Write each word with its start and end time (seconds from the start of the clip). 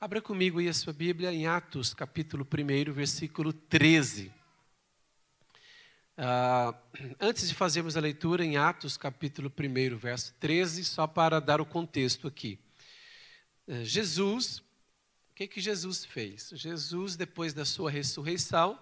Abra 0.00 0.22
comigo 0.22 0.60
aí 0.60 0.68
a 0.68 0.72
sua 0.72 0.92
Bíblia 0.92 1.32
em 1.32 1.48
Atos, 1.48 1.92
capítulo 1.92 2.46
1, 2.46 2.92
versículo 2.92 3.52
13. 3.52 4.32
Uh, 6.16 6.72
antes 7.18 7.48
de 7.48 7.54
fazermos 7.56 7.96
a 7.96 8.00
leitura 8.00 8.44
em 8.44 8.56
Atos, 8.56 8.96
capítulo 8.96 9.52
1, 9.58 9.96
verso 9.96 10.32
13, 10.38 10.84
só 10.84 11.08
para 11.08 11.40
dar 11.40 11.60
o 11.60 11.66
contexto 11.66 12.28
aqui. 12.28 12.60
Uh, 13.66 13.82
Jesus, 13.84 14.58
o 14.58 15.34
que, 15.34 15.48
que 15.48 15.60
Jesus 15.60 16.04
fez? 16.04 16.52
Jesus, 16.54 17.16
depois 17.16 17.52
da 17.52 17.64
sua 17.64 17.90
ressurreição, 17.90 18.80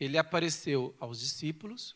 ele 0.00 0.16
apareceu 0.16 0.96
aos 0.98 1.20
discípulos 1.20 1.94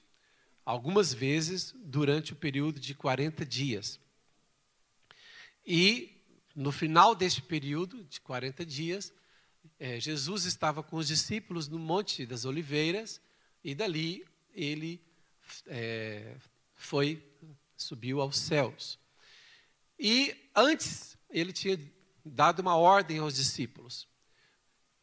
algumas 0.63 1.15
vezes 1.15 1.75
durante 1.79 2.35
o 2.35 2.37
período 2.37 2.79
de 2.79 2.95
40 2.95 3.47
dias. 3.47 3.99
E 5.67 6.16
no 6.57 6.73
final 6.73 7.15
deste 7.15 7.43
período 7.43 8.03
de 8.05 8.19
40 8.23 8.65
dias, 8.65 9.13
eh, 9.79 10.01
Jesus 10.01 10.47
estava 10.47 10.83
com 10.83 10.97
os 10.97 11.07
discípulos 11.07 11.69
no 11.69 11.79
Monte 11.79 12.25
das 12.25 12.47
Oliveiras 12.47 13.21
e 13.63 13.75
dali 13.75 14.25
ele 14.55 15.05
é, 15.67 16.35
foi, 16.75 17.23
subiu 17.77 18.23
aos 18.23 18.39
céus. 18.39 18.99
E 19.99 20.51
antes, 20.55 21.19
ele 21.29 21.53
tinha 21.53 21.79
dado 22.25 22.61
uma 22.61 22.75
ordem 22.75 23.19
aos 23.19 23.35
discípulos, 23.35 24.09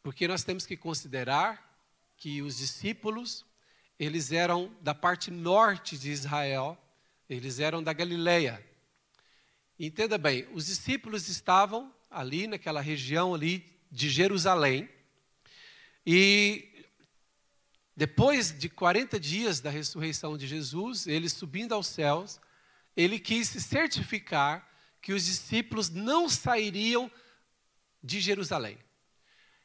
porque 0.02 0.26
nós 0.26 0.42
temos 0.42 0.66
que 0.66 0.76
considerar 0.76 1.72
que 2.16 2.42
os 2.42 2.56
discípulos, 2.56 3.46
eles 3.96 4.32
eram 4.32 4.74
da 4.80 4.94
parte 4.94 5.30
norte 5.30 5.96
de 5.96 6.10
Israel, 6.10 6.76
eles 7.28 7.60
eram 7.60 7.80
da 7.82 7.92
Galileia. 7.92 8.73
Entenda 9.78 10.16
bem, 10.16 10.46
os 10.52 10.66
discípulos 10.66 11.28
estavam 11.28 11.92
ali 12.10 12.46
naquela 12.46 12.80
região 12.80 13.34
ali 13.34 13.64
de 13.90 14.08
Jerusalém, 14.08 14.88
e 16.06 16.68
depois 17.96 18.56
de 18.56 18.68
40 18.68 19.18
dias 19.18 19.60
da 19.60 19.70
ressurreição 19.70 20.36
de 20.36 20.46
Jesus, 20.46 21.06
ele 21.06 21.28
subindo 21.28 21.72
aos 21.72 21.86
céus, 21.86 22.40
ele 22.96 23.18
quis 23.18 23.48
se 23.48 23.60
certificar 23.60 24.68
que 25.00 25.12
os 25.12 25.24
discípulos 25.26 25.90
não 25.90 26.28
sairiam 26.28 27.10
de 28.02 28.20
Jerusalém. 28.20 28.78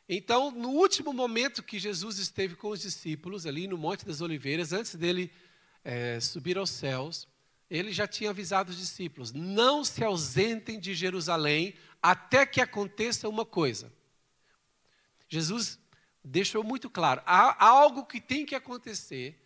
Então, 0.08 0.50
no 0.50 0.70
último 0.70 1.14
momento 1.14 1.62
que 1.62 1.78
Jesus 1.78 2.18
esteve 2.18 2.56
com 2.56 2.70
os 2.70 2.82
discípulos, 2.82 3.46
ali 3.46 3.68
no 3.68 3.78
Monte 3.78 4.06
das 4.06 4.22
Oliveiras, 4.22 4.74
antes 4.74 4.96
dele 4.96 5.32
é, 5.84 6.20
subir 6.20 6.58
aos 6.58 6.72
céus, 6.72 7.28
ele 7.70 7.92
já 7.92 8.08
tinha 8.08 8.32
avisado 8.32 8.72
os 8.72 8.78
discípulos: 8.78 9.32
não 9.32 9.84
se 9.84 10.04
ausentem 10.04 10.80
de 10.80 10.94
Jerusalém 10.96 11.76
até 12.02 12.46
que 12.46 12.62
aconteça 12.62 13.30
uma 13.30 13.46
coisa. 13.46 13.92
Jesus 15.28 15.80
deixou 16.24 16.64
muito 16.64 16.90
claro: 16.90 17.22
há 17.26 17.66
algo 17.66 18.06
que 18.06 18.20
tem 18.20 18.46
que 18.46 18.56
acontecer, 18.56 19.40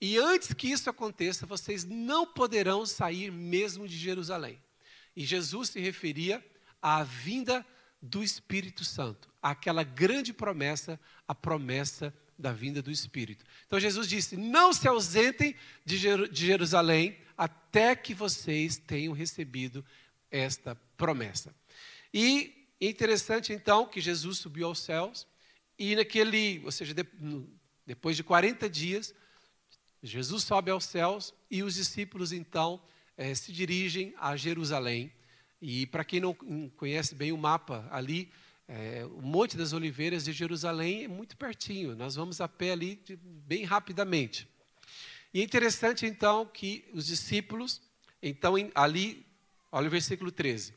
e 0.00 0.18
antes 0.18 0.52
que 0.52 0.68
isso 0.68 0.90
aconteça, 0.90 1.46
vocês 1.46 1.84
não 1.84 2.26
poderão 2.26 2.84
sair 2.84 3.30
mesmo 3.30 3.86
de 3.86 3.96
Jerusalém. 3.96 4.60
E 5.14 5.24
Jesus 5.24 5.70
se 5.70 5.80
referia 5.80 6.44
à 6.82 7.02
vinda 7.02 7.64
do 8.00 8.22
Espírito 8.22 8.84
Santo, 8.84 9.28
aquela 9.42 9.82
grande 9.82 10.32
promessa, 10.32 11.00
a 11.26 11.34
promessa 11.34 12.14
da 12.38 12.52
vinda 12.52 12.80
do 12.80 12.90
Espírito. 12.90 13.44
Então 13.66 13.80
Jesus 13.80 14.08
disse: 14.08 14.36
Não 14.36 14.72
se 14.72 14.86
ausentem 14.86 15.54
de 15.84 15.96
Jerusalém 16.32 17.18
até 17.38 17.94
que 17.94 18.12
vocês 18.12 18.76
tenham 18.76 19.14
recebido 19.14 19.84
esta 20.28 20.74
promessa. 20.96 21.54
E 22.12 22.66
interessante 22.80 23.52
então 23.52 23.86
que 23.86 24.00
Jesus 24.00 24.38
subiu 24.38 24.66
aos 24.66 24.80
céus 24.80 25.26
e 25.78 25.94
naquele, 25.94 26.60
ou 26.64 26.72
seja, 26.72 26.92
depois 27.86 28.16
de 28.16 28.24
40 28.24 28.68
dias, 28.68 29.14
Jesus 30.02 30.42
sobe 30.42 30.70
aos 30.72 30.84
céus 30.84 31.32
e 31.48 31.62
os 31.62 31.76
discípulos 31.76 32.32
então 32.32 32.82
é, 33.16 33.32
se 33.34 33.52
dirigem 33.52 34.12
a 34.18 34.36
Jerusalém. 34.36 35.12
E 35.60 35.86
para 35.86 36.04
quem 36.04 36.20
não 36.20 36.34
conhece 36.76 37.14
bem 37.14 37.32
o 37.32 37.38
mapa 37.38 37.88
ali, 37.90 38.30
é, 38.66 39.04
o 39.06 39.22
Monte 39.22 39.56
das 39.56 39.72
Oliveiras 39.72 40.24
de 40.24 40.32
Jerusalém 40.32 41.04
é 41.04 41.08
muito 41.08 41.36
pertinho. 41.36 41.96
Nós 41.96 42.16
vamos 42.16 42.40
a 42.40 42.48
pé 42.48 42.72
ali 42.72 42.96
de, 42.96 43.16
bem 43.16 43.64
rapidamente. 43.64 44.48
E 45.32 45.40
é 45.40 45.44
interessante 45.44 46.06
então 46.06 46.46
que 46.46 46.84
os 46.92 47.06
discípulos, 47.06 47.80
então 48.22 48.54
ali, 48.74 49.26
olha 49.70 49.86
o 49.86 49.90
versículo 49.90 50.32
13. 50.32 50.74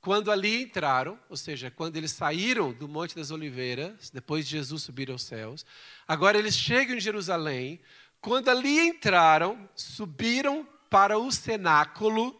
Quando 0.00 0.30
ali 0.30 0.62
entraram, 0.62 1.18
ou 1.30 1.36
seja, 1.36 1.70
quando 1.70 1.96
eles 1.96 2.12
saíram 2.12 2.74
do 2.74 2.86
Monte 2.86 3.16
das 3.16 3.30
Oliveiras, 3.30 4.10
depois 4.10 4.44
de 4.44 4.50
Jesus 4.50 4.82
subir 4.82 5.10
aos 5.10 5.22
céus, 5.22 5.64
agora 6.06 6.38
eles 6.38 6.54
chegam 6.54 6.96
em 6.96 7.00
Jerusalém. 7.00 7.80
Quando 8.20 8.50
ali 8.50 8.80
entraram, 8.80 9.66
subiram 9.74 10.68
para 10.90 11.18
o 11.18 11.32
cenáculo, 11.32 12.38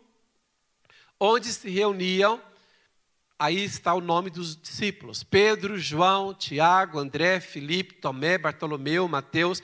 onde 1.19 1.51
se 1.51 1.71
reuniam, 1.71 2.39
aí 3.39 3.65
está 3.65 3.95
o 3.95 4.01
nome 4.01 4.29
dos 4.29 4.57
discípulos: 4.61 5.25
Pedro, 5.25 5.79
João, 5.79 6.35
Tiago, 6.35 6.99
André, 6.99 7.41
Filipe, 7.41 7.95
Tomé, 7.95 8.37
Bartolomeu, 8.37 9.09
Mateus, 9.09 9.63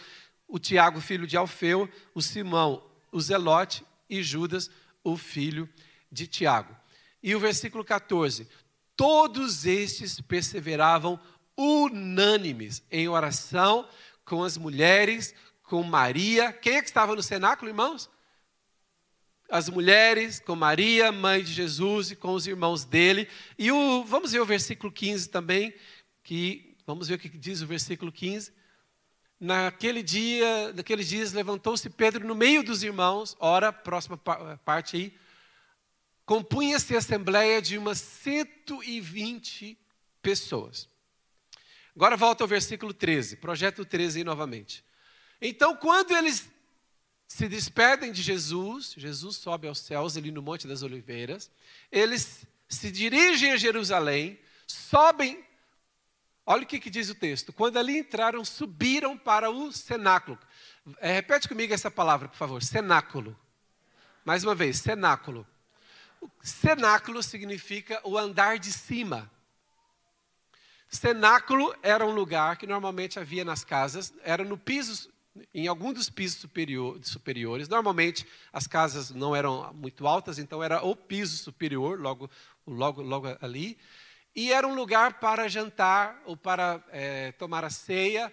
o 0.51 0.59
Tiago, 0.59 1.01
filho 1.01 1.27
de 1.27 1.37
Alfeu, 1.37 1.89
o 2.13 2.21
Simão, 2.21 2.85
o 3.13 3.21
Zelote 3.21 3.85
e 4.09 4.23
Judas, 4.23 4.69
o 5.03 5.17
filho 5.17 5.69
de 6.11 6.27
Tiago. 6.27 6.77
E 7.23 7.35
o 7.35 7.41
versículo 7.41 7.85
14: 7.85 8.49
Todos 8.97 9.65
estes 9.65 10.21
perseveravam 10.21 11.19
unânimes 11.57 12.83
em 12.91 13.09
oração 13.09 13.89
com 14.25 14.43
as 14.43 14.59
mulheres, 14.59 15.35
com 15.63 15.83
Maria. 15.83 16.53
Quem 16.53 16.77
é 16.77 16.83
que 16.83 16.89
estava 16.89 17.15
no 17.15 17.23
cenáculo, 17.23 17.71
irmãos? 17.71 18.11
As 19.49 19.69
mulheres, 19.69 20.41
com 20.41 20.55
Maria, 20.55 21.11
mãe 21.11 21.43
de 21.43 21.53
Jesus, 21.53 22.11
e 22.11 22.17
com 22.17 22.35
os 22.35 22.47
irmãos 22.47 22.85
dele. 22.85 23.29
E 23.59 23.71
o, 23.71 24.05
vamos 24.05 24.33
ver 24.33 24.41
o 24.41 24.47
versículo 24.47 24.93
15 24.93 25.29
também, 25.29 25.75
que 26.23 26.77
vamos 26.87 27.09
ver 27.09 27.15
o 27.15 27.19
que 27.19 27.29
diz 27.29 27.61
o 27.61 27.67
versículo 27.67 28.13
15. 28.13 28.53
Naquele 29.41 30.03
dia, 30.03 30.71
naqueles 30.75 31.09
dias, 31.09 31.33
levantou-se 31.33 31.89
Pedro 31.89 32.27
no 32.27 32.35
meio 32.35 32.63
dos 32.63 32.83
irmãos, 32.83 33.35
ora, 33.41 33.73
próxima 33.73 34.19
parte 34.19 34.97
aí, 34.97 35.19
compunha-se 36.27 36.95
a 36.95 36.99
assembleia 36.99 37.63
de 37.63 37.79
umas 37.79 37.99
120 37.99 39.79
pessoas. 40.21 40.89
Agora 41.97 42.19
volta 42.19 42.45
ao 42.45 42.49
versículo 42.49 42.93
13, 42.93 43.37
projeto 43.37 43.85
13 43.85 44.23
novamente. 44.25 44.85
Então, 45.41 45.75
quando 45.75 46.15
eles 46.15 46.49
se 47.27 47.49
despedem 47.49 48.13
de 48.13 48.23
Jesus, 48.23 48.95
Jesus 48.97 49.37
sobe 49.37 49.69
aos 49.69 49.79
céus 49.79 50.17
ali 50.17 50.31
no 50.31 50.43
Monte 50.43 50.69
das 50.69 50.83
Oliveiras, 50.83 51.51
eles 51.91 52.45
se 52.69 52.91
dirigem 52.91 53.53
a 53.53 53.57
Jerusalém, 53.57 54.39
sobem. 54.67 55.43
Olha 56.47 56.63
o 56.63 56.67
que, 56.67 56.81
que 56.81 56.91
diz 56.91 57.11
o 57.11 57.15
texto. 57.15 57.53
Quando 57.53 57.79
ali 57.79 57.99
entraram, 57.99 58.45
subiram 58.45 59.17
para 59.17 59.51
o 59.51 59.73
cenáculo. 59.73 60.39
É, 60.99 61.13
repete 61.13 61.49
comigo 61.49 61.73
essa 61.73 61.91
palavra, 61.91 62.29
por 62.29 62.37
favor. 62.37 62.63
Cenáculo. 62.63 63.37
Mais 64.25 64.45
uma 64.45 64.55
vez, 64.55 64.79
cenáculo. 64.79 65.47
Cenáculo 66.43 67.23
significa 67.23 68.01
o 68.05 68.19
andar 68.19 68.59
de 68.59 68.73
cima. 68.73 69.31
Cenáculo 70.89 71.75
era 71.83 72.05
um 72.05 72.13
lugar 72.13 72.57
que 72.57 72.67
normalmente 72.67 73.19
havia 73.19 73.45
nas 73.45 73.63
casas, 73.63 74.13
era 74.25 74.43
no 74.43 74.59
piso, 74.59 75.09
em 75.55 75.69
algum 75.69 75.93
dos 75.93 76.11
pisos 76.11 76.41
superior, 76.41 76.99
superiores. 77.05 77.69
Normalmente 77.69 78.27
as 78.53 78.67
casas 78.67 79.11
não 79.11 79.35
eram 79.35 79.73
muito 79.73 80.07
altas, 80.07 80.39
então 80.39 80.63
era 80.63 80.85
o 80.85 80.97
piso 80.97 81.37
superior, 81.37 82.01
logo, 82.01 82.29
logo, 82.67 83.03
logo 83.03 83.29
ali. 83.41 83.79
E 84.35 84.53
era 84.53 84.67
um 84.67 84.75
lugar 84.75 85.19
para 85.21 85.49
jantar 85.49 86.21
ou 86.25 86.37
para 86.37 86.83
é, 86.91 87.33
tomar 87.33 87.65
a 87.65 87.71
ceia. 87.71 88.33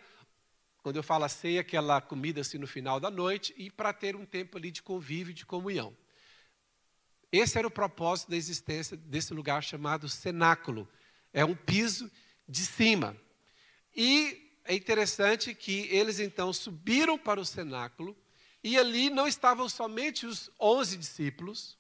Quando 0.84 0.98
eu 0.98 1.04
falo 1.04 1.24
a 1.24 1.30
ceia, 1.30 1.62
aquela 1.62 2.00
comida 2.00 2.42
assim 2.42 2.58
no 2.58 2.68
final 2.68 3.00
da 3.00 3.10
noite, 3.10 3.54
e 3.58 3.70
para 3.70 3.92
ter 3.92 4.16
um 4.16 4.26
tempo 4.26 4.58
ali 4.58 4.72
de 4.72 4.82
convívio 4.82 5.32
e 5.32 5.34
de 5.34 5.46
comunhão. 5.46 5.96
Esse 7.32 7.58
era 7.58 7.68
o 7.68 7.72
propósito 7.72 8.30
da 8.30 8.38
existência 8.38 8.96
desse 8.96 9.34
lugar 9.34 9.62
chamado 9.64 10.08
cenáculo. 10.08 10.88
É 11.34 11.44
um 11.44 11.56
piso 11.56 12.10
de 12.48 12.66
cima. 12.66 13.18
E 13.96 14.60
é 14.64 14.76
interessante 14.76 15.54
que 15.54 15.88
eles 15.90 16.20
então 16.20 16.54
subiram 16.54 17.18
para 17.18 17.40
o 17.40 17.46
cenáculo 17.46 18.16
e 18.64 18.78
ali 18.78 19.10
não 19.10 19.28
estavam 19.28 19.68
somente 19.68 20.26
os 20.26 20.50
onze 20.60 20.98
discípulos, 20.98 21.78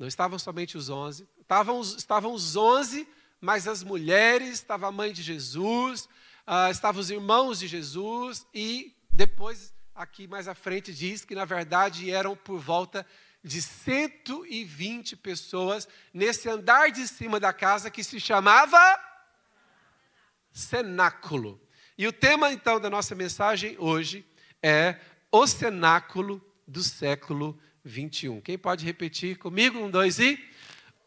não 0.00 0.08
estavam 0.08 0.38
somente 0.38 0.78
os 0.78 0.88
onze, 0.88 1.28
estavam, 1.38 1.78
estavam 1.82 2.32
os 2.32 2.56
onze, 2.56 3.06
mas 3.38 3.68
as 3.68 3.84
mulheres, 3.84 4.54
estava 4.54 4.88
a 4.88 4.90
mãe 4.90 5.12
de 5.12 5.22
Jesus, 5.22 6.08
uh, 6.46 6.70
estavam 6.70 7.02
os 7.02 7.10
irmãos 7.10 7.58
de 7.58 7.68
Jesus 7.68 8.46
e 8.54 8.96
depois 9.12 9.74
aqui 9.94 10.26
mais 10.26 10.48
à 10.48 10.54
frente 10.54 10.94
diz 10.94 11.22
que 11.22 11.34
na 11.34 11.44
verdade 11.44 12.10
eram 12.10 12.34
por 12.34 12.58
volta 12.58 13.06
de 13.44 13.60
120 13.60 15.16
pessoas 15.16 15.86
nesse 16.14 16.48
andar 16.48 16.90
de 16.90 17.06
cima 17.06 17.38
da 17.38 17.52
casa 17.52 17.90
que 17.90 18.02
se 18.02 18.18
chamava 18.18 18.78
cenáculo. 20.50 21.60
E 21.98 22.06
o 22.06 22.12
tema 22.12 22.50
então 22.50 22.80
da 22.80 22.88
nossa 22.88 23.14
mensagem 23.14 23.76
hoje 23.78 24.26
é 24.62 24.98
o 25.30 25.46
cenáculo 25.46 26.42
do 26.66 26.82
século 26.82 27.60
21. 27.84 28.40
Quem 28.40 28.58
pode 28.58 28.84
repetir 28.84 29.38
comigo? 29.38 29.78
Um, 29.78 29.90
dois 29.90 30.18
e. 30.18 30.38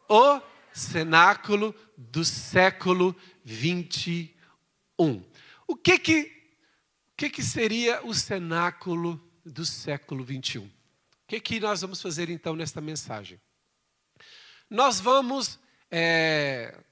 O 0.10 0.42
cenáculo 0.74 1.74
do 1.98 2.26
século 2.26 3.16
21. 3.44 5.24
O 5.68 5.76
que 5.76 5.98
que, 5.98 6.22
o 6.22 7.16
que, 7.18 7.30
que 7.30 7.44
seria 7.44 8.06
o 8.06 8.14
cenáculo 8.14 9.22
do 9.46 9.66
século 9.66 10.24
21? 10.24 10.64
O 10.66 10.72
que, 11.28 11.40
que 11.40 11.60
nós 11.60 11.82
vamos 11.82 12.02
fazer 12.02 12.30
então 12.30 12.56
nesta 12.56 12.82
mensagem? 12.82 13.40
Nós 14.70 15.00
vamos 15.00 15.60
é, 15.92 16.84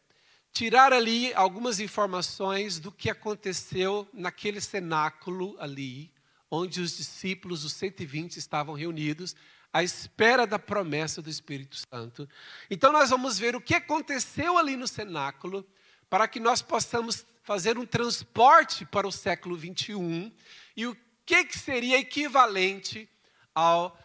tirar 0.52 0.94
ali 0.94 1.34
algumas 1.34 1.80
informações 1.80 2.80
do 2.80 2.92
que 2.92 3.10
aconteceu 3.10 4.08
naquele 4.14 4.62
cenáculo 4.62 5.56
ali, 5.60 6.12
onde 6.50 6.82
os 6.82 6.98
discípulos, 6.98 7.64
os 7.64 7.74
120, 7.74 8.38
estavam 8.38 8.76
reunidos 8.76 9.36
à 9.74 9.84
espera 9.84 10.46
da 10.46 10.60
promessa 10.60 11.22
do 11.22 11.30
Espírito 11.30 11.78
Santo. 11.92 12.28
Então 12.70 12.92
nós 12.92 13.10
vamos 13.10 13.38
ver 13.40 13.56
o 13.56 13.62
que 13.62 13.76
aconteceu 13.76 14.58
ali 14.58 14.76
no 14.76 14.88
cenáculo, 14.88 15.66
para 16.10 16.28
que 16.28 16.40
nós 16.40 16.62
possamos 16.62 17.26
fazer 17.44 17.78
um 17.78 17.86
transporte 17.86 18.86
para 18.86 19.08
o 19.08 19.12
século 19.12 19.56
21 19.56 20.32
e 20.76 20.86
o 20.86 20.98
que, 21.26 21.46
que 21.46 21.58
seria 21.58 21.98
equivalente 21.98 23.10
ao 23.56 23.98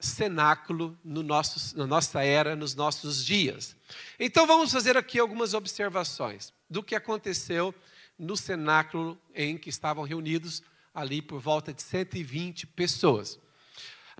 cenáculo 0.00 0.98
no 1.04 1.22
nosso, 1.22 1.76
na 1.76 1.86
nossa 1.86 2.22
era, 2.22 2.56
nos 2.56 2.74
nossos 2.74 3.24
dias. 3.24 3.76
Então 4.18 4.46
vamos 4.46 4.72
fazer 4.72 4.96
aqui 4.96 5.18
algumas 5.18 5.54
observações 5.54 6.52
do 6.68 6.82
que 6.82 6.94
aconteceu 6.94 7.74
no 8.18 8.36
cenáculo 8.36 9.18
em 9.34 9.56
que 9.56 9.68
estavam 9.68 10.04
reunidos 10.04 10.62
ali 10.94 11.22
por 11.22 11.40
volta 11.40 11.72
de 11.72 11.82
120 11.82 12.66
pessoas. 12.68 13.38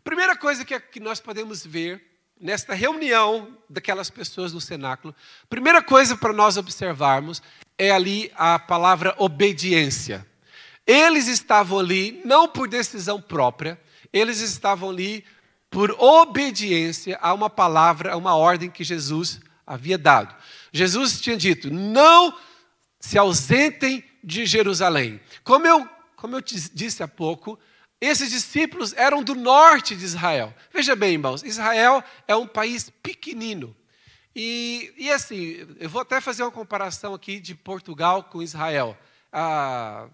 Primeira 0.04 0.36
coisa 0.36 0.64
que, 0.64 0.78
que 0.78 1.00
nós 1.00 1.20
podemos 1.20 1.64
ver 1.64 2.02
nesta 2.40 2.74
reunião 2.74 3.56
daquelas 3.70 4.10
pessoas 4.10 4.52
no 4.52 4.60
cenáculo, 4.60 5.14
primeira 5.48 5.80
coisa 5.80 6.16
para 6.16 6.32
nós 6.32 6.56
observarmos 6.56 7.40
é 7.78 7.90
ali 7.90 8.32
a 8.34 8.58
palavra 8.58 9.14
obediência. 9.18 10.26
Eles 10.84 11.28
estavam 11.28 11.78
ali 11.78 12.20
não 12.24 12.48
por 12.48 12.68
decisão 12.68 13.20
própria, 13.20 13.80
eles 14.12 14.40
estavam 14.40 14.90
ali 14.90 15.24
por 15.70 15.90
obediência 15.92 17.16
a 17.22 17.32
uma 17.32 17.48
palavra, 17.48 18.12
a 18.12 18.16
uma 18.16 18.34
ordem 18.34 18.68
que 18.68 18.82
Jesus 18.82 19.40
havia 19.64 19.96
dado. 19.96 20.34
Jesus 20.72 21.20
tinha 21.20 21.36
dito: 21.36 21.72
não 21.72 22.36
se 22.98 23.16
ausentem 23.16 24.04
de 24.22 24.46
Jerusalém. 24.46 25.20
Como 25.44 25.66
eu, 25.66 25.88
como 26.16 26.36
eu 26.36 26.40
disse 26.40 27.02
há 27.02 27.08
pouco, 27.08 27.58
esses 28.02 28.30
discípulos 28.30 28.92
eram 28.94 29.22
do 29.22 29.32
norte 29.32 29.94
de 29.94 30.04
Israel. 30.04 30.52
Veja 30.74 30.96
bem, 30.96 31.12
irmãos, 31.12 31.44
Israel 31.44 32.02
é 32.26 32.34
um 32.34 32.48
país 32.48 32.90
pequenino. 33.00 33.76
E, 34.34 34.92
e 34.98 35.08
assim, 35.08 35.64
eu 35.78 35.88
vou 35.88 36.02
até 36.02 36.20
fazer 36.20 36.42
uma 36.42 36.50
comparação 36.50 37.14
aqui 37.14 37.38
de 37.38 37.54
Portugal 37.54 38.24
com 38.24 38.42
Israel. 38.42 38.98
Ah, 39.32 40.08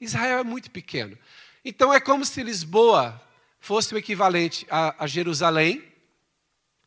Israel 0.00 0.40
é 0.40 0.42
muito 0.42 0.68
pequeno. 0.68 1.16
Então 1.64 1.94
é 1.94 2.00
como 2.00 2.24
se 2.24 2.42
Lisboa 2.42 3.22
fosse 3.60 3.94
o 3.94 3.98
equivalente 3.98 4.66
a, 4.68 5.04
a 5.04 5.06
Jerusalém 5.06 5.84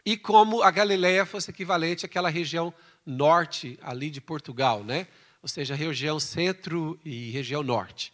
e 0.05 0.17
como 0.17 0.63
a 0.63 0.69
Galileia 0.69 1.25
fosse 1.25 1.49
equivalente 1.49 2.05
àquela 2.05 2.29
região 2.29 2.73
norte 3.05 3.79
ali 3.81 4.09
de 4.09 4.19
Portugal, 4.19 4.83
né? 4.83 5.07
Ou 5.41 5.47
seja, 5.47 5.75
região 5.75 6.19
centro 6.19 6.99
e 7.05 7.31
região 7.31 7.63
norte. 7.63 8.11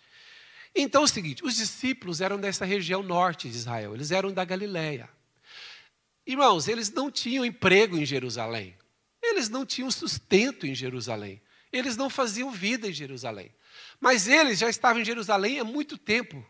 Então 0.80 1.02
é 1.02 1.06
o 1.06 1.08
seguinte, 1.08 1.44
os 1.44 1.56
discípulos 1.56 2.22
eram 2.22 2.40
dessa 2.40 2.64
região 2.64 3.02
norte 3.02 3.50
de 3.50 3.58
Israel, 3.58 3.96
eles 3.96 4.12
eram 4.12 4.32
da 4.32 4.46
Galileia. 4.46 5.10
Irmãos, 6.26 6.68
eles 6.68 6.92
não 6.92 7.10
tinham 7.10 7.44
emprego 7.44 7.98
em 7.98 8.06
Jerusalém. 8.06 8.78
Eles 9.24 9.50
não 9.50 9.66
tinham 9.66 9.90
sustento 9.90 10.68
em 10.68 10.76
Jerusalém. 10.76 11.42
Eles 11.72 11.98
não 11.98 12.10
faziam 12.10 12.52
vida 12.52 12.88
em 12.88 12.94
Jerusalém. 12.94 13.52
Mas 14.00 14.28
eles 14.28 14.60
já 14.60 14.70
estavam 14.70 15.02
em 15.02 15.06
Jerusalém 15.06 15.60
há 15.60 15.64
muito 15.64 15.98
tempo, 15.98 16.46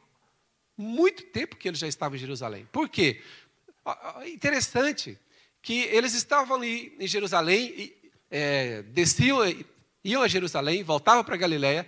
muito 0.75 1.24
tempo 1.24 1.56
que 1.56 1.68
eles 1.68 1.79
já 1.79 1.88
estavam 1.88 2.15
em 2.15 2.19
Jerusalém. 2.19 2.68
Por 2.71 2.89
quê? 2.89 3.21
Interessante 4.25 5.18
que 5.62 5.83
eles 5.83 6.13
estavam 6.13 6.57
ali 6.57 6.95
em 7.00 7.07
Jerusalém, 7.07 7.94
é, 8.29 8.81
desciam, 8.81 9.39
iam 10.03 10.21
a 10.21 10.27
Jerusalém, 10.27 10.83
voltavam 10.83 11.24
para 11.24 11.38
Galiléia. 11.38 11.88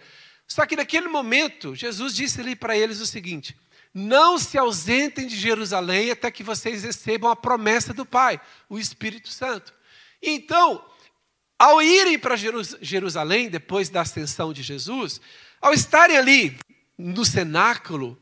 Só 0.49 0.65
que 0.65 0.75
naquele 0.75 1.07
momento, 1.07 1.75
Jesus 1.75 2.15
disse 2.15 2.55
para 2.55 2.75
eles 2.75 2.99
o 2.99 3.05
seguinte: 3.05 3.55
não 3.93 4.39
se 4.39 4.57
ausentem 4.57 5.27
de 5.27 5.37
Jerusalém 5.37 6.09
até 6.09 6.31
que 6.31 6.43
vocês 6.43 6.83
recebam 6.83 7.29
a 7.29 7.35
promessa 7.35 7.93
do 7.93 8.05
Pai, 8.05 8.41
o 8.67 8.79
Espírito 8.79 9.29
Santo. 9.29 9.73
Então, 10.21 10.83
ao 11.57 11.81
irem 11.81 12.17
para 12.17 12.35
Jerusalém, 12.35 13.49
depois 13.49 13.89
da 13.89 14.01
ascensão 14.01 14.51
de 14.51 14.63
Jesus, 14.63 15.21
ao 15.61 15.71
estarem 15.71 16.17
ali 16.17 16.57
no 16.97 17.23
cenáculo, 17.23 18.19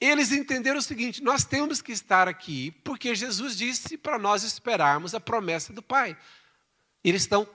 eles 0.00 0.32
entenderam 0.32 0.78
o 0.78 0.82
seguinte: 0.82 1.22
nós 1.22 1.44
temos 1.44 1.80
que 1.80 1.92
estar 1.92 2.26
aqui 2.26 2.72
porque 2.82 3.14
Jesus 3.14 3.56
disse 3.56 3.96
para 3.96 4.18
nós 4.18 4.42
esperarmos 4.42 5.14
a 5.14 5.20
promessa 5.20 5.72
do 5.72 5.82
Pai. 5.82 6.16
Eles 7.04 7.22
estão 7.22 7.48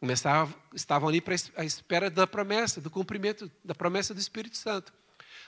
começavam, 0.00 0.54
estavam 0.74 1.08
ali 1.08 1.20
para 1.20 1.34
a 1.56 1.64
espera 1.64 2.10
da 2.10 2.26
promessa, 2.26 2.80
do 2.80 2.90
cumprimento 2.90 3.50
da 3.64 3.74
promessa 3.74 4.14
do 4.14 4.20
Espírito 4.20 4.56
Santo. 4.56 4.92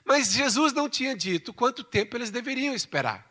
Mas 0.04 0.32
Jesus 0.32 0.72
não 0.72 0.88
tinha 0.88 1.16
dito 1.16 1.52
quanto 1.52 1.84
tempo 1.84 2.16
eles 2.16 2.30
deveriam 2.30 2.74
esperar. 2.74 3.26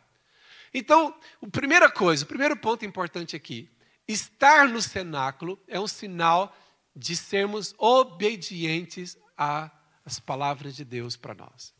Então, 0.72 1.14
a 1.42 1.50
primeira 1.50 1.90
coisa, 1.90 2.24
o 2.24 2.28
primeiro 2.28 2.56
ponto 2.56 2.84
importante 2.84 3.34
aqui, 3.34 3.70
estar 4.06 4.68
no 4.68 4.80
cenáculo 4.80 5.58
é 5.66 5.80
um 5.80 5.86
sinal 5.86 6.56
de 6.94 7.16
sermos 7.16 7.74
obedientes 7.78 9.16
às 9.36 10.18
palavras 10.18 10.76
de 10.76 10.84
Deus 10.84 11.16
para 11.16 11.34
nós. 11.34 11.72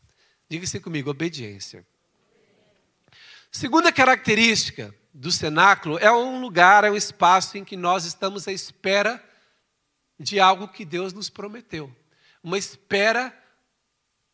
Diga-se 0.49 0.79
comigo, 0.79 1.09
obediência. 1.09 1.85
Segunda 3.51 3.91
característica 3.91 4.93
do 5.13 5.31
cenáculo 5.31 5.97
é 5.99 6.11
um 6.11 6.39
lugar, 6.41 6.83
é 6.83 6.91
um 6.91 6.95
espaço 6.95 7.57
em 7.57 7.63
que 7.63 7.75
nós 7.75 8.05
estamos 8.05 8.47
à 8.47 8.51
espera 8.51 9.23
de 10.19 10.39
algo 10.39 10.67
que 10.67 10.83
Deus 10.83 11.13
nos 11.13 11.29
prometeu. 11.29 11.95
Uma 12.43 12.57
espera 12.57 13.33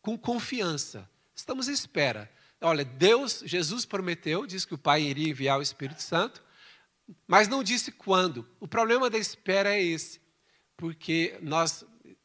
com 0.02 0.18
confiança. 0.18 1.08
Estamos 1.34 1.68
à 1.68 1.72
espera. 1.72 2.30
Olha, 2.60 2.84
Deus, 2.84 3.42
Jesus 3.44 3.84
prometeu, 3.84 4.46
disse 4.46 4.66
que 4.66 4.74
o 4.74 4.78
Pai 4.78 5.02
iria 5.02 5.28
enviar 5.28 5.58
o 5.58 5.62
Espírito 5.62 6.02
Santo, 6.02 6.42
mas 7.26 7.48
não 7.48 7.62
disse 7.62 7.92
quando. 7.92 8.48
O 8.58 8.66
problema 8.66 9.08
da 9.08 9.18
espera 9.18 9.74
é 9.74 9.82
esse, 9.82 10.20
porque 10.76 11.38
nós 11.42 11.84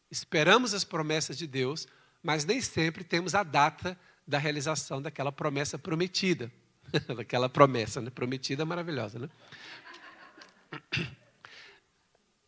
esperamos 0.09 0.73
as 0.73 0.83
promessas 0.83 1.37
de 1.37 1.45
Deus, 1.45 1.87
mas 2.23 2.45
nem 2.45 2.61
sempre 2.61 3.03
temos 3.03 3.35
a 3.35 3.43
data 3.43 3.97
da 4.27 4.37
realização 4.37 5.01
daquela 5.01 5.31
promessa 5.31 5.77
prometida. 5.77 6.51
daquela 7.15 7.49
promessa, 7.49 8.01
né? 8.01 8.09
Prometida 8.09 8.65
maravilhosa, 8.65 9.19
né? 9.19 9.29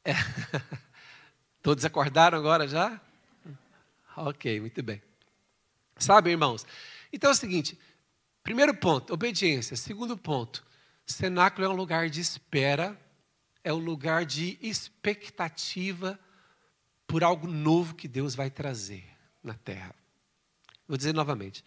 É. 0.06 0.12
Todos 1.64 1.86
acordaram 1.86 2.38
agora 2.38 2.68
já? 2.68 3.00
Ok, 4.18 4.60
muito 4.60 4.84
bem. 4.84 5.02
Sabe, 5.98 6.30
irmãos? 6.30 6.68
Então 7.12 7.30
é 7.30 7.34
o 7.34 7.36
seguinte: 7.38 7.80
primeiro 8.44 8.76
ponto, 8.76 9.14
obediência. 9.14 9.78
Segundo 9.78 10.18
ponto, 10.18 10.62
cenáculo 11.06 11.66
é 11.66 11.70
um 11.70 11.76
lugar 11.76 12.10
de 12.10 12.20
espera, 12.20 13.00
é 13.64 13.74
um 13.74 13.78
lugar 13.78 14.26
de 14.26 14.60
expectativa 14.62 16.20
por 17.08 17.24
algo 17.24 17.48
novo 17.48 17.96
que 17.96 18.10
Deus 18.10 18.36
vai 18.36 18.50
trazer 18.50 19.06
na 19.42 19.54
terra. 19.54 19.96
Vou 20.86 20.98
dizer 20.98 21.14
novamente: 21.14 21.64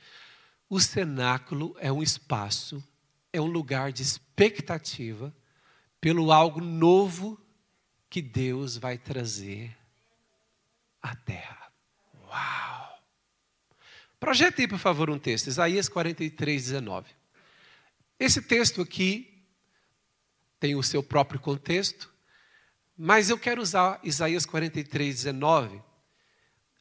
o 0.69 0.79
cenáculo 0.79 1.75
é 1.81 1.91
um 1.91 2.03
espaço, 2.03 2.85
é 3.33 3.41
um 3.41 3.47
lugar 3.47 3.93
de 3.93 4.03
expectativa 4.03 5.35
pelo 6.03 6.31
algo 6.31 6.61
novo 6.61 7.41
que 8.11 8.21
Deus 8.21 8.77
vai 8.77 8.99
trazer 8.99 9.76
à 11.07 11.17
terra. 11.17 11.73
Uau! 12.27 12.99
Projete 14.19 14.63
aí, 14.63 14.69
por 14.69 14.79
favor, 14.79 15.11
um 15.11 15.19
texto, 15.19 15.47
Isaías 15.49 15.89
43, 15.89 16.63
19. 16.65 17.11
Esse 18.19 18.43
texto 18.43 18.83
aqui 18.83 19.45
tem 20.59 20.75
o 20.75 20.83
seu 20.83 21.03
próprio 21.03 21.39
contexto, 21.39 22.13
mas 22.97 23.31
eu 23.31 23.39
quero 23.39 23.61
usar 23.61 24.01
Isaías 24.03 24.47
43, 24.47 25.15
19 25.15 25.83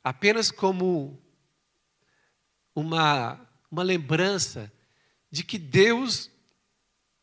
apenas 0.06 0.52
como 0.52 1.20
uma, 2.76 3.42
uma 3.72 3.82
lembrança 3.82 4.72
de 5.32 5.44
que 5.44 5.58
Deus 5.58 6.30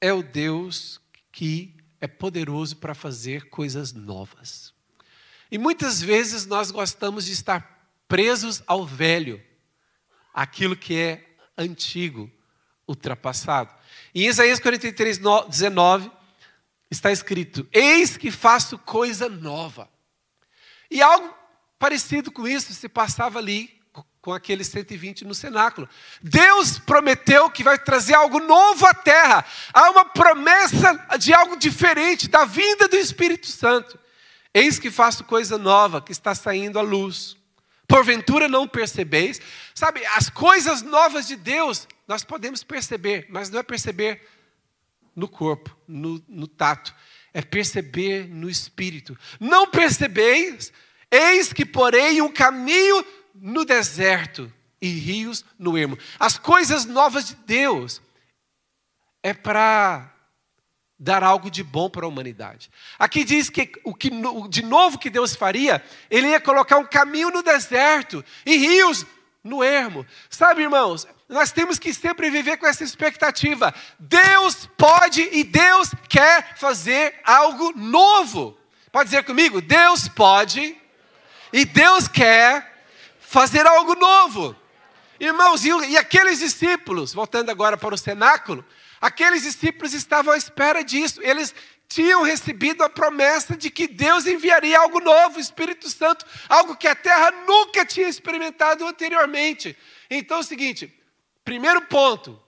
é 0.00 0.12
o 0.12 0.20
Deus 0.20 1.00
que 1.30 1.76
é 2.00 2.08
poderoso 2.08 2.76
para 2.78 2.92
fazer 2.92 3.48
coisas 3.50 3.92
novas. 3.92 4.71
E 5.52 5.58
muitas 5.58 6.00
vezes 6.00 6.46
nós 6.46 6.70
gostamos 6.70 7.26
de 7.26 7.32
estar 7.32 7.86
presos 8.08 8.62
ao 8.66 8.86
velho, 8.86 9.38
aquilo 10.32 10.74
que 10.74 10.98
é 10.98 11.28
antigo, 11.58 12.32
ultrapassado. 12.88 13.70
Em 14.14 14.26
Isaías 14.26 14.58
43, 14.58 15.20
19, 15.50 16.10
está 16.90 17.12
escrito: 17.12 17.68
Eis 17.70 18.16
que 18.16 18.30
faço 18.30 18.78
coisa 18.78 19.28
nova. 19.28 19.90
E 20.90 21.02
algo 21.02 21.36
parecido 21.78 22.32
com 22.32 22.48
isso 22.48 22.72
se 22.72 22.88
passava 22.88 23.38
ali 23.38 23.78
com 24.22 24.32
aqueles 24.32 24.68
120 24.68 25.26
no 25.26 25.34
cenáculo. 25.34 25.86
Deus 26.22 26.78
prometeu 26.78 27.50
que 27.50 27.62
vai 27.62 27.78
trazer 27.78 28.14
algo 28.14 28.40
novo 28.40 28.86
à 28.86 28.94
terra. 28.94 29.44
Há 29.74 29.90
uma 29.90 30.06
promessa 30.06 30.94
de 31.18 31.34
algo 31.34 31.58
diferente, 31.58 32.26
da 32.26 32.46
vinda 32.46 32.88
do 32.88 32.96
Espírito 32.96 33.48
Santo. 33.48 34.00
Eis 34.54 34.78
que 34.78 34.90
faço 34.90 35.24
coisa 35.24 35.56
nova 35.56 36.00
que 36.00 36.12
está 36.12 36.34
saindo 36.34 36.78
à 36.78 36.82
luz. 36.82 37.36
Porventura 37.88 38.48
não 38.48 38.68
percebeis? 38.68 39.40
Sabe, 39.74 40.04
as 40.06 40.28
coisas 40.28 40.82
novas 40.82 41.26
de 41.26 41.36
Deus 41.36 41.86
nós 42.06 42.24
podemos 42.24 42.62
perceber, 42.62 43.26
mas 43.30 43.48
não 43.50 43.60
é 43.60 43.62
perceber 43.62 44.20
no 45.14 45.28
corpo, 45.28 45.76
no, 45.86 46.22
no 46.28 46.46
tato, 46.46 46.94
é 47.32 47.40
perceber 47.40 48.28
no 48.28 48.48
espírito. 48.50 49.18
Não 49.40 49.66
percebeis? 49.66 50.72
Eis 51.10 51.52
que 51.52 51.64
porei 51.64 52.20
um 52.20 52.32
caminho 52.32 53.04
no 53.34 53.64
deserto 53.64 54.52
e 54.80 54.88
rios 54.88 55.44
no 55.58 55.76
ermo. 55.76 55.98
As 56.18 56.38
coisas 56.38 56.84
novas 56.84 57.26
de 57.26 57.34
Deus 57.34 58.02
é 59.22 59.32
para 59.32 60.11
dar 61.02 61.24
algo 61.24 61.50
de 61.50 61.64
bom 61.64 61.90
para 61.90 62.06
a 62.06 62.08
humanidade. 62.08 62.70
Aqui 62.96 63.24
diz 63.24 63.50
que 63.50 63.72
o 63.82 63.92
que 63.92 64.08
de 64.48 64.62
novo 64.62 64.98
que 64.98 65.10
Deus 65.10 65.34
faria, 65.34 65.84
ele 66.08 66.28
ia 66.28 66.40
colocar 66.40 66.78
um 66.78 66.84
caminho 66.84 67.28
no 67.28 67.42
deserto 67.42 68.24
e 68.46 68.56
rios 68.56 69.04
no 69.42 69.64
ermo. 69.64 70.06
Sabe, 70.30 70.62
irmãos, 70.62 71.08
nós 71.28 71.50
temos 71.50 71.76
que 71.76 71.92
sempre 71.92 72.30
viver 72.30 72.56
com 72.56 72.68
essa 72.68 72.84
expectativa. 72.84 73.74
Deus 73.98 74.68
pode 74.78 75.28
e 75.32 75.42
Deus 75.42 75.90
quer 76.08 76.56
fazer 76.56 77.20
algo 77.24 77.72
novo. 77.74 78.56
Pode 78.92 79.10
dizer 79.10 79.24
comigo? 79.24 79.60
Deus 79.60 80.06
pode 80.06 80.78
e 81.52 81.64
Deus 81.64 82.06
quer 82.06 82.84
fazer 83.18 83.66
algo 83.66 83.96
novo. 83.96 84.54
Irmãos, 85.18 85.64
e, 85.64 85.96
aqueles 85.96 86.38
discípulos, 86.38 87.12
voltando 87.12 87.50
agora 87.50 87.76
para 87.76 87.94
o 87.94 87.98
cenáculo, 87.98 88.64
Aqueles 89.02 89.42
discípulos 89.42 89.94
estavam 89.94 90.32
à 90.32 90.36
espera 90.36 90.84
disso. 90.84 91.20
Eles 91.24 91.52
tinham 91.88 92.22
recebido 92.22 92.84
a 92.84 92.88
promessa 92.88 93.56
de 93.56 93.68
que 93.68 93.88
Deus 93.88 94.26
enviaria 94.26 94.78
algo 94.78 95.00
novo, 95.00 95.38
o 95.38 95.40
Espírito 95.40 95.90
Santo, 95.90 96.24
algo 96.48 96.76
que 96.76 96.86
a 96.86 96.94
terra 96.94 97.32
nunca 97.44 97.84
tinha 97.84 98.08
experimentado 98.08 98.86
anteriormente. 98.86 99.76
Então 100.08 100.36
é 100.36 100.40
o 100.40 100.44
seguinte: 100.44 100.96
primeiro 101.44 101.82
ponto, 101.82 102.40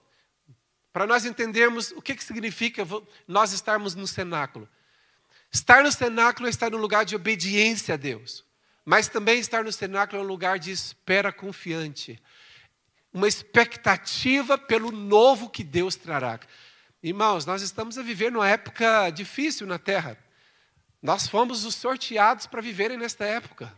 para 0.92 1.08
nós 1.08 1.25
entendermos 1.25 1.90
o 1.90 2.00
que, 2.00 2.14
que 2.14 2.23
significa 2.23 2.87
nós 3.26 3.52
estarmos 3.52 3.96
no 3.96 4.06
cenáculo. 4.06 4.68
Estar 5.50 5.82
no 5.82 5.90
cenáculo 5.90 6.46
é 6.46 6.50
estar 6.50 6.70
no 6.70 6.78
lugar 6.78 7.04
de 7.04 7.16
obediência 7.16 7.94
a 7.94 7.96
Deus, 7.96 8.44
mas 8.84 9.08
também 9.08 9.40
estar 9.40 9.64
no 9.64 9.73
cenáculo 9.73 10.23
é 10.23 10.25
um 10.25 10.28
lugar 10.28 10.61
de 10.61 10.70
espera 10.70 11.32
confiante 11.32 12.23
uma 13.14 13.28
expectativa 13.28 14.59
pelo 14.59 14.90
novo 14.90 15.49
que 15.49 15.62
Deus 15.62 15.94
trará. 15.94 16.40
Irmãos, 17.00 17.47
nós 17.47 17.62
estamos 17.62 17.97
a 17.97 18.02
viver 18.02 18.33
numa 18.33 18.49
época 18.49 19.09
difícil 19.11 19.68
na 19.68 19.78
terra. 19.78 20.18
Nós 21.00 21.28
fomos 21.28 21.64
os 21.64 21.76
sorteados 21.76 22.47
para 22.47 22.61
viverem 22.61 22.99
nesta 22.99 23.25
época. 23.25 23.73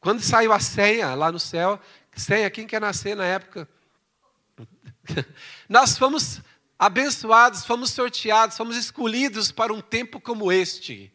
Quando 0.00 0.20
saiu 0.20 0.52
a 0.52 0.58
senha 0.58 1.14
lá 1.14 1.30
no 1.30 1.38
céu, 1.38 1.80
senha, 2.16 2.50
quem 2.50 2.66
quer 2.66 2.80
nascer 2.80 3.14
na 3.14 3.24
época? 3.24 3.68
Nós 5.68 5.96
fomos 5.96 6.40
abençoados, 6.76 7.64
fomos 7.64 7.90
sorteados, 7.90 8.56
fomos 8.56 8.76
escolhidos 8.76 9.52
para 9.52 9.72
um 9.72 9.80
tempo 9.80 10.18
como 10.18 10.50
este. 10.50 11.12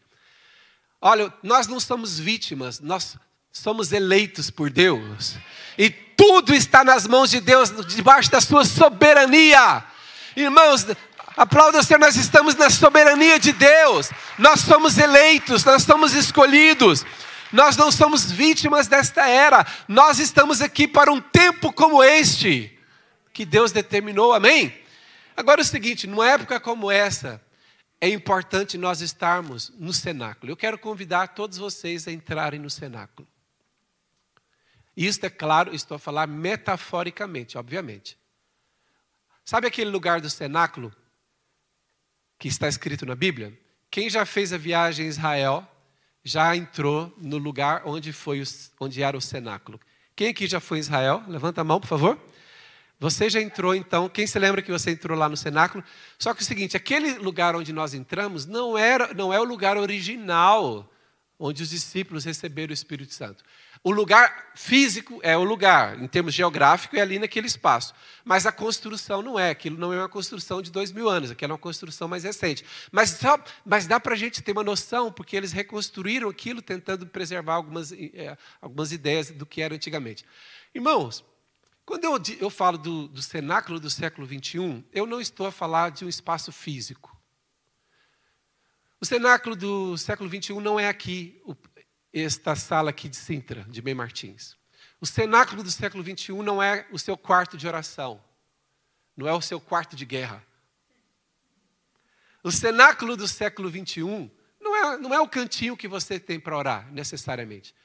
Olha, 1.02 1.34
nós 1.44 1.68
não 1.68 1.80
somos 1.80 2.20
vítimas, 2.20 2.80
nós 2.80 3.18
somos 3.52 3.92
eleitos 3.92 4.50
por 4.50 4.70
Deus. 4.70 5.36
E 5.78 6.05
tudo 6.16 6.54
está 6.54 6.84
nas 6.84 7.08
mãos 7.08 7.30
de 7.30 7.40
Deus, 7.40 7.72
debaixo 7.88 8.32
da 8.32 8.42
sua 8.42 8.66
soberania. 8.66 9.84
Irmãos, 10.36 10.86
aplauda 11.36 11.80
o 11.80 11.84
Senhor, 11.84 12.00
nós 12.00 12.16
estamos 12.16 12.56
na 12.56 12.70
soberania 12.70 13.40
de 13.40 13.52
Deus. 13.52 14.10
Nós 14.38 14.62
somos 14.62 14.98
eleitos, 14.98 15.64
nós 15.64 15.84
somos 15.84 16.14
escolhidos. 16.14 17.06
Nós 17.52 17.78
não 17.78 17.92
somos 17.92 18.30
vítimas 18.30 18.88
desta 18.88 19.28
era. 19.28 19.66
Nós 19.88 20.20
estamos 20.20 20.62
aqui 20.62 20.88
para 20.88 21.12
um 21.12 21.22
tempo 21.22 21.72
como 21.72 22.04
este, 22.04 22.78
que 23.32 23.46
Deus 23.46 23.72
determinou. 23.72 24.34
Amém? 24.34 24.78
Agora 25.38 25.62
é 25.62 25.64
o 25.64 25.66
seguinte, 25.66 26.08
numa 26.08 26.28
época 26.28 26.60
como 26.60 26.92
essa, 26.92 27.42
é 28.02 28.10
importante 28.10 28.78
nós 28.78 29.02
estarmos 29.02 29.72
no 29.78 29.94
cenáculo. 29.94 30.52
Eu 30.52 30.58
quero 30.58 30.78
convidar 30.78 31.30
todos 31.30 31.58
vocês 31.58 32.08
a 32.08 32.12
entrarem 32.12 32.60
no 32.60 32.70
cenáculo. 32.70 33.28
Isto 34.96 35.26
é 35.26 35.30
claro, 35.30 35.74
estou 35.74 35.96
a 35.96 36.00
falar 36.00 36.28
metaforicamente, 36.28 37.58
obviamente. 37.58 38.18
Sabe 39.44 39.68
aquele 39.68 39.90
lugar 39.90 40.22
do 40.22 40.30
cenáculo 40.30 40.94
que 42.40 42.48
está 42.48 42.68
escrito 42.68 43.06
na 43.06 43.16
Bíblia? 43.16 43.58
Quem 43.92 44.10
já 44.10 44.26
fez 44.26 44.54
a 44.54 44.58
viagem 44.58 45.06
a 45.06 45.10
Israel 45.10 45.72
já 46.26 46.56
entrou 46.56 47.14
no 47.18 47.38
lugar 47.38 47.84
onde 47.86 48.12
foi 48.12 48.42
onde 48.80 49.04
era 49.04 49.16
o 49.16 49.22
cenáculo. 49.22 49.80
Quem 50.16 50.30
aqui 50.30 50.48
já 50.48 50.60
foi 50.60 50.80
em 50.80 50.82
Israel? 50.82 51.24
Levanta 51.28 51.62
a 51.62 51.64
mão, 51.64 51.80
por 51.80 51.88
favor. 51.88 52.20
Você 53.00 53.30
já 53.30 53.40
entrou 53.40 53.76
então, 53.76 54.10
quem 54.10 54.26
se 54.26 54.40
lembra 54.40 54.64
que 54.64 54.72
você 54.72 54.90
entrou 54.90 55.16
lá 55.16 55.30
no 55.30 55.38
cenáculo? 55.38 55.84
Só 56.18 56.34
que 56.34 56.42
é 56.42 56.44
o 56.44 56.46
seguinte, 56.46 56.76
aquele 56.76 57.20
lugar 57.20 57.56
onde 57.56 57.72
nós 57.72 57.94
entramos 57.94 58.48
não 58.48 58.76
era, 58.76 59.14
não 59.14 59.32
é 59.32 59.40
o 59.40 59.44
lugar 59.44 59.78
original 59.78 60.92
onde 61.38 61.62
os 61.62 61.70
discípulos 61.70 62.24
receberam 62.24 62.72
o 62.72 62.74
Espírito 62.74 63.14
Santo. 63.14 63.44
O 63.86 63.92
lugar 63.92 64.50
físico 64.56 65.20
é 65.22 65.38
o 65.38 65.44
lugar, 65.44 66.02
em 66.02 66.08
termos 66.08 66.34
geográficos, 66.34 66.98
é 66.98 67.04
ali 67.04 67.20
naquele 67.20 67.46
espaço. 67.46 67.94
Mas 68.24 68.48
a 68.48 68.52
construção 68.52 69.22
não 69.22 69.38
é, 69.38 69.52
aquilo 69.52 69.78
não 69.78 69.94
é 69.94 70.00
uma 70.00 70.10
construção 70.10 70.60
de 70.60 70.72
dois 70.72 70.92
mil 70.92 71.08
anos, 71.08 71.30
aquilo 71.30 71.52
é 71.52 71.54
uma 71.54 71.60
construção 71.60 72.08
mais 72.08 72.24
recente. 72.24 72.66
Mas, 72.92 73.12
só, 73.12 73.38
mas 73.64 73.86
dá 73.86 74.00
para 74.00 74.16
a 74.16 74.18
gente 74.18 74.42
ter 74.42 74.54
uma 74.54 74.64
noção, 74.64 75.12
porque 75.12 75.38
eles 75.38 75.52
reconstruíram 75.52 76.28
aquilo 76.28 76.64
tentando 76.64 77.06
preservar 77.06 77.54
algumas, 77.54 77.92
é, 77.92 78.36
algumas 78.60 78.92
ideias 78.92 79.30
do 79.30 79.46
que 79.46 79.62
era 79.62 79.76
antigamente. 79.76 80.26
Irmãos, 80.74 81.24
quando 81.86 82.06
eu, 82.06 82.20
eu 82.40 82.50
falo 82.50 82.80
do, 82.80 83.08
do 83.08 83.22
cenáculo 83.22 83.80
do 83.80 83.92
século 83.92 84.26
XXI, 84.26 84.84
eu 84.92 85.06
não 85.06 85.22
estou 85.22 85.46
a 85.46 85.52
falar 85.52 85.92
de 85.92 86.04
um 86.04 86.10
espaço 86.10 86.52
físico. 86.52 87.16
O 89.00 89.06
cenáculo 89.06 89.56
do 89.56 89.96
século 89.96 90.28
XXI 90.28 90.56
não 90.56 90.80
é 90.80 90.88
aqui, 90.88 91.40
esta 92.24 92.56
sala 92.56 92.92
aqui 92.92 93.10
de 93.10 93.18
Sintra, 93.18 93.64
de 93.66 93.82
Bem 93.82 93.94
Martins. 93.94 94.56
O 95.02 95.06
cenáculo 95.06 95.62
do 95.62 95.70
século 95.70 96.04
XXI 96.04 96.34
não 96.42 96.64
é 96.64 96.88
o 96.92 96.98
seu 96.98 97.18
quarto 97.18 97.58
de 97.58 97.68
oração, 97.68 98.24
não 99.18 99.28
é 99.28 99.34
o 99.34 99.42
seu 99.42 99.60
quarto 99.60 99.96
de 99.96 100.06
guerra. 100.06 100.46
O 102.44 102.52
cenáculo 102.52 103.18
do 103.18 103.28
século 103.28 103.70
XXI 103.70 104.32
não 104.62 104.76
é, 104.76 104.98
não 104.98 105.14
é 105.14 105.20
o 105.20 105.28
cantinho 105.28 105.76
que 105.76 105.88
você 105.88 106.20
tem 106.20 106.40
para 106.40 106.58
orar, 106.58 106.92
necessariamente. 106.92 107.76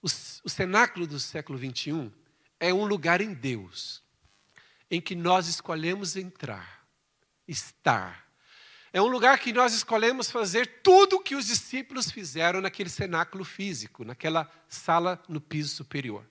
O, 0.00 0.06
o 0.06 0.48
cenáculo 0.48 1.06
do 1.06 1.18
século 1.18 1.58
XXI 1.58 2.12
é 2.60 2.72
um 2.72 2.84
lugar 2.84 3.20
em 3.20 3.34
Deus, 3.34 4.02
em 4.90 5.00
que 5.00 5.16
nós 5.16 5.48
escolhemos 5.48 6.16
entrar, 6.16 6.86
estar, 7.48 8.31
é 8.92 9.00
um 9.00 9.06
lugar 9.06 9.38
que 9.38 9.52
nós 9.52 9.72
escolhemos 9.72 10.30
fazer 10.30 10.66
tudo 10.82 11.16
o 11.16 11.20
que 11.20 11.34
os 11.34 11.46
discípulos 11.46 12.10
fizeram 12.10 12.60
naquele 12.60 12.90
cenáculo 12.90 13.44
físico, 13.44 14.04
naquela 14.04 14.50
sala 14.68 15.22
no 15.28 15.40
piso 15.40 15.74
superior. 15.74 16.24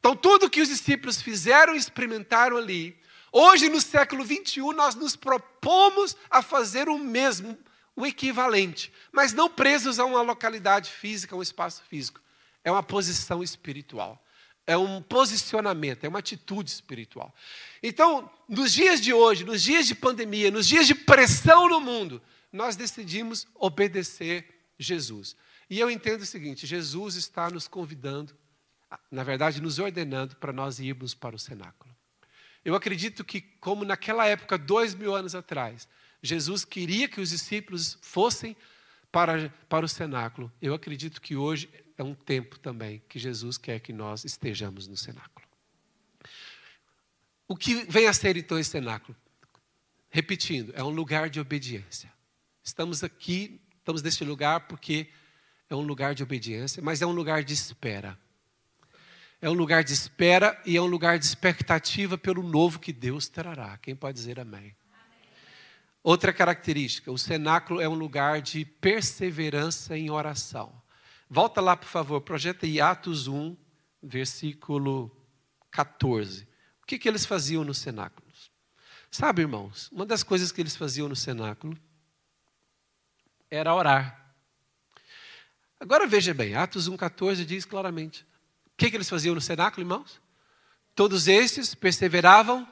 Então, 0.00 0.16
tudo 0.16 0.48
que 0.48 0.62
os 0.62 0.68
discípulos 0.68 1.20
fizeram 1.20 1.74
e 1.74 1.78
experimentaram 1.78 2.56
ali, 2.56 2.98
hoje 3.30 3.68
no 3.68 3.80
século 3.80 4.24
21, 4.24 4.72
nós 4.72 4.94
nos 4.94 5.16
propomos 5.16 6.16
a 6.30 6.40
fazer 6.40 6.88
o 6.88 6.98
mesmo, 6.98 7.58
o 7.94 8.06
equivalente, 8.06 8.90
mas 9.12 9.34
não 9.34 9.50
presos 9.50 9.98
a 9.98 10.04
uma 10.06 10.22
localidade 10.22 10.90
física, 10.90 11.34
a 11.34 11.38
um 11.38 11.42
espaço 11.42 11.82
físico. 11.90 12.22
É 12.64 12.70
uma 12.70 12.82
posição 12.82 13.42
espiritual 13.42 14.22
é 14.68 14.76
um 14.76 15.00
posicionamento, 15.00 16.04
é 16.04 16.08
uma 16.08 16.18
atitude 16.18 16.68
espiritual. 16.68 17.34
Então, 17.82 18.30
nos 18.46 18.70
dias 18.70 19.00
de 19.00 19.14
hoje, 19.14 19.42
nos 19.42 19.62
dias 19.62 19.86
de 19.86 19.94
pandemia, 19.94 20.50
nos 20.50 20.68
dias 20.68 20.86
de 20.86 20.94
pressão 20.94 21.70
no 21.70 21.80
mundo, 21.80 22.20
nós 22.52 22.76
decidimos 22.76 23.46
obedecer 23.54 24.44
Jesus. 24.78 25.34
E 25.70 25.80
eu 25.80 25.90
entendo 25.90 26.20
o 26.20 26.26
seguinte: 26.26 26.66
Jesus 26.66 27.14
está 27.14 27.48
nos 27.48 27.66
convidando, 27.66 28.36
na 29.10 29.24
verdade, 29.24 29.62
nos 29.62 29.78
ordenando 29.78 30.36
para 30.36 30.52
nós 30.52 30.78
irmos 30.78 31.14
para 31.14 31.34
o 31.34 31.38
cenáculo. 31.38 31.96
Eu 32.62 32.74
acredito 32.74 33.24
que, 33.24 33.40
como 33.40 33.86
naquela 33.86 34.26
época, 34.26 34.58
dois 34.58 34.94
mil 34.94 35.16
anos 35.16 35.34
atrás, 35.34 35.88
Jesus 36.22 36.66
queria 36.66 37.08
que 37.08 37.22
os 37.22 37.30
discípulos 37.30 37.96
fossem 38.02 38.54
para, 39.10 39.48
para 39.66 39.86
o 39.86 39.88
cenáculo. 39.88 40.52
Eu 40.60 40.74
acredito 40.74 41.22
que 41.22 41.36
hoje 41.36 41.70
é 41.98 42.02
um 42.04 42.14
tempo 42.14 42.58
também 42.60 43.02
que 43.08 43.18
Jesus 43.18 43.58
quer 43.58 43.80
que 43.80 43.92
nós 43.92 44.24
estejamos 44.24 44.86
no 44.86 44.96
cenáculo. 44.96 45.46
O 47.48 47.56
que 47.56 47.74
vem 47.90 48.06
a 48.06 48.12
ser 48.12 48.36
então 48.36 48.56
esse 48.56 48.70
cenáculo? 48.70 49.16
Repetindo, 50.08 50.72
é 50.76 50.82
um 50.82 50.90
lugar 50.90 51.28
de 51.28 51.40
obediência. 51.40 52.10
Estamos 52.62 53.02
aqui, 53.02 53.60
estamos 53.78 54.00
neste 54.00 54.24
lugar 54.24 54.60
porque 54.68 55.08
é 55.68 55.74
um 55.74 55.80
lugar 55.80 56.14
de 56.14 56.22
obediência, 56.22 56.80
mas 56.80 57.02
é 57.02 57.06
um 57.06 57.12
lugar 57.12 57.42
de 57.42 57.52
espera. 57.52 58.16
É 59.40 59.50
um 59.50 59.54
lugar 59.54 59.82
de 59.82 59.92
espera 59.92 60.60
e 60.64 60.76
é 60.76 60.80
um 60.80 60.86
lugar 60.86 61.18
de 61.18 61.24
expectativa 61.24 62.16
pelo 62.16 62.42
novo 62.42 62.78
que 62.78 62.92
Deus 62.92 63.28
trará. 63.28 63.76
Quem 63.78 63.96
pode 63.96 64.16
dizer 64.16 64.38
amém? 64.38 64.74
Outra 66.02 66.32
característica, 66.32 67.10
o 67.10 67.18
cenáculo 67.18 67.80
é 67.80 67.88
um 67.88 67.94
lugar 67.94 68.40
de 68.40 68.64
perseverança 68.64 69.98
em 69.98 70.10
oração. 70.10 70.72
Volta 71.28 71.60
lá, 71.60 71.76
por 71.76 71.88
favor, 71.88 72.20
projeta 72.20 72.66
aí 72.66 72.80
Atos 72.80 73.28
1, 73.28 73.56
versículo 74.02 75.10
14. 75.70 76.48
O 76.82 76.86
que, 76.86 76.98
que 76.98 77.08
eles 77.08 77.26
faziam 77.26 77.64
no 77.64 77.74
cenáculo? 77.74 78.26
Sabe, 79.10 79.42
irmãos, 79.42 79.90
uma 79.90 80.04
das 80.04 80.22
coisas 80.22 80.52
que 80.52 80.60
eles 80.60 80.76
faziam 80.76 81.08
no 81.08 81.16
cenáculo 81.16 81.76
era 83.50 83.74
orar. 83.74 84.34
Agora 85.80 86.06
veja 86.06 86.34
bem, 86.34 86.54
Atos 86.54 86.88
1,14 86.88 87.44
diz 87.44 87.64
claramente: 87.64 88.26
que, 88.78 88.90
que 88.90 88.96
eles 88.96 89.10
faziam 89.10 89.34
no 89.34 89.40
cenáculo, 89.40 89.82
irmãos? 89.82 90.20
Todos 90.94 91.26
estes 91.26 91.74
perseveravam 91.74 92.66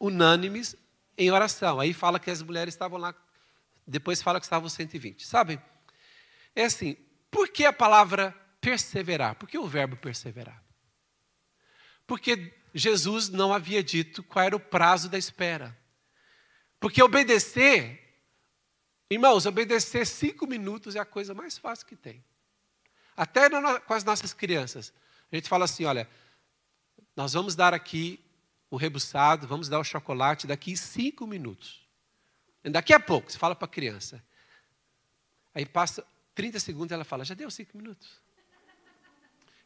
unânimes 0.00 0.74
em 1.16 1.30
oração. 1.30 1.78
Aí 1.78 1.92
fala 1.92 2.18
que 2.18 2.30
as 2.30 2.40
mulheres 2.42 2.72
estavam 2.72 2.98
lá, 2.98 3.14
depois 3.86 4.22
fala 4.22 4.40
que 4.40 4.46
estavam 4.46 4.70
120. 4.70 5.26
Sabem? 5.26 5.60
É 6.56 6.64
assim, 6.64 6.96
por 7.30 7.48
que 7.48 7.64
a 7.64 7.72
palavra 7.72 8.34
perseverar? 8.60 9.36
Por 9.36 9.48
que 9.48 9.58
o 9.58 9.66
verbo 9.66 9.96
perseverar? 9.96 10.62
Porque 12.06 12.52
Jesus 12.74 13.28
não 13.28 13.52
havia 13.52 13.82
dito 13.82 14.22
qual 14.22 14.44
era 14.44 14.56
o 14.56 14.60
prazo 14.60 15.08
da 15.08 15.16
espera. 15.16 15.76
Porque 16.78 17.02
obedecer, 17.02 18.00
irmãos, 19.08 19.46
obedecer 19.46 20.06
cinco 20.06 20.46
minutos 20.46 20.96
é 20.96 20.98
a 20.98 21.04
coisa 21.04 21.34
mais 21.34 21.58
fácil 21.58 21.86
que 21.86 21.96
tem. 21.96 22.24
Até 23.16 23.48
com 23.80 23.94
as 23.94 24.02
nossas 24.02 24.32
crianças. 24.32 24.92
A 25.30 25.36
gente 25.36 25.48
fala 25.48 25.66
assim: 25.66 25.84
olha, 25.84 26.08
nós 27.14 27.32
vamos 27.32 27.54
dar 27.54 27.74
aqui 27.74 28.18
o 28.70 28.76
rebuçado, 28.76 29.46
vamos 29.46 29.68
dar 29.68 29.78
o 29.78 29.84
chocolate 29.84 30.46
daqui 30.46 30.76
cinco 30.76 31.26
minutos. 31.26 31.86
Daqui 32.64 32.92
a 32.92 33.00
pouco, 33.00 33.30
você 33.30 33.38
fala 33.38 33.54
para 33.54 33.66
a 33.66 33.68
criança. 33.68 34.22
Aí 35.54 35.66
passa 35.66 36.06
30 36.40 36.58
segundos 36.58 36.90
ela 36.90 37.04
fala: 37.04 37.22
já 37.22 37.34
deu 37.34 37.50
cinco 37.50 37.76
minutos. 37.76 38.08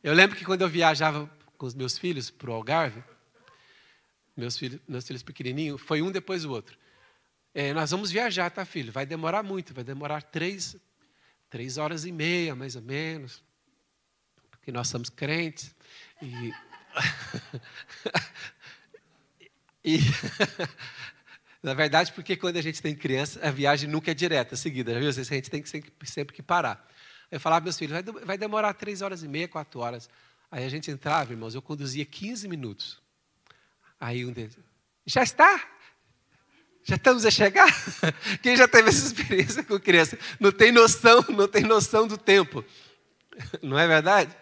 Eu 0.02 0.12
lembro 0.12 0.36
que 0.36 0.44
quando 0.44 0.62
eu 0.62 0.68
viajava 0.68 1.30
com 1.56 1.66
os 1.66 1.72
meus 1.72 1.96
filhos 1.96 2.30
para 2.30 2.50
o 2.50 2.52
Algarve, 2.52 3.00
meus 4.36 4.58
filhos, 4.58 4.80
meus 4.88 5.06
filhos 5.06 5.22
pequenininhos, 5.22 5.80
foi 5.80 6.02
um 6.02 6.10
depois 6.10 6.42
do 6.42 6.50
outro. 6.50 6.76
É, 7.54 7.72
nós 7.72 7.92
vamos 7.92 8.10
viajar, 8.10 8.50
tá, 8.50 8.64
filho? 8.64 8.90
Vai 8.90 9.06
demorar 9.06 9.44
muito, 9.44 9.72
vai 9.72 9.84
demorar 9.84 10.20
três, 10.24 10.76
três 11.48 11.78
horas 11.78 12.04
e 12.04 12.10
meia, 12.10 12.56
mais 12.56 12.74
ou 12.74 12.82
menos 12.82 13.40
que 14.62 14.72
nós 14.72 14.88
somos 14.88 15.08
crentes. 15.08 15.72
E, 16.20 16.52
e 19.84 19.98
na 21.64 21.72
verdade, 21.72 22.12
porque 22.12 22.36
quando 22.36 22.58
a 22.58 22.60
gente 22.60 22.82
tem 22.82 22.94
criança, 22.94 23.40
a 23.42 23.50
viagem 23.50 23.88
nunca 23.88 24.10
é 24.10 24.14
direta, 24.14 24.54
seguida, 24.54 25.00
viu? 25.00 25.08
A 25.08 25.12
gente 25.12 25.48
tem 25.48 25.62
que 25.62 25.68
sempre, 25.70 25.90
sempre 26.04 26.36
que 26.36 26.42
parar. 26.42 26.86
Eu 27.30 27.40
falava 27.40 27.64
meus 27.64 27.78
filhos, 27.78 27.92
vai, 27.92 28.02
vai 28.02 28.36
demorar 28.36 28.74
três 28.74 29.00
horas 29.00 29.22
e 29.22 29.28
meia, 29.28 29.48
quatro 29.48 29.80
horas. 29.80 30.10
Aí 30.50 30.62
a 30.62 30.68
gente 30.68 30.90
entrava, 30.90 31.32
irmãos, 31.32 31.54
eu 31.54 31.62
conduzia 31.62 32.04
15 32.04 32.48
minutos. 32.48 33.00
Aí 33.98 34.26
um 34.26 34.30
deles, 34.30 34.58
já 35.06 35.22
está? 35.22 35.66
Já 36.82 36.96
estamos 36.96 37.24
a 37.24 37.30
chegar? 37.30 37.66
Quem 38.42 38.58
já 38.58 38.68
teve 38.68 38.90
essa 38.90 39.06
experiência 39.06 39.64
com 39.64 39.80
criança? 39.80 40.18
Não 40.38 40.52
tem 40.52 40.70
noção, 40.70 41.24
não 41.30 41.48
tem 41.48 41.62
noção 41.62 42.06
do 42.06 42.18
tempo. 42.18 42.62
Não 43.62 43.78
é 43.78 43.88
verdade? 43.88 44.36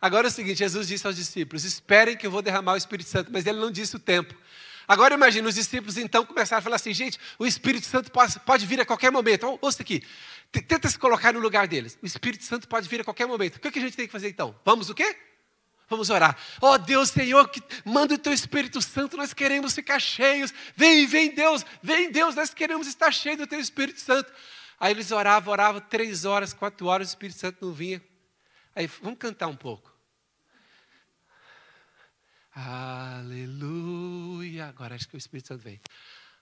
Agora 0.00 0.26
é 0.26 0.30
o 0.30 0.32
seguinte: 0.32 0.58
Jesus 0.58 0.86
disse 0.86 1.06
aos 1.06 1.16
discípulos: 1.16 1.64
Esperem 1.64 2.16
que 2.16 2.26
eu 2.26 2.30
vou 2.30 2.42
derramar 2.42 2.74
o 2.74 2.76
Espírito 2.76 3.08
Santo, 3.08 3.32
mas 3.32 3.46
ele 3.46 3.58
não 3.58 3.70
disse 3.70 3.96
o 3.96 3.98
tempo. 3.98 4.34
Agora 4.86 5.14
imagina, 5.14 5.48
os 5.48 5.54
discípulos 5.54 5.96
então 5.96 6.24
começaram 6.24 6.58
a 6.58 6.62
falar 6.62 6.76
assim: 6.76 6.92
gente, 6.92 7.18
o 7.38 7.46
Espírito 7.46 7.86
Santo 7.86 8.10
pode, 8.10 8.38
pode 8.40 8.66
vir 8.66 8.80
a 8.80 8.84
qualquer 8.84 9.10
momento. 9.10 9.40
Então, 9.40 9.58
ouça 9.60 9.82
aqui, 9.82 10.02
tenta 10.50 10.88
se 10.88 10.98
colocar 10.98 11.32
no 11.32 11.40
lugar 11.40 11.66
deles. 11.66 11.98
O 12.02 12.06
Espírito 12.06 12.44
Santo 12.44 12.68
pode 12.68 12.88
vir 12.88 13.00
a 13.00 13.04
qualquer 13.04 13.26
momento. 13.26 13.56
O 13.56 13.60
que, 13.60 13.68
é 13.68 13.70
que 13.70 13.78
a 13.78 13.82
gente 13.82 13.96
tem 13.96 14.06
que 14.06 14.12
fazer 14.12 14.28
então? 14.28 14.54
Vamos 14.64 14.90
o 14.90 14.94
quê? 14.94 15.16
Vamos 15.88 16.08
orar. 16.08 16.36
Ó 16.60 16.72
oh, 16.72 16.78
Deus, 16.78 17.10
Senhor, 17.10 17.48
que 17.48 17.62
manda 17.84 18.14
o 18.14 18.18
teu 18.18 18.32
Espírito 18.32 18.80
Santo, 18.80 19.16
nós 19.16 19.34
queremos 19.34 19.74
ficar 19.74 20.00
cheios. 20.00 20.52
Vem, 20.74 21.06
vem 21.06 21.34
Deus, 21.34 21.66
vem 21.82 22.10
Deus, 22.10 22.34
nós 22.34 22.54
queremos 22.54 22.86
estar 22.86 23.12
cheios 23.12 23.38
do 23.38 23.46
teu 23.46 23.60
Espírito 23.60 24.00
Santo. 24.00 24.32
Aí 24.80 24.92
eles 24.92 25.12
oravam, 25.12 25.52
oravam 25.52 25.80
três 25.80 26.24
horas, 26.24 26.52
quatro 26.52 26.86
horas, 26.86 27.08
o 27.08 27.10
Espírito 27.10 27.38
Santo 27.38 27.66
não 27.66 27.72
vinha. 27.72 28.02
Aí, 28.74 28.86
vamos 29.02 29.18
cantar 29.18 29.48
um 29.48 29.56
pouco. 29.56 29.91
Aleluia. 32.54 34.12
Agora 34.66 34.94
acho 34.94 35.08
que 35.08 35.16
o 35.16 35.18
Espírito 35.18 35.48
Santo 35.48 35.62
vem. 35.62 35.80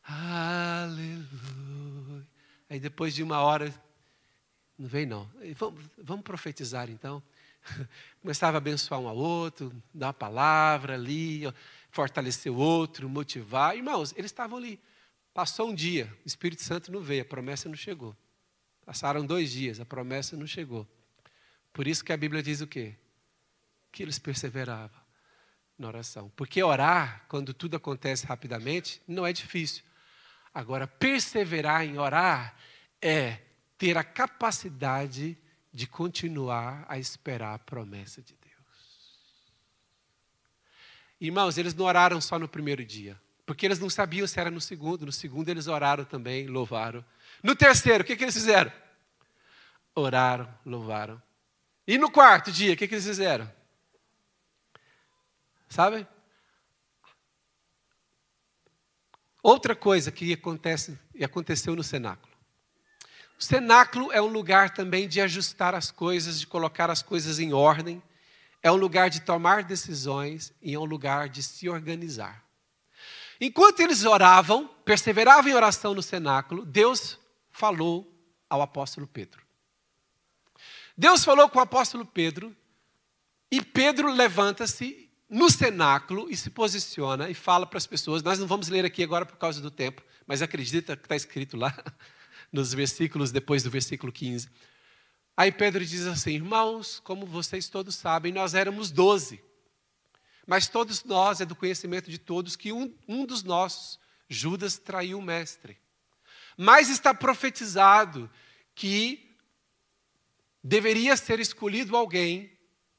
Aleluia. 0.02 1.26
Aí 2.68 2.80
depois 2.80 3.14
de 3.14 3.22
uma 3.22 3.40
hora, 3.40 3.72
não 4.76 4.88
vem 4.88 5.06
não. 5.06 5.30
Vamos, 5.56 5.84
vamos 5.98 6.24
profetizar 6.24 6.90
então. 6.90 7.22
Começava 8.20 8.56
a 8.56 8.58
abençoar 8.58 9.00
um 9.00 9.06
ao 9.08 9.16
outro, 9.16 9.72
dar 9.94 10.08
uma 10.08 10.12
palavra 10.12 10.94
ali, 10.94 11.42
fortalecer 11.90 12.50
o 12.50 12.56
outro, 12.56 13.08
motivar. 13.08 13.76
Irmãos, 13.76 14.12
eles 14.16 14.30
estavam 14.30 14.58
ali. 14.58 14.80
Passou 15.32 15.70
um 15.70 15.74
dia, 15.74 16.12
o 16.24 16.26
Espírito 16.26 16.62
Santo 16.62 16.90
não 16.90 17.00
veio, 17.00 17.22
a 17.22 17.24
promessa 17.24 17.68
não 17.68 17.76
chegou. 17.76 18.16
Passaram 18.84 19.24
dois 19.24 19.52
dias, 19.52 19.78
a 19.78 19.84
promessa 19.84 20.36
não 20.36 20.46
chegou. 20.46 20.88
Por 21.72 21.86
isso 21.86 22.04
que 22.04 22.12
a 22.12 22.16
Bíblia 22.16 22.42
diz 22.42 22.60
o 22.60 22.66
quê? 22.66 22.96
Que 23.92 24.02
eles 24.02 24.18
perseveravam 24.18 25.09
na 25.80 25.88
oração. 25.88 26.30
Porque 26.36 26.62
orar, 26.62 27.24
quando 27.28 27.54
tudo 27.54 27.76
acontece 27.76 28.26
rapidamente, 28.26 29.00
não 29.08 29.26
é 29.26 29.32
difícil. 29.32 29.82
Agora, 30.52 30.86
perseverar 30.86 31.84
em 31.84 31.98
orar 31.98 32.54
é 33.00 33.38
ter 33.78 33.96
a 33.96 34.04
capacidade 34.04 35.38
de 35.72 35.86
continuar 35.86 36.84
a 36.88 36.98
esperar 36.98 37.54
a 37.54 37.58
promessa 37.58 38.20
de 38.20 38.34
Deus. 38.34 38.50
Irmãos, 41.20 41.56
eles 41.56 41.74
não 41.74 41.86
oraram 41.86 42.20
só 42.20 42.38
no 42.38 42.48
primeiro 42.48 42.84
dia, 42.84 43.20
porque 43.46 43.64
eles 43.64 43.78
não 43.78 43.88
sabiam 43.88 44.26
se 44.26 44.38
era 44.38 44.50
no 44.50 44.60
segundo. 44.60 45.06
No 45.06 45.12
segundo, 45.12 45.48
eles 45.48 45.66
oraram 45.66 46.04
também, 46.04 46.46
louvaram. 46.46 47.04
No 47.42 47.56
terceiro, 47.56 48.02
o 48.02 48.06
que, 48.06 48.16
que 48.16 48.24
eles 48.24 48.34
fizeram? 48.34 48.72
Oraram, 49.94 50.48
louvaram. 50.64 51.22
E 51.86 51.96
no 51.96 52.10
quarto 52.10 52.52
dia, 52.52 52.74
o 52.74 52.76
que, 52.76 52.86
que 52.86 52.94
eles 52.94 53.06
fizeram? 53.06 53.50
Sabe? 55.70 56.06
Outra 59.42 59.74
coisa 59.74 60.10
que 60.10 60.32
acontece 60.32 60.98
e 61.14 61.24
aconteceu 61.24 61.74
no 61.76 61.82
cenáculo. 61.82 62.30
O 63.38 63.42
cenáculo 63.42 64.12
é 64.12 64.20
um 64.20 64.26
lugar 64.26 64.74
também 64.74 65.08
de 65.08 65.20
ajustar 65.20 65.74
as 65.74 65.90
coisas, 65.90 66.40
de 66.40 66.46
colocar 66.46 66.90
as 66.90 67.02
coisas 67.02 67.38
em 67.38 67.54
ordem. 67.54 68.02
É 68.62 68.70
um 68.70 68.76
lugar 68.76 69.08
de 69.08 69.22
tomar 69.22 69.62
decisões 69.62 70.52
e 70.60 70.74
é 70.74 70.78
um 70.78 70.84
lugar 70.84 71.28
de 71.28 71.42
se 71.42 71.68
organizar. 71.68 72.44
Enquanto 73.40 73.80
eles 73.80 74.04
oravam, 74.04 74.68
perseveravam 74.84 75.50
em 75.50 75.54
oração 75.54 75.94
no 75.94 76.02
cenáculo, 76.02 76.66
Deus 76.66 77.18
falou 77.50 78.12
ao 78.50 78.60
apóstolo 78.60 79.06
Pedro. 79.06 79.42
Deus 80.98 81.24
falou 81.24 81.48
com 81.48 81.58
o 81.58 81.62
apóstolo 81.62 82.04
Pedro 82.04 82.54
e 83.50 83.62
Pedro 83.62 84.12
levanta-se 84.12 85.09
no 85.30 85.48
cenáculo 85.48 86.28
e 86.28 86.36
se 86.36 86.50
posiciona 86.50 87.30
e 87.30 87.34
fala 87.34 87.64
para 87.64 87.78
as 87.78 87.86
pessoas. 87.86 88.22
Nós 88.22 88.38
não 88.38 88.48
vamos 88.48 88.68
ler 88.68 88.84
aqui 88.84 89.04
agora 89.04 89.24
por 89.24 89.36
causa 89.36 89.60
do 89.60 89.70
tempo, 89.70 90.02
mas 90.26 90.42
acredita 90.42 90.96
que 90.96 91.04
está 91.04 91.14
escrito 91.14 91.56
lá, 91.56 91.72
nos 92.52 92.74
versículos 92.74 93.30
depois 93.30 93.62
do 93.62 93.70
versículo 93.70 94.10
15. 94.12 94.50
Aí 95.36 95.52
Pedro 95.52 95.86
diz 95.86 96.04
assim: 96.06 96.32
Irmãos, 96.32 97.00
como 97.04 97.24
vocês 97.24 97.68
todos 97.68 97.94
sabem, 97.94 98.32
nós 98.32 98.54
éramos 98.54 98.90
doze. 98.90 99.42
Mas 100.46 100.66
todos 100.66 101.04
nós, 101.04 101.40
é 101.40 101.46
do 101.46 101.54
conhecimento 101.54 102.10
de 102.10 102.18
todos, 102.18 102.56
que 102.56 102.72
um, 102.72 102.92
um 103.06 103.24
dos 103.24 103.44
nossos, 103.44 104.00
Judas, 104.28 104.78
traiu 104.78 105.18
o 105.18 105.22
mestre. 105.22 105.78
Mas 106.56 106.90
está 106.90 107.14
profetizado 107.14 108.28
que 108.74 109.30
deveria 110.62 111.16
ser 111.16 111.38
escolhido 111.38 111.96
alguém 111.96 112.50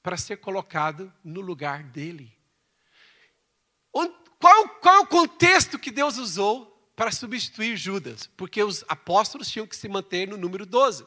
para 0.02 0.18
ser 0.18 0.38
colocado 0.38 1.12
no 1.24 1.42
lugar 1.42 1.84
dele. 1.84 2.36
qual, 4.40 4.70
qual 4.80 5.04
o 5.04 5.08
contexto 5.08 5.78
que 5.78 5.92
Deus 5.92 6.18
usou 6.18 6.66
para 6.96 7.12
substituir 7.12 7.78
Judas? 7.78 8.30
Porque 8.36 8.64
os 8.64 8.84
apóstolos 8.88 9.50
tinham 9.50 9.68
que 9.68 9.76
se 9.76 9.88
manter 9.88 10.28
no 10.28 10.38
número 10.38 10.66
12. 10.66 11.06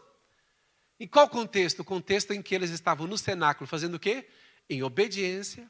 Em 1.00 1.06
qual 1.08 1.28
contexto? 1.28 1.80
O 1.80 1.84
contexto 1.84 2.32
em 2.32 2.40
que 2.40 2.54
eles 2.54 2.70
estavam 2.70 3.06
no 3.06 3.18
cenáculo 3.18 3.66
fazendo 3.66 3.94
o 3.94 3.98
quê? 3.98 4.28
Em 4.70 4.82
obediência, 4.82 5.68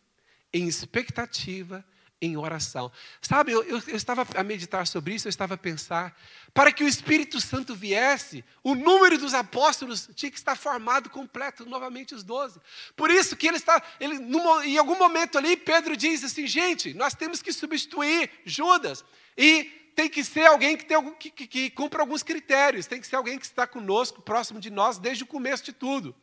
em 0.53 0.69
expectativa, 0.69 1.85
em 2.25 2.37
oração. 2.37 2.91
Sabe, 3.21 3.53
eu, 3.53 3.63
eu, 3.65 3.83
eu, 3.87 3.97
estava 3.97 4.27
a 4.35 4.43
meditar 4.43 4.87
sobre 4.87 5.15
isso, 5.15 5.27
eu 5.27 5.31
estava 5.31 5.55
a 5.55 5.59
pensar, 5.59 6.17
para 6.53 6.73
que 6.73 6.85
o 6.85 6.89
Espírito 6.89 7.41
Santo 7.41 7.75
viesse, 7.75 8.45
o 8.63 8.75
número 8.75 9.19
dos 9.19 9.35
apóstolos 9.35 10.09
tinha 10.15 10.31
que 10.31 10.39
estar 10.39 10.57
formado 10.57 11.11
completo, 11.11 11.67
novamente 11.67 12.15
os 12.15 12.23
doze. 12.23 12.61
Por 12.97 13.11
isso 13.11 13.37
que 13.37 13.47
ele 13.47 13.57
está, 13.57 13.83
ele, 14.01 14.19
num, 14.19 14.63
em 14.63 14.79
algum 14.79 14.97
momento 14.97 15.37
ali, 15.39 15.57
Pedro 15.57 15.97
diz 15.97 16.25
assim, 16.25 16.47
gente, 16.47 16.95
nós 16.95 17.15
temos 17.15 17.43
que 17.43 17.53
substituir 17.53 18.31
Judas. 18.45 19.05
E 19.37 19.65
tem 19.95 20.09
que 20.09 20.25
ser 20.25 20.47
alguém 20.47 20.77
que, 20.77 20.85
tem 20.85 21.15
que, 21.15 21.31
que, 21.31 21.47
que 21.47 21.71
cumpra 21.71 22.03
alguns 22.03 22.23
critérios, 22.23 22.87
tem 22.87 23.01
que 23.01 23.07
ser 23.07 23.17
alguém 23.17 23.39
que 23.39 23.47
está 23.47 23.67
conosco, 23.67 24.23
próximo 24.23 24.61
de 24.61 24.71
nós, 24.71 24.99
desde 24.99 25.23
o 25.25 25.27
começo 25.27 25.65
de 25.65 25.73
tudo. 25.73 26.15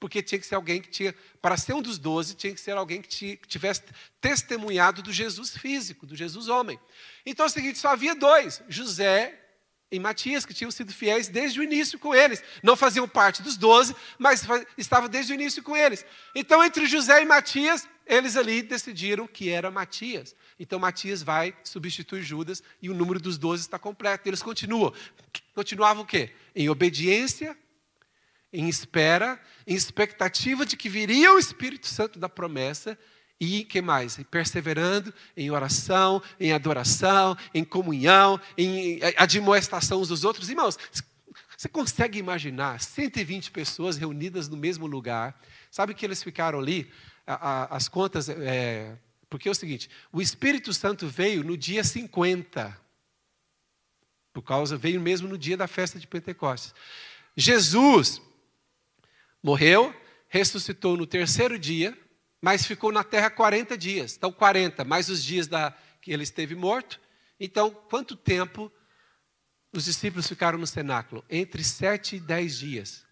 Porque 0.00 0.22
tinha 0.22 0.38
que 0.38 0.46
ser 0.46 0.54
alguém 0.54 0.80
que 0.80 0.88
tinha, 0.88 1.14
para 1.42 1.56
ser 1.58 1.74
um 1.74 1.82
dos 1.82 1.98
doze, 1.98 2.34
tinha 2.34 2.54
que 2.54 2.60
ser 2.60 2.72
alguém 2.72 3.02
que 3.02 3.36
tivesse 3.46 3.82
testemunhado 4.20 5.02
do 5.02 5.12
Jesus 5.12 5.56
físico, 5.56 6.06
do 6.06 6.16
Jesus 6.16 6.48
homem. 6.48 6.80
Então 7.24 7.44
é 7.44 7.48
o 7.48 7.52
seguinte: 7.52 7.78
só 7.78 7.88
havia 7.88 8.14
dois, 8.14 8.62
José 8.66 9.38
e 9.92 10.00
Matias, 10.00 10.46
que 10.46 10.54
tinham 10.54 10.70
sido 10.70 10.92
fiéis 10.92 11.28
desde 11.28 11.60
o 11.60 11.62
início 11.62 11.98
com 11.98 12.14
eles. 12.14 12.42
Não 12.62 12.76
faziam 12.76 13.06
parte 13.06 13.42
dos 13.42 13.56
doze, 13.56 13.94
mas 14.18 14.42
estavam 14.78 15.08
desde 15.08 15.32
o 15.32 15.34
início 15.34 15.62
com 15.62 15.76
eles. 15.76 16.04
Então, 16.34 16.64
entre 16.64 16.86
José 16.86 17.22
e 17.22 17.26
Matias, 17.26 17.86
eles 18.06 18.36
ali 18.36 18.62
decidiram 18.62 19.26
que 19.26 19.50
era 19.50 19.70
Matias. 19.70 20.34
Então 20.58 20.78
Matias 20.78 21.22
vai 21.22 21.56
substituir 21.62 22.22
Judas 22.22 22.62
e 22.82 22.90
o 22.90 22.94
número 22.94 23.20
dos 23.20 23.38
doze 23.38 23.62
está 23.62 23.78
completo. 23.78 24.28
Eles 24.28 24.42
continuam. 24.42 24.92
Continuavam 25.54 26.02
o 26.02 26.06
quê? 26.06 26.30
Em 26.54 26.68
obediência, 26.68 27.56
em 28.52 28.68
espera, 28.68 29.40
em 29.66 29.74
expectativa 29.74 30.66
de 30.66 30.76
que 30.76 30.88
viria 30.88 31.32
o 31.32 31.38
Espírito 31.38 31.86
Santo 31.86 32.18
da 32.18 32.28
promessa 32.28 32.98
e 33.38 33.64
que 33.64 33.80
mais? 33.80 34.18
Perseverando 34.30 35.14
em 35.36 35.50
oração, 35.50 36.22
em 36.38 36.52
adoração, 36.52 37.36
em 37.54 37.64
comunhão, 37.64 38.40
em 38.56 39.00
admoestação 39.16 40.00
uns 40.00 40.08
dos 40.08 40.24
outros. 40.24 40.50
Irmãos, 40.50 40.78
você 41.56 41.68
consegue 41.68 42.18
imaginar 42.18 42.80
120 42.80 43.50
pessoas 43.50 43.96
reunidas 43.96 44.48
no 44.48 44.56
mesmo 44.56 44.86
lugar? 44.86 45.40
Sabe 45.70 45.94
que 45.94 46.04
eles 46.04 46.22
ficaram 46.22 46.58
ali? 46.58 46.90
as 47.70 47.86
contas 47.86 48.28
é, 48.28 48.96
porque 49.28 49.48
é 49.48 49.52
o 49.52 49.54
seguinte: 49.54 49.88
o 50.12 50.20
Espírito 50.20 50.72
Santo 50.72 51.06
veio 51.06 51.44
no 51.44 51.56
dia 51.56 51.84
50. 51.84 52.76
Por 54.32 54.42
causa, 54.42 54.76
veio 54.76 55.00
mesmo 55.00 55.28
no 55.28 55.36
dia 55.36 55.56
da 55.56 55.66
festa 55.66 55.98
de 55.98 56.06
Pentecostes. 56.06 56.74
Jesus 57.36 58.20
morreu, 59.42 59.94
ressuscitou 60.28 60.96
no 60.96 61.06
terceiro 61.06 61.58
dia, 61.58 61.96
mas 62.40 62.66
ficou 62.66 62.90
na 62.90 63.04
terra 63.04 63.30
40 63.30 63.76
dias. 63.76 64.16
Então, 64.16 64.32
40, 64.32 64.84
mais 64.84 65.08
os 65.08 65.22
dias 65.22 65.46
da, 65.46 65.76
que 66.00 66.12
ele 66.12 66.22
esteve 66.22 66.54
morto. 66.54 67.00
Então, 67.38 67.70
quanto 67.70 68.16
tempo 68.16 68.72
os 69.72 69.84
discípulos 69.84 70.26
ficaram 70.26 70.58
no 70.58 70.66
cenáculo? 70.66 71.24
Entre 71.28 71.62
sete 71.62 72.16
e 72.16 72.20
dez 72.20 72.58
dias. 72.58 73.04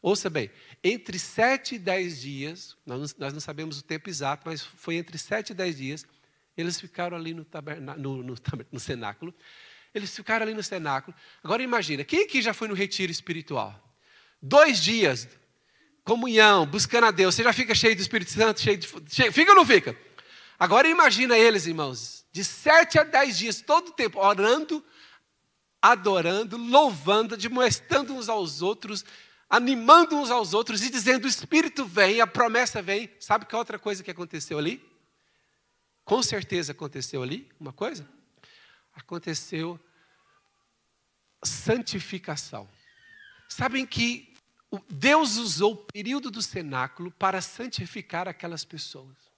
Ouça 0.00 0.30
bem, 0.30 0.48
entre 0.82 1.18
sete 1.18 1.74
e 1.74 1.78
dez 1.78 2.20
dias, 2.20 2.76
nós, 2.86 3.16
não 3.16 3.40
sabemos 3.40 3.80
o 3.80 3.82
tempo 3.82 4.08
exato, 4.08 4.44
mas 4.46 4.62
foi 4.62 4.94
entre 4.94 5.18
sete 5.18 5.50
e 5.50 5.54
dez 5.54 5.76
dias, 5.76 6.06
eles 6.56 6.80
ficaram 6.80 7.16
ali 7.16 7.34
no, 7.34 7.44
taberna, 7.44 7.96
no, 7.96 8.22
no, 8.22 8.34
no 8.70 8.80
cenáculo. 8.80 9.34
Eles 9.92 10.14
ficaram 10.14 10.44
ali 10.44 10.54
no 10.54 10.62
cenáculo. 10.62 11.16
Agora 11.42 11.62
imagina, 11.62 12.04
quem 12.04 12.24
aqui 12.24 12.40
já 12.40 12.54
foi 12.54 12.68
no 12.68 12.74
retiro 12.74 13.10
espiritual? 13.10 13.96
Dois 14.40 14.80
dias, 14.80 15.28
comunhão, 16.08 16.64
buscando 16.64 17.04
a 17.04 17.10
Deus. 17.10 17.34
Você 17.34 17.42
já 17.42 17.52
fica 17.52 17.74
cheio 17.74 17.94
do 17.94 18.00
Espírito 18.00 18.30
Santo, 18.30 18.62
cheio 18.62 18.78
de. 18.78 18.88
Cheio, 19.10 19.30
fica 19.30 19.50
ou 19.50 19.56
não 19.56 19.66
fica? 19.66 19.94
Agora 20.58 20.88
imagina 20.88 21.36
eles, 21.36 21.66
irmãos, 21.66 22.24
de 22.32 22.42
sete 22.42 22.98
a 22.98 23.04
dez 23.04 23.36
dias, 23.36 23.60
todo 23.60 23.88
o 23.88 23.92
tempo, 23.92 24.18
orando, 24.18 24.82
adorando, 25.82 26.56
louvando, 26.56 27.34
admoestando 27.34 28.14
uns 28.14 28.30
aos 28.30 28.62
outros, 28.62 29.04
animando 29.50 30.16
uns 30.16 30.30
aos 30.30 30.54
outros 30.54 30.82
e 30.82 30.88
dizendo: 30.88 31.26
o 31.26 31.28
Espírito 31.28 31.84
vem, 31.84 32.22
a 32.22 32.26
promessa 32.26 32.80
vem. 32.80 33.10
Sabe 33.20 33.44
que 33.44 33.54
outra 33.54 33.78
coisa 33.78 34.02
que 34.02 34.10
aconteceu 34.10 34.58
ali? 34.58 34.82
Com 36.06 36.22
certeza 36.22 36.72
aconteceu 36.72 37.22
ali 37.22 37.46
uma 37.60 37.72
coisa? 37.72 38.08
Aconteceu 38.94 39.78
santificação. 41.44 42.66
Sabem 43.46 43.84
que 43.84 44.37
Deus 44.88 45.36
usou 45.36 45.72
o 45.72 45.76
período 45.76 46.30
do 46.30 46.42
cenáculo 46.42 47.10
para 47.12 47.40
santificar 47.40 48.28
aquelas 48.28 48.64
pessoas 48.64 49.28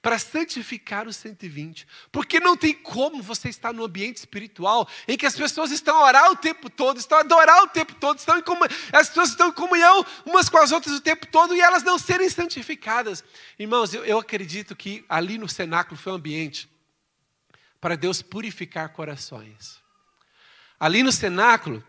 para 0.00 0.18
santificar 0.18 1.06
os 1.06 1.16
120. 1.16 1.86
Porque 2.10 2.40
não 2.40 2.56
tem 2.56 2.74
como 2.74 3.22
você 3.22 3.48
estar 3.48 3.72
no 3.72 3.84
ambiente 3.84 4.16
espiritual 4.16 4.88
em 5.06 5.16
que 5.16 5.26
as 5.26 5.36
pessoas 5.36 5.70
estão 5.70 5.96
a 5.96 6.04
orar 6.04 6.30
o 6.30 6.36
tempo 6.36 6.68
todo, 6.68 6.98
estão 6.98 7.18
a 7.18 7.20
adorar 7.20 7.62
o 7.62 7.68
tempo 7.68 7.94
todo, 7.94 8.18
estão 8.18 8.38
em 8.38 8.42
comunhão, 8.42 8.76
as 8.92 9.08
pessoas 9.08 9.30
estão 9.30 9.48
em 9.48 9.52
comunhão 9.52 10.04
umas 10.26 10.48
com 10.48 10.58
as 10.58 10.72
outras 10.72 10.96
o 10.96 11.00
tempo 11.00 11.26
todo 11.26 11.54
e 11.54 11.60
elas 11.60 11.82
não 11.82 11.98
serem 11.98 12.28
santificadas. 12.28 13.24
Irmãos, 13.58 13.94
eu, 13.94 14.04
eu 14.04 14.18
acredito 14.18 14.74
que 14.74 15.04
ali 15.08 15.38
no 15.38 15.48
cenáculo 15.48 15.96
foi 15.96 16.12
um 16.12 16.16
ambiente 16.16 16.68
para 17.80 17.96
Deus 17.96 18.22
purificar 18.22 18.88
corações. 18.90 19.80
Ali 20.78 21.02
no 21.02 21.12
cenáculo 21.12 21.84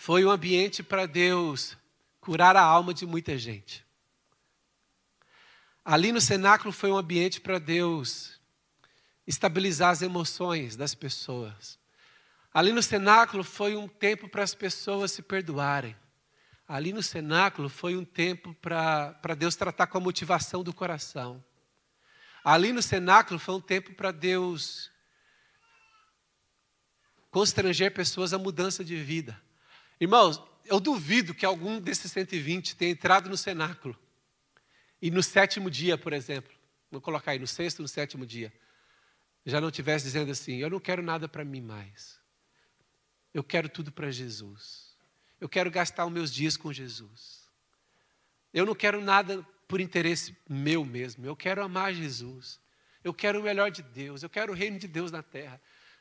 foi 0.00 0.24
um 0.24 0.30
ambiente 0.30 0.82
para 0.82 1.04
Deus 1.04 1.76
curar 2.22 2.56
a 2.56 2.62
alma 2.62 2.94
de 2.94 3.04
muita 3.04 3.36
gente. 3.36 3.84
Ali 5.84 6.10
no 6.10 6.22
cenáculo 6.22 6.72
foi 6.72 6.90
um 6.90 6.96
ambiente 6.96 7.38
para 7.38 7.58
Deus 7.58 8.40
estabilizar 9.26 9.90
as 9.90 10.00
emoções 10.00 10.74
das 10.74 10.94
pessoas. 10.94 11.78
Ali 12.52 12.72
no 12.72 12.82
cenáculo 12.82 13.44
foi 13.44 13.76
um 13.76 13.86
tempo 13.86 14.26
para 14.26 14.42
as 14.42 14.54
pessoas 14.54 15.12
se 15.12 15.20
perdoarem. 15.20 15.94
Ali 16.66 16.94
no 16.94 17.02
cenáculo 17.02 17.68
foi 17.68 17.94
um 17.94 18.04
tempo 18.04 18.54
para 18.54 19.34
Deus 19.36 19.54
tratar 19.54 19.86
com 19.86 19.98
a 19.98 20.00
motivação 20.00 20.62
do 20.62 20.72
coração. 20.72 21.44
Ali 22.42 22.72
no 22.72 22.80
cenáculo 22.80 23.38
foi 23.38 23.54
um 23.54 23.60
tempo 23.60 23.92
para 23.92 24.12
Deus 24.12 24.90
constranger 27.30 27.92
pessoas 27.92 28.32
à 28.32 28.38
mudança 28.38 28.82
de 28.82 28.96
vida. 28.96 29.38
Irmãos, 30.00 30.42
eu 30.64 30.80
duvido 30.80 31.34
que 31.34 31.44
algum 31.44 31.78
desses 31.80 32.10
120 32.12 32.74
tenha 32.76 32.92
entrado 32.92 33.28
no 33.28 33.36
cenáculo 33.36 33.98
e 35.02 35.10
no 35.10 35.22
sétimo 35.22 35.70
dia, 35.70 35.98
por 35.98 36.12
exemplo, 36.12 36.52
vou 36.90 37.00
colocar 37.00 37.32
aí 37.32 37.38
no 37.38 37.46
sexto, 37.46 37.82
no 37.82 37.88
sétimo 37.88 38.24
dia, 38.24 38.52
já 39.44 39.60
não 39.60 39.68
estivesse 39.68 40.04
dizendo 40.04 40.30
assim: 40.30 40.56
eu 40.56 40.70
não 40.70 40.80
quero 40.80 41.02
nada 41.02 41.28
para 41.28 41.44
mim 41.44 41.60
mais. 41.60 42.18
Eu 43.32 43.44
quero 43.44 43.68
tudo 43.68 43.92
para 43.92 44.10
Jesus. 44.10 44.96
Eu 45.40 45.48
quero 45.48 45.70
gastar 45.70 46.06
os 46.06 46.12
meus 46.12 46.32
dias 46.32 46.56
com 46.56 46.72
Jesus. 46.72 47.48
Eu 48.52 48.66
não 48.66 48.74
quero 48.74 49.00
nada 49.00 49.46
por 49.68 49.80
interesse 49.80 50.36
meu 50.48 50.84
mesmo. 50.84 51.24
Eu 51.24 51.36
quero 51.36 51.62
amar 51.62 51.94
Jesus. 51.94 52.60
Eu 53.02 53.14
quero 53.14 53.40
o 53.40 53.42
melhor 53.42 53.70
de 53.70 53.82
Deus. 53.82 54.22
Eu 54.22 54.28
quero 54.28 54.52
o 54.52 54.54
reino 54.54 54.78
de 54.78 54.88
Deus 54.88 55.12
na 55.12 55.22
terra. 55.22 55.60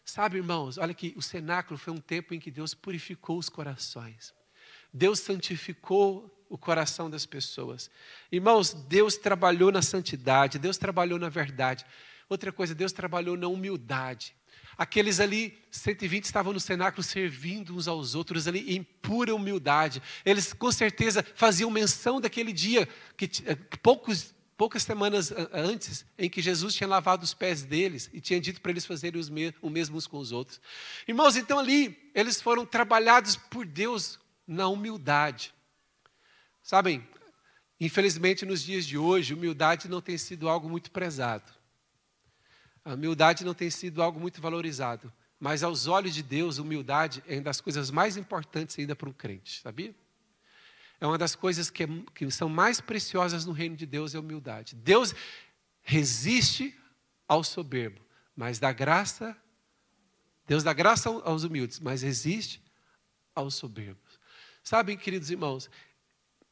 Sabe, 0.09 0.37
irmãos, 0.37 0.79
olha 0.79 0.91
que 0.91 1.13
o 1.15 1.21
cenáculo 1.21 1.77
foi 1.77 1.93
um 1.93 1.99
tempo 1.99 2.33
em 2.33 2.39
que 2.39 2.49
Deus 2.49 2.73
purificou 2.73 3.37
os 3.37 3.47
corações. 3.47 4.33
Deus 4.91 5.19
santificou 5.19 6.35
o 6.49 6.57
coração 6.57 7.11
das 7.11 7.27
pessoas. 7.27 7.91
Irmãos, 8.31 8.73
Deus 8.73 9.17
trabalhou 9.17 9.71
na 9.71 9.83
santidade, 9.83 10.57
Deus 10.57 10.77
trabalhou 10.77 11.19
na 11.19 11.29
verdade. 11.29 11.85
Outra 12.27 12.51
coisa, 12.51 12.73
Deus 12.73 12.91
trabalhou 12.91 13.37
na 13.37 13.47
humildade. 13.47 14.35
Aqueles 14.75 15.19
ali, 15.19 15.55
120, 15.69 16.23
estavam 16.23 16.53
no 16.53 16.59
cenáculo 16.59 17.03
servindo 17.03 17.75
uns 17.75 17.87
aos 17.87 18.15
outros 18.15 18.47
ali 18.47 18.75
em 18.75 18.81
pura 18.81 19.35
humildade. 19.35 20.01
Eles 20.25 20.53
com 20.53 20.71
certeza 20.71 21.23
faziam 21.35 21.69
menção 21.69 22.19
daquele 22.19 22.51
dia, 22.51 22.89
que 23.15 23.29
eh, 23.45 23.55
poucos, 23.83 24.33
poucas 24.59 24.83
semanas 24.83 25.31
antes, 25.53 26.05
em 26.17 26.29
que 26.29 26.41
Jesus 26.41 26.75
tinha 26.75 26.85
lavado 26.85 27.23
os 27.23 27.33
pés 27.33 27.63
deles 27.63 28.09
e 28.11 28.19
tinha 28.19 28.41
dito 28.41 28.59
para 28.59 28.71
eles 28.71 28.85
fazerem 28.85 29.21
o 29.61 29.69
mesmo 29.69 29.95
uns 29.95 30.05
com 30.05 30.17
os 30.17 30.33
outros. 30.33 30.59
Irmãos, 31.07 31.37
então 31.37 31.57
ali, 31.57 32.11
eles 32.13 32.41
foram 32.41 32.65
trabalhados 32.65 33.37
por 33.37 33.65
Deus 33.65 34.19
na 34.45 34.67
humildade. 34.67 35.53
Sabem, 36.61 37.07
infelizmente 37.79 38.45
nos 38.45 38.61
dias 38.61 38.85
de 38.85 38.97
hoje, 38.97 39.33
humildade 39.33 39.87
não 39.87 40.01
tem 40.01 40.17
sido 40.17 40.49
algo 40.49 40.67
muito 40.67 40.91
prezado. 40.91 41.53
A 42.83 42.95
humildade 42.95 43.45
não 43.45 43.53
tem 43.53 43.69
sido 43.69 44.03
algo 44.03 44.19
muito 44.19 44.41
valorizado. 44.41 45.09
Mas 45.39 45.63
aos 45.63 45.87
olhos 45.87 46.13
de 46.13 46.21
Deus, 46.21 46.57
humildade 46.57 47.23
é 47.25 47.35
uma 47.35 47.43
das 47.43 47.61
coisas 47.61 47.89
mais 47.89 48.17
importantes 48.17 48.77
ainda 48.77 48.93
para 48.93 49.07
um 49.07 49.13
crente, 49.13 49.61
sabia? 49.61 49.95
É 51.01 51.07
uma 51.07 51.17
das 51.17 51.35
coisas 51.35 51.69
que, 51.69 51.83
é, 51.83 51.87
que 52.13 52.29
são 52.29 52.49
mais 52.49 52.81
preciosas 52.81 53.45
no 53.45 53.53
reino 53.53 53.75
de 53.75 53.85
Deus, 53.85 54.13
é 54.13 54.17
a 54.17 54.21
humildade. 54.21 54.75
Deus 54.75 55.15
resiste 55.81 56.77
ao 57.27 57.43
soberbo, 57.43 58.01
mas 58.35 58.59
dá 58.59 58.71
graça, 58.71 59.35
Deus 60.45 60.63
dá 60.63 60.73
graça 60.73 61.09
aos 61.09 61.43
humildes, 61.43 61.79
mas 61.79 62.01
resiste 62.01 62.61
aos 63.33 63.55
soberbos. 63.55 64.19
Sabem, 64.63 64.97
queridos 64.97 65.29
irmãos, 65.29 65.69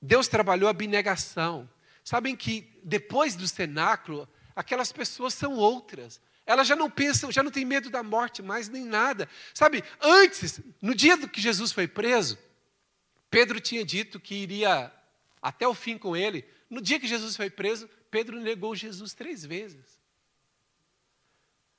Deus 0.02 0.28
trabalhou 0.28 0.68
a 0.68 0.72
abnegação. 0.72 1.70
Sabem 2.04 2.36
que 2.36 2.80
depois 2.84 3.36
do 3.36 3.48
cenáculo, 3.48 4.30
aquelas 4.56 4.92
pessoas 4.92 5.34
são 5.34 5.56
outras. 5.56 6.22
Elas 6.46 6.68
já 6.68 6.76
não 6.76 6.90
pensam, 6.90 7.32
já 7.32 7.44
não 7.44 7.52
têm 7.52 7.66
medo 7.66 7.90
da 7.90 8.02
morte 8.02 8.42
mais 8.42 8.70
nem 8.70 8.86
nada. 8.86 9.28
Sabe, 9.54 9.84
antes, 10.00 10.62
no 10.82 10.96
dia 10.96 11.18
que 11.28 11.42
Jesus 11.42 11.74
foi 11.74 11.88
preso, 11.88 12.38
Pedro 13.30 13.60
tinha 13.60 13.84
dito 13.84 14.20
que 14.20 14.36
iria 14.36 14.92
até 15.42 15.68
o 15.68 15.74
fim 15.74 15.98
com 15.98 16.16
ele. 16.16 16.46
No 16.70 16.82
dia 16.82 17.00
que 17.00 17.08
Jesus 17.08 17.36
foi 17.36 17.50
preso, 17.50 17.90
Pedro 18.10 18.40
negou 18.40 18.76
Jesus 18.76 19.13
três 19.13 19.46
vezes. 19.46 19.98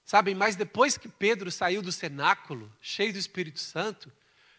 Sabem, 0.05 0.35
mas 0.35 0.57
depois 0.57 0.97
que 0.97 1.09
Pedro 1.09 1.51
saiu 1.51 1.83
do 1.83 1.93
cenáculo, 1.93 2.73
cheio 2.81 3.13
do 3.13 3.19
Espírito 3.19 3.61
Santo, 3.61 4.11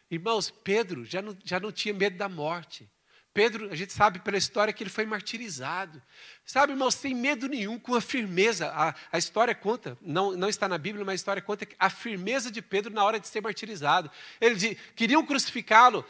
irmãos, 0.10 0.52
Pedro 0.52 1.04
já 1.06 1.22
não, 1.22 1.36
já 1.44 1.60
não 1.60 1.72
tinha 1.72 1.94
medo 1.94 2.18
da 2.18 2.30
morte. 2.30 2.88
Pedro, 3.34 3.72
a 3.72 3.76
gente 3.76 3.94
sabe 3.94 4.20
pela 4.20 4.38
história 4.38 4.74
que 4.74 4.84
ele 4.84 4.90
foi 4.90 5.06
martirizado. 5.06 6.02
Sabe, 6.46 6.74
irmãos, 6.74 6.96
sem 6.96 7.16
medo 7.16 7.48
nenhum, 7.48 7.80
com 7.80 7.96
a 7.96 8.02
firmeza. 8.02 8.70
A, 8.70 8.94
a 9.12 9.18
história 9.18 9.56
conta, 9.56 9.98
não, 10.02 10.32
não 10.32 10.50
está 10.50 10.68
na 10.68 10.78
Bíblia, 10.78 11.06
mas 11.06 11.14
a 11.14 11.16
história 11.16 11.42
conta 11.42 11.68
a 11.80 11.90
firmeza 11.90 12.52
de 12.52 12.62
Pedro 12.62 12.94
na 12.94 13.04
hora 13.04 13.20
de 13.20 13.28
ser 13.28 13.42
martirizado. 13.42 14.12
Eles 14.42 14.78
queriam 14.96 15.26
crucificá-lo 15.26 16.06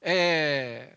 é, 0.00 0.96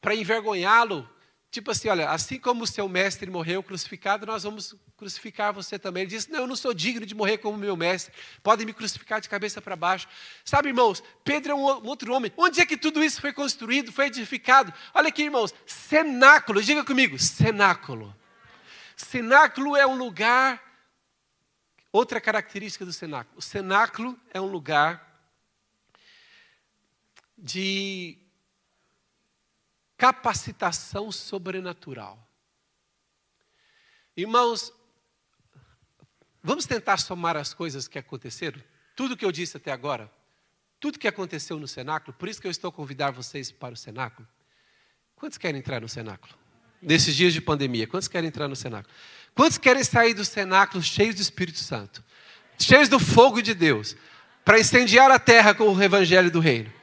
para 0.00 0.14
envergonhá-lo, 0.14 1.08
Tipo 1.52 1.70
assim, 1.70 1.90
olha, 1.90 2.08
assim 2.08 2.38
como 2.38 2.64
o 2.64 2.66
seu 2.66 2.88
mestre 2.88 3.30
morreu 3.30 3.62
crucificado, 3.62 4.24
nós 4.24 4.42
vamos 4.42 4.74
crucificar 4.96 5.52
você 5.52 5.78
também. 5.78 6.04
Ele 6.04 6.10
disse: 6.10 6.30
Não, 6.30 6.40
eu 6.40 6.46
não 6.46 6.56
sou 6.56 6.72
digno 6.72 7.04
de 7.04 7.14
morrer 7.14 7.36
como 7.36 7.58
meu 7.58 7.76
mestre. 7.76 8.10
Podem 8.42 8.64
me 8.64 8.72
crucificar 8.72 9.20
de 9.20 9.28
cabeça 9.28 9.60
para 9.60 9.76
baixo. 9.76 10.08
Sabe, 10.46 10.68
irmãos, 10.68 11.04
Pedro 11.22 11.52
é 11.52 11.54
um 11.54 11.60
outro 11.60 12.14
homem. 12.14 12.32
Onde 12.38 12.62
é 12.62 12.64
que 12.64 12.74
tudo 12.74 13.04
isso 13.04 13.20
foi 13.20 13.34
construído, 13.34 13.92
foi 13.92 14.06
edificado? 14.06 14.72
Olha 14.94 15.08
aqui, 15.08 15.24
irmãos, 15.24 15.54
cenáculo. 15.66 16.62
Diga 16.62 16.82
comigo: 16.86 17.18
cenáculo. 17.18 18.16
Cenáculo 18.96 19.76
é 19.76 19.86
um 19.86 19.98
lugar. 19.98 20.58
Outra 21.92 22.18
característica 22.18 22.86
do 22.86 22.94
cenáculo: 22.94 23.36
o 23.36 23.42
cenáculo 23.42 24.18
é 24.32 24.40
um 24.40 24.46
lugar 24.46 25.06
de 27.36 28.21
capacitação 30.02 31.12
sobrenatural. 31.12 32.18
Irmãos, 34.16 34.72
vamos 36.42 36.66
tentar 36.66 36.96
somar 36.96 37.36
as 37.36 37.54
coisas 37.54 37.86
que 37.86 38.00
aconteceram? 38.00 38.60
Tudo 38.96 39.16
que 39.16 39.24
eu 39.24 39.30
disse 39.30 39.58
até 39.58 39.70
agora, 39.70 40.10
tudo 40.80 40.98
que 40.98 41.06
aconteceu 41.06 41.56
no 41.56 41.68
cenáculo, 41.68 42.12
por 42.14 42.28
isso 42.28 42.40
que 42.40 42.48
eu 42.48 42.50
estou 42.50 42.70
a 42.70 42.72
convidar 42.72 43.12
vocês 43.12 43.52
para 43.52 43.74
o 43.74 43.76
cenáculo. 43.76 44.26
Quantos 45.14 45.38
querem 45.38 45.60
entrar 45.60 45.80
no 45.80 45.88
cenáculo? 45.88 46.34
Nesses 46.82 47.14
dias 47.14 47.32
de 47.32 47.40
pandemia, 47.40 47.86
quantos 47.86 48.08
querem 48.08 48.26
entrar 48.26 48.48
no 48.48 48.56
cenáculo? 48.56 48.92
Quantos 49.36 49.56
querem 49.56 49.84
sair 49.84 50.14
do 50.14 50.24
cenáculo 50.24 50.82
cheios 50.82 51.14
do 51.14 51.22
Espírito 51.22 51.58
Santo? 51.58 52.02
Cheios 52.58 52.88
do 52.88 52.98
fogo 52.98 53.40
de 53.40 53.54
Deus, 53.54 53.96
para 54.44 54.58
incendiar 54.58 55.12
a 55.12 55.20
terra 55.20 55.54
com 55.54 55.72
o 55.72 55.80
evangelho 55.80 56.28
do 56.28 56.40
reino? 56.40 56.81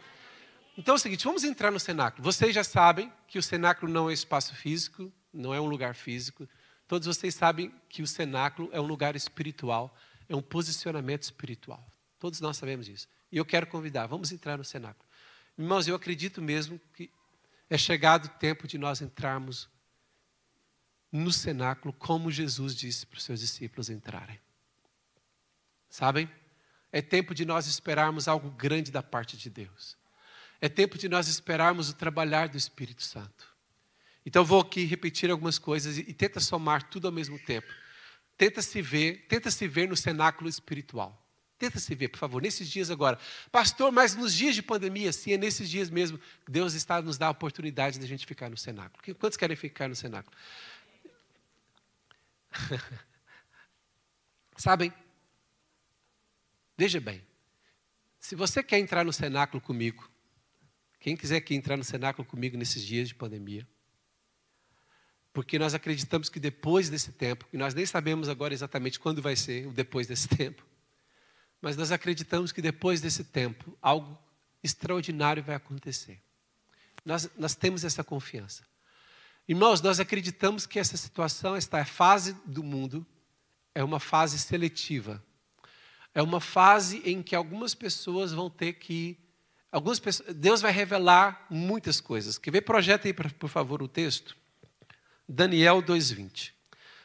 Então 0.80 0.94
é 0.94 0.96
o 0.96 0.98
seguinte, 0.98 1.26
vamos 1.26 1.44
entrar 1.44 1.72
no 1.72 1.80
cenáculo. 1.80 2.24
Vocês 2.24 2.56
já 2.56 2.63
sabem 2.63 3.12
que 3.28 3.38
o 3.38 3.44
cenáculo 3.44 3.92
não 3.92 4.10
é 4.10 4.13
espaço 4.13 4.56
físico, 4.56 5.12
não 5.34 5.54
é 5.54 5.60
um 5.60 5.65
lugar 5.65 5.94
físico. 5.94 6.48
Todos 6.88 7.06
vocês 7.06 7.36
sabem 7.36 7.70
que 7.89 8.02
o 8.02 8.08
cenáculo 8.08 8.70
é 8.72 8.80
um 8.80 8.86
lugar 8.86 9.13
espiritual, 9.13 9.94
é 10.30 10.34
um 10.38 10.42
posicionamento 10.42 11.24
espiritual. 11.24 11.86
Todos 12.18 12.39
nós 12.39 12.56
sabemos 12.56 12.88
isso. 12.88 13.10
E 13.30 13.36
eu 13.36 13.44
quero 13.44 13.68
convidar, 13.68 14.08
vamos 14.08 14.32
entrar 14.32 14.58
no 14.58 14.63
cenáculo. 14.63 15.04
Irmãos, 15.58 15.86
eu 15.86 15.96
acredito 15.96 16.42
mesmo 16.42 16.80
que 16.94 17.12
é 17.70 17.78
chegado 17.78 18.28
o 18.28 18.39
tempo 18.39 18.65
de 18.65 18.78
nós 18.78 19.02
entrarmos 19.02 19.68
no 21.12 21.34
cenáculo 21.34 21.94
como 21.94 22.32
Jesus 22.32 22.74
disse 22.74 23.06
para 23.06 23.18
os 23.18 23.26
seus 23.26 23.42
discípulos 23.42 23.89
entrarem. 23.89 24.39
Sabem? 25.89 26.32
É 26.89 27.02
tempo 27.02 27.36
de 27.36 27.44
nós 27.44 27.68
esperarmos 27.68 28.30
algo 28.30 28.50
grande 28.52 28.94
da 28.94 29.04
parte 29.04 29.36
de 29.36 29.50
Deus. 29.50 29.99
É 30.62 30.67
tempo 30.67 30.98
de 30.98 31.08
nós 31.08 31.28
esperarmos 31.28 31.89
o 31.89 31.93
trabalhar 31.93 32.50
do 32.50 32.58
Espírito 32.58 33.04
Santo. 33.04 33.48
Então 34.26 34.43
vou 34.43 34.62
aqui 34.62 34.84
repetir 34.84 35.32
algumas 35.32 35.58
coisas 35.58 35.98
e, 35.98 36.02
e 36.02 36.13
tenta 36.13 36.39
somar 36.39 36.84
tudo 36.84 37.08
ao 37.08 37.13
mesmo 37.13 37.39
tempo. 37.39 37.67
Tenta 38.38 38.62
se 38.62 38.82
ver, 38.82 39.26
tenta 39.28 39.50
se 39.50 39.67
ver 39.67 39.88
no 39.88 39.98
cenáculo 39.98 40.50
espiritual. 40.50 41.26
Tenta 41.58 41.78
se 41.78 41.93
ver, 41.93 42.08
por 42.08 42.17
favor, 42.17 42.41
nesses 42.41 42.69
dias 42.69 42.89
agora. 42.89 43.19
Pastor, 43.52 43.91
mas 43.91 44.15
nos 44.15 44.34
dias 44.34 44.56
de 44.56 44.62
pandemia, 44.62 45.12
sim, 45.12 45.34
é 45.34 45.38
nesses 45.38 45.69
dias 45.69 45.89
mesmo 45.89 46.17
que 46.17 46.52
Deus 46.52 46.74
está 46.74 47.02
nos 47.02 47.17
dá 47.17 47.28
a 47.28 47.32
oportunidade 47.32 48.00
de 48.00 48.06
a 48.06 48.08
gente 48.08 48.26
ficar 48.26 48.50
no 48.50 48.56
cenáculo. 48.56 49.15
Quantos 49.15 49.38
querem 49.38 49.58
ficar 49.58 49.89
no 49.89 49.95
cenáculo? 49.95 50.36
Sabem? 54.56 54.93
Veja 56.78 57.02
bem. 57.02 57.22
Se 58.19 58.36
você 58.36 58.63
quer 58.63 58.80
entrar 58.80 59.04
no 59.04 59.12
cenáculo 59.12 59.60
comigo, 59.62 60.10
quem 61.00 61.16
quiser 61.16 61.38
aqui 61.38 61.56
entrar 61.56 61.78
no 61.78 61.84
cenáculo 61.84 62.28
comigo 62.28 62.58
nesses 62.58 62.84
dias 62.86 63.08
de 63.08 63.16
pandemia, 63.16 63.68
porque 65.32 65.58
nós 65.58 65.74
acreditamos 65.74 66.28
que 66.28 66.40
depois 66.40 66.90
desse 66.90 67.12
tempo, 67.12 67.48
e 67.54 67.58
nós 67.58 67.74
nem 67.74 67.86
sabemos 67.86 68.28
agora 68.28 68.54
exatamente 68.54 69.00
quando 69.00 69.22
vai 69.22 69.36
ser 69.36 69.68
o 69.68 69.72
depois 69.72 70.08
desse 70.08 70.28
tempo, 70.36 70.66
mas 71.62 71.78
nós 71.78 71.92
acreditamos 71.92 72.52
que 72.52 72.62
depois 72.62 73.02
desse 73.02 73.24
tempo, 73.24 73.78
algo 73.82 74.18
extraordinário 74.64 75.44
vai 75.44 75.56
acontecer. 75.56 76.22
Nós, 77.06 77.30
nós 77.38 77.56
temos 77.56 77.84
essa 77.84 78.04
confiança. 78.04 78.64
Irmãos, 79.48 79.82
nós 79.82 80.00
acreditamos 80.00 80.66
que 80.66 80.80
essa 80.80 80.96
situação, 80.96 81.56
esta 81.56 81.84
fase 81.84 82.34
do 82.46 82.64
mundo, 82.64 83.06
é 83.74 83.84
uma 83.84 84.00
fase 84.00 84.38
seletiva. 84.38 85.24
É 86.14 86.22
uma 86.22 86.40
fase 86.40 87.02
em 87.06 87.22
que 87.22 87.36
algumas 87.36 87.74
pessoas 87.74 88.32
vão 88.32 88.50
ter 88.50 88.74
que 88.74 89.18
Algumas 89.72 90.00
pessoas, 90.00 90.34
Deus 90.36 90.62
vai 90.62 90.72
revelar 90.72 91.46
muitas 91.50 92.02
coisas. 92.02 92.38
Quer 92.38 92.52
ver? 92.52 92.62
Projeta 92.62 93.08
aí, 93.08 93.14
por 93.14 93.50
favor, 93.50 93.84
o 93.84 93.88
texto. 93.88 94.36
Daniel 95.28 95.82
2,20. 95.82 96.52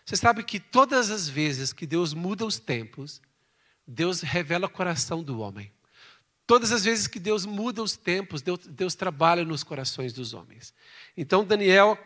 Você 0.04 0.16
sabe 0.16 0.42
que 0.42 0.58
todas 0.58 1.10
as 1.10 1.28
vezes 1.28 1.72
que 1.72 1.86
Deus 1.86 2.14
muda 2.14 2.44
os 2.44 2.58
tempos, 2.58 3.20
Deus 3.86 4.22
revela 4.22 4.66
o 4.66 4.70
coração 4.70 5.22
do 5.22 5.40
homem. 5.40 5.70
Todas 6.46 6.72
as 6.72 6.84
vezes 6.84 7.06
que 7.06 7.18
Deus 7.18 7.44
muda 7.44 7.82
os 7.82 7.96
tempos, 7.96 8.40
Deus, 8.42 8.60
Deus 8.66 8.94
trabalha 8.94 9.44
nos 9.44 9.62
corações 9.62 10.12
dos 10.12 10.32
homens. 10.34 10.74
Então, 11.16 11.44
Daniel, 11.44 11.98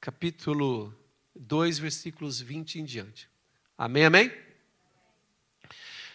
capítulo 0.00 0.94
2, 1.34 1.78
versículos 1.78 2.40
20 2.40 2.80
em 2.80 2.84
diante. 2.84 3.28
Amém, 3.76 4.04
amém? 4.04 4.32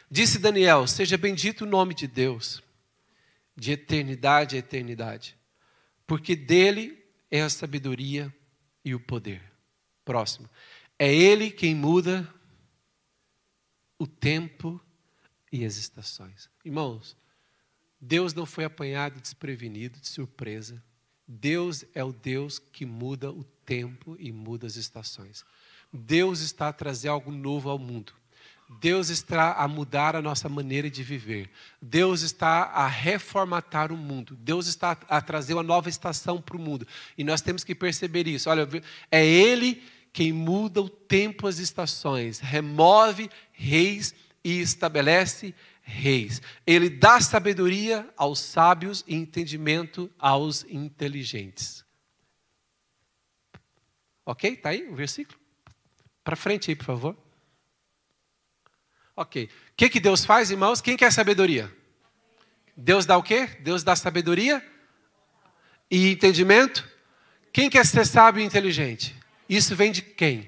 Disse 0.09 0.37
Daniel: 0.37 0.85
Seja 0.87 1.17
bendito 1.17 1.61
o 1.61 1.67
nome 1.67 1.95
de 1.95 2.07
Deus 2.07 2.61
de 3.57 3.71
eternidade 3.71 4.55
a 4.55 4.59
eternidade, 4.59 5.35
porque 6.05 6.35
dele 6.35 7.03
é 7.31 7.41
a 7.41 7.49
sabedoria 7.49 8.33
e 8.85 8.93
o 8.93 8.99
poder. 8.99 9.41
Próximo. 10.05 10.49
É 10.97 11.13
ele 11.13 11.51
quem 11.51 11.75
muda 11.75 12.31
o 13.99 14.05
tempo 14.05 14.79
e 15.51 15.65
as 15.65 15.75
estações. 15.75 16.49
Irmãos, 16.63 17.17
Deus 17.99 18.33
não 18.33 18.45
foi 18.45 18.63
apanhado 18.63 19.19
desprevenido, 19.19 19.99
de 19.99 20.07
surpresa. 20.07 20.81
Deus 21.27 21.83
é 21.93 22.03
o 22.03 22.13
Deus 22.13 22.59
que 22.59 22.85
muda 22.85 23.31
o 23.31 23.43
tempo 23.43 24.15
e 24.19 24.31
muda 24.31 24.67
as 24.67 24.75
estações. 24.75 25.43
Deus 25.91 26.39
está 26.39 26.69
a 26.69 26.73
trazer 26.73 27.09
algo 27.09 27.31
novo 27.31 27.69
ao 27.69 27.79
mundo. 27.79 28.13
Deus 28.69 29.09
está 29.09 29.53
a 29.53 29.67
mudar 29.67 30.15
a 30.15 30.21
nossa 30.21 30.49
maneira 30.49 30.89
de 30.89 31.01
viver. 31.01 31.49
Deus 31.81 32.21
está 32.21 32.63
a 32.63 32.85
reformatar 32.85 33.93
o 33.93 33.97
mundo. 33.97 34.35
Deus 34.35 34.67
está 34.67 34.97
a 35.07 35.21
trazer 35.21 35.53
uma 35.53 35.63
nova 35.63 35.87
estação 35.87 36.41
para 36.41 36.57
o 36.57 36.59
mundo. 36.59 36.85
E 37.17 37.23
nós 37.23 37.41
temos 37.41 37.63
que 37.63 37.73
perceber 37.73 38.27
isso. 38.27 38.49
Olha, 38.49 38.67
é 39.09 39.25
Ele 39.25 39.81
quem 40.11 40.33
muda 40.33 40.81
o 40.81 40.89
tempo, 40.89 41.47
as 41.47 41.59
estações, 41.59 42.39
remove 42.39 43.29
reis 43.53 44.13
e 44.43 44.59
estabelece 44.59 45.53
reis. 45.81 46.41
Ele 46.65 46.89
dá 46.89 47.21
sabedoria 47.21 48.09
aos 48.17 48.39
sábios 48.39 49.03
e 49.07 49.15
entendimento 49.15 50.11
aos 50.19 50.65
inteligentes. 50.69 51.85
Ok? 54.25 54.51
Está 54.51 54.69
aí 54.69 54.89
o 54.89 54.95
versículo? 54.95 55.39
Para 56.23 56.35
frente 56.35 56.69
aí, 56.69 56.75
por 56.75 56.85
favor. 56.85 57.26
Ok. 59.17 59.45
O 59.45 59.49
que, 59.75 59.89
que 59.89 59.99
Deus 59.99 60.23
faz, 60.23 60.51
irmãos? 60.51 60.79
Quem 60.79 60.95
quer 60.95 61.11
sabedoria? 61.11 61.75
Deus 62.75 63.03
dá 63.03 63.17
o 63.17 63.23
quê? 63.23 63.47
Deus 63.61 63.83
dá 63.83 63.95
sabedoria 63.95 64.63
e 65.89 66.11
entendimento. 66.11 66.87
Quem 67.51 67.67
quer 67.67 67.83
ser 67.85 68.05
sábio 68.05 68.41
e 68.41 68.45
inteligente? 68.45 69.15
Isso 69.49 69.75
vem 69.75 69.91
de 69.91 70.03
quem? 70.03 70.47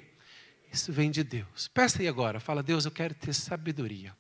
Isso 0.71 0.93
vem 0.93 1.09
de 1.09 1.23
Deus. 1.23 1.67
Peça 1.67 2.03
aí 2.03 2.07
agora, 2.07 2.39
fala, 2.39 2.61
Deus, 2.61 2.85
eu 2.85 2.91
quero 2.91 3.15
ter 3.15 3.33
sabedoria 3.33 4.15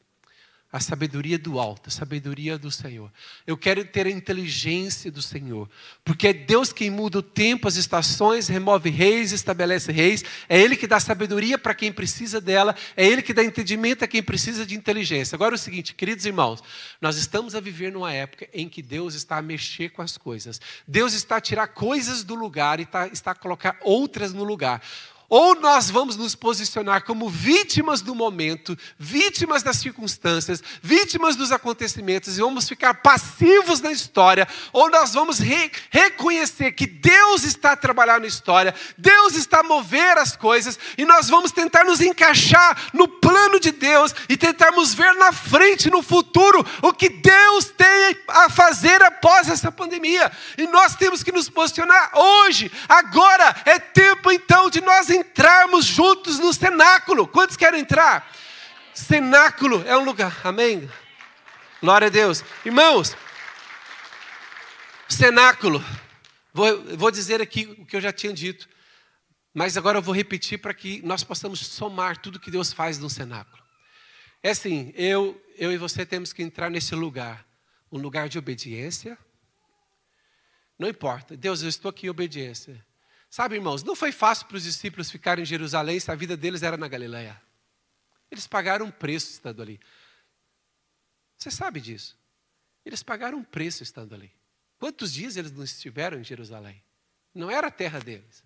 a 0.71 0.79
sabedoria 0.79 1.37
do 1.37 1.59
alto, 1.59 1.87
a 1.87 1.91
sabedoria 1.91 2.55
do 2.57 2.69
Senhor. 2.69 3.11
Eu 3.47 3.57
quero 3.57 3.83
ter 3.83 4.05
a 4.05 4.09
inteligência 4.09 5.11
do 5.11 5.21
Senhor, 5.21 5.67
porque 6.05 6.27
é 6.27 6.33
Deus 6.33 6.71
quem 6.71 6.91
muda 6.91 7.19
o 7.19 7.23
tempo, 7.23 7.67
as 7.67 7.75
estações, 7.75 8.47
remove 8.47 8.91
reis, 8.91 9.31
estabelece 9.31 9.91
reis. 9.91 10.23
É 10.47 10.59
Ele 10.59 10.75
que 10.75 10.85
dá 10.85 10.99
sabedoria 10.99 11.57
para 11.57 11.73
quem 11.73 11.91
precisa 11.91 12.39
dela, 12.39 12.75
é 12.95 13.05
Ele 13.05 13.23
que 13.23 13.33
dá 13.33 13.43
entendimento 13.43 14.03
a 14.03 14.07
quem 14.07 14.21
precisa 14.21 14.63
de 14.63 14.75
inteligência. 14.75 15.35
Agora 15.35 15.55
é 15.55 15.57
o 15.57 15.59
seguinte, 15.59 15.95
queridos 15.95 16.25
irmãos, 16.25 16.61
nós 17.01 17.17
estamos 17.17 17.55
a 17.55 17.59
viver 17.59 17.91
numa 17.91 18.13
época 18.13 18.47
em 18.53 18.69
que 18.69 18.83
Deus 18.83 19.15
está 19.15 19.37
a 19.37 19.41
mexer 19.41 19.89
com 19.89 20.03
as 20.03 20.17
coisas. 20.17 20.61
Deus 20.87 21.13
está 21.13 21.37
a 21.37 21.41
tirar 21.41 21.67
coisas 21.69 22.23
do 22.23 22.35
lugar 22.35 22.79
e 22.79 22.83
está, 22.83 23.07
está 23.07 23.31
a 23.31 23.35
colocar 23.35 23.79
outras 23.81 24.33
no 24.33 24.43
lugar. 24.43 24.83
Ou 25.29 25.53
nós 25.53 25.91
vamos 25.91 26.17
nos 26.17 26.33
posicionar 26.33 27.03
como 27.03 27.29
vítimas 27.29 28.01
do 28.01 28.15
momento, 28.15 28.75
vítimas 28.97 29.61
das 29.61 29.77
circunstâncias, 29.77 30.63
vítimas 30.81 31.35
dos 31.35 31.51
acontecimentos 31.51 32.35
e 32.35 32.41
vamos 32.41 32.67
ficar 32.67 32.95
passivos 32.95 33.79
na 33.79 33.91
história, 33.91 34.47
ou 34.73 34.89
nós 34.89 35.13
vamos 35.13 35.37
re 35.37 35.71
reconhecer 35.91 36.71
que 36.71 36.87
Deus 36.87 37.43
está 37.43 37.73
a 37.73 37.77
trabalhar 37.77 38.19
na 38.19 38.25
história, 38.25 38.73
Deus 38.97 39.35
está 39.35 39.59
a 39.59 39.63
mover 39.63 40.17
as 40.17 40.35
coisas 40.35 40.79
e 40.97 41.05
nós 41.05 41.29
vamos 41.29 41.51
tentar 41.51 41.83
nos 41.83 42.01
encaixar 42.01 42.89
no 42.91 43.07
plano 43.07 43.59
de 43.59 43.71
Deus 43.71 44.15
e 44.27 44.35
tentarmos 44.35 44.95
ver 44.95 45.13
na 45.13 45.31
frente, 45.31 45.91
no 45.91 46.01
futuro, 46.01 46.65
o 46.81 46.91
que 46.91 47.09
Deus 47.09 47.65
tem 47.65 48.17
a 48.27 48.49
fazer 48.49 49.03
após 49.03 49.47
essa 49.47 49.71
pandemia. 49.71 50.31
E 50.57 50.65
nós 50.65 50.95
temos 50.95 51.21
que 51.21 51.31
nos 51.31 51.49
posicionar 51.49 52.17
hoje, 52.17 52.71
agora 52.87 53.55
é 53.65 53.77
tempo 53.77 54.31
então 54.31 54.71
de 54.71 54.81
nós 54.81 55.18
entrarmos 55.19 55.85
juntos 55.85 56.39
no 56.39 56.53
cenáculo. 56.53 57.27
Quantos 57.27 57.55
querem 57.55 57.81
entrar? 57.81 58.29
Cenáculo 58.93 59.83
é 59.87 59.97
um 59.97 60.03
lugar, 60.03 60.39
amém? 60.43 60.89
Glória 61.81 62.07
a 62.07 62.09
Deus. 62.09 62.43
Irmãos, 62.65 63.15
cenáculo, 65.07 65.83
vou, 66.53 66.97
vou 66.97 67.11
dizer 67.11 67.41
aqui 67.41 67.65
o 67.79 67.85
que 67.85 67.95
eu 67.95 68.01
já 68.01 68.11
tinha 68.11 68.33
dito, 68.33 68.67
mas 69.53 69.77
agora 69.77 69.97
eu 69.97 70.01
vou 70.01 70.13
repetir 70.13 70.59
para 70.59 70.73
que 70.73 71.01
nós 71.03 71.23
possamos 71.23 71.59
somar 71.59 72.17
tudo 72.17 72.39
que 72.39 72.51
Deus 72.51 72.71
faz 72.73 72.97
no 72.97 73.09
cenáculo. 73.09 73.61
É 74.41 74.51
assim, 74.51 74.93
eu, 74.95 75.41
eu 75.57 75.71
e 75.71 75.77
você 75.77 76.05
temos 76.05 76.31
que 76.31 76.41
entrar 76.41 76.69
nesse 76.69 76.95
lugar, 76.95 77.45
um 77.91 77.97
lugar 77.97 78.29
de 78.29 78.37
obediência. 78.37 79.17
Não 80.77 80.87
importa, 80.87 81.35
Deus, 81.35 81.61
eu 81.61 81.69
estou 81.69 81.89
aqui 81.89 82.07
em 82.07 82.09
obediência. 82.09 82.85
Sabe, 83.29 83.55
irmãos, 83.55 83.83
não 83.83 83.95
foi 83.95 84.11
fácil 84.11 84.47
para 84.47 84.57
os 84.57 84.63
discípulos 84.63 85.11
ficarem 85.11 85.43
em 85.43 85.45
Jerusalém 85.45 85.99
se 85.99 86.09
a 86.09 86.15
vida 86.15 86.35
deles 86.35 86.63
era 86.63 86.77
na 86.77 86.87
Galileia. 86.87 87.39
Eles 88.31 88.47
pagaram 88.47 88.87
um 88.87 88.91
preço 88.91 89.31
estando 89.31 89.61
ali. 89.61 89.79
Você 91.37 91.51
sabe 91.51 91.79
disso. 91.79 92.17
Eles 92.85 93.03
pagaram 93.03 93.37
um 93.37 93.43
preço 93.43 93.83
estando 93.83 94.15
ali. 94.15 94.31
Quantos 94.79 95.13
dias 95.13 95.37
eles 95.37 95.51
não 95.51 95.63
estiveram 95.63 96.19
em 96.19 96.23
Jerusalém? 96.23 96.81
Não 97.33 97.51
era 97.51 97.67
a 97.67 97.71
terra 97.71 97.99
deles. 97.99 98.43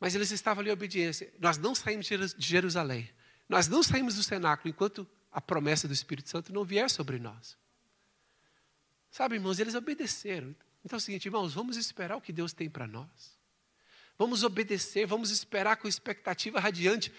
Mas 0.00 0.14
eles 0.14 0.30
estavam 0.30 0.60
ali 0.60 0.70
em 0.70 0.72
obediência. 0.72 1.32
Nós 1.38 1.58
não 1.58 1.74
saímos 1.74 2.06
de 2.06 2.46
Jerusalém. 2.46 3.10
Nós 3.48 3.68
não 3.68 3.82
saímos 3.82 4.14
do 4.14 4.22
cenáculo 4.22 4.70
enquanto 4.70 5.06
a 5.30 5.40
promessa 5.40 5.86
do 5.86 5.94
Espírito 5.94 6.28
Santo 6.30 6.52
não 6.52 6.64
vier 6.64 6.88
sobre 6.90 7.18
nós. 7.18 7.56
Sabe, 9.10 9.36
irmãos, 9.36 9.58
eles 9.58 9.74
obedeceram. 9.74 10.54
Então 10.86 10.98
é 10.98 10.98
o 10.98 11.00
seguinte, 11.00 11.26
irmãos, 11.26 11.52
vamos 11.52 11.76
esperar 11.76 12.16
o 12.16 12.20
que 12.20 12.32
Deus 12.32 12.52
tem 12.52 12.70
para 12.70 12.86
nós. 12.86 13.36
Vamos 14.16 14.44
obedecer, 14.44 15.04
vamos 15.04 15.32
esperar 15.32 15.78
com 15.78 15.88
expectativa 15.88 16.60
radiante 16.60 17.12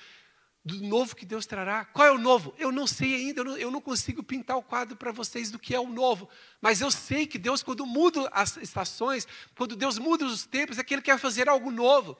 do 0.63 0.81
novo 0.83 1.13
que 1.13 1.25
Deus 1.25 1.45
trará. 1.45 1.83
Qual 1.83 2.07
é 2.07 2.11
o 2.11 2.17
novo? 2.17 2.55
Eu 2.57 2.71
não 2.71 2.87
sei 2.87 3.13
ainda, 3.15 3.41
eu 3.41 3.43
não, 3.43 3.57
eu 3.57 3.69
não 3.69 3.81
consigo 3.81 4.23
pintar 4.23 4.55
o 4.55 4.63
quadro 4.63 4.95
para 4.95 5.11
vocês 5.11 5.51
do 5.51 5.59
que 5.59 5.75
é 5.75 5.79
o 5.81 5.89
novo. 5.89 6.29
Mas 6.61 6.79
eu 6.79 6.89
sei 6.89 7.27
que 7.27 7.37
Deus, 7.37 7.61
quando 7.61 7.85
muda 7.85 8.29
as 8.31 8.55
estações, 8.55 9.27
quando 9.53 9.75
Deus 9.75 9.97
muda 9.97 10.25
os 10.25 10.45
tempos, 10.45 10.79
é 10.79 10.83
que 10.83 10.93
Ele 10.93 11.01
quer 11.01 11.19
fazer 11.19 11.49
algo 11.49 11.69
novo. 11.69 12.17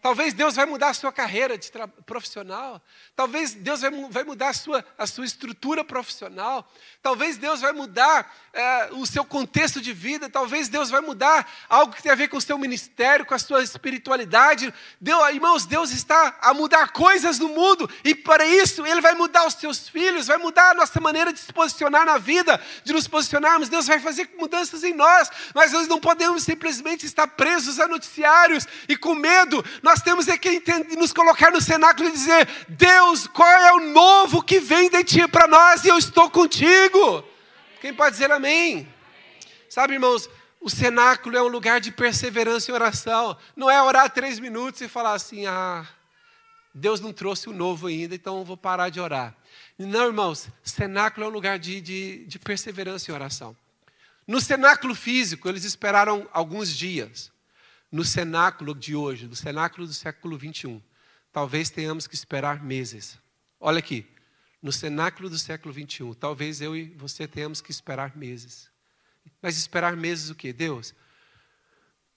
Talvez 0.00 0.32
Deus 0.32 0.54
vai 0.54 0.64
mudar 0.64 0.90
a 0.90 0.94
sua 0.94 1.12
carreira 1.12 1.58
profissional. 2.06 2.80
Talvez 3.16 3.52
Deus 3.52 3.80
vai, 3.80 3.90
vai 3.90 4.22
mudar 4.22 4.50
a 4.50 4.52
sua, 4.52 4.84
a 4.96 5.06
sua 5.08 5.24
estrutura 5.24 5.82
profissional. 5.82 6.70
Talvez 7.02 7.36
Deus 7.36 7.60
vai 7.60 7.72
mudar 7.72 8.32
é, 8.52 8.90
o 8.92 9.04
seu 9.04 9.24
contexto 9.24 9.80
de 9.80 9.92
vida. 9.92 10.30
Talvez 10.30 10.68
Deus 10.68 10.88
vai 10.88 11.00
mudar 11.00 11.50
algo 11.68 11.92
que 11.92 12.02
tem 12.02 12.12
a 12.12 12.14
ver 12.14 12.28
com 12.28 12.36
o 12.36 12.40
seu 12.40 12.56
ministério, 12.56 13.26
com 13.26 13.34
a 13.34 13.38
sua 13.40 13.60
espiritualidade. 13.60 14.72
Deus, 15.00 15.28
irmãos, 15.30 15.66
Deus 15.66 15.90
está 15.90 16.36
a 16.40 16.54
mudar 16.54 16.92
coisas 16.92 17.40
no 17.40 17.48
mundo. 17.48 17.90
E 18.04 18.14
para 18.14 18.46
isso, 18.46 18.86
Ele 18.86 19.00
vai 19.00 19.14
mudar 19.14 19.48
os 19.48 19.54
seus 19.54 19.88
filhos, 19.88 20.28
vai 20.28 20.38
mudar 20.38 20.70
a 20.70 20.74
nossa 20.74 21.00
maneira 21.00 21.32
de 21.32 21.40
se 21.40 21.52
posicionar 21.52 22.06
na 22.06 22.18
vida, 22.18 22.60
de 22.84 22.92
nos 22.92 23.08
posicionarmos. 23.08 23.68
Deus 23.68 23.88
vai 23.88 23.98
fazer 23.98 24.30
mudanças 24.38 24.84
em 24.84 24.94
nós. 24.94 25.28
Mas 25.52 25.72
nós 25.72 25.88
não 25.88 25.98
podemos 25.98 26.44
simplesmente 26.44 27.04
estar 27.04 27.26
presos 27.26 27.80
a 27.80 27.88
noticiários 27.88 28.64
e 28.88 28.96
com 28.96 29.16
medo 29.16 29.64
nós 29.88 30.02
temos 30.02 30.28
é 30.28 30.36
que 30.36 30.50
entender, 30.50 30.96
nos 30.96 31.14
colocar 31.14 31.50
no 31.50 31.62
cenáculo 31.62 32.10
e 32.10 32.12
dizer: 32.12 32.46
Deus, 32.68 33.26
qual 33.26 33.48
é 33.48 33.72
o 33.72 33.90
novo 33.90 34.42
que 34.42 34.60
vem 34.60 34.90
de 34.90 35.02
ti 35.02 35.26
para 35.26 35.48
nós 35.48 35.82
e 35.82 35.88
eu 35.88 35.96
estou 35.96 36.30
contigo? 36.30 37.24
Quem 37.80 37.94
pode 37.94 38.12
dizer 38.12 38.30
amém? 38.30 38.86
Sabe, 39.66 39.94
irmãos, 39.94 40.28
o 40.60 40.68
cenáculo 40.68 41.38
é 41.38 41.42
um 41.42 41.48
lugar 41.48 41.80
de 41.80 41.90
perseverança 41.90 42.70
e 42.70 42.74
oração. 42.74 43.34
Não 43.56 43.70
é 43.70 43.82
orar 43.82 44.10
três 44.10 44.38
minutos 44.38 44.82
e 44.82 44.88
falar 44.88 45.14
assim: 45.14 45.46
ah, 45.46 45.86
Deus 46.74 47.00
não 47.00 47.12
trouxe 47.12 47.48
o 47.48 47.52
novo 47.54 47.86
ainda, 47.86 48.14
então 48.14 48.38
eu 48.38 48.44
vou 48.44 48.58
parar 48.58 48.90
de 48.90 49.00
orar. 49.00 49.34
Não, 49.78 50.04
irmãos, 50.04 50.48
cenáculo 50.62 51.24
é 51.24 51.28
um 51.30 51.32
lugar 51.32 51.58
de, 51.58 51.80
de, 51.80 52.26
de 52.26 52.38
perseverança 52.38 53.10
e 53.10 53.14
oração. 53.14 53.56
No 54.26 54.38
cenáculo 54.38 54.94
físico, 54.94 55.48
eles 55.48 55.64
esperaram 55.64 56.28
alguns 56.30 56.76
dias 56.76 57.32
no 57.90 58.04
cenáculo 58.04 58.74
de 58.74 58.94
hoje, 58.94 59.26
no 59.26 59.34
cenáculo 59.36 59.86
do 59.86 59.92
século 59.92 60.36
21, 60.36 60.80
talvez 61.32 61.70
tenhamos 61.70 62.06
que 62.06 62.14
esperar 62.14 62.62
meses. 62.62 63.18
Olha 63.58 63.78
aqui, 63.78 64.06
no 64.62 64.72
cenáculo 64.72 65.30
do 65.30 65.38
século 65.38 65.72
21, 65.72 66.14
talvez 66.14 66.60
eu 66.60 66.76
e 66.76 66.90
você 66.90 67.26
tenhamos 67.26 67.60
que 67.60 67.70
esperar 67.70 68.16
meses. 68.16 68.70
Mas 69.40 69.56
esperar 69.56 69.96
meses 69.96 70.30
o 70.30 70.34
quê? 70.34 70.52
Deus, 70.52 70.94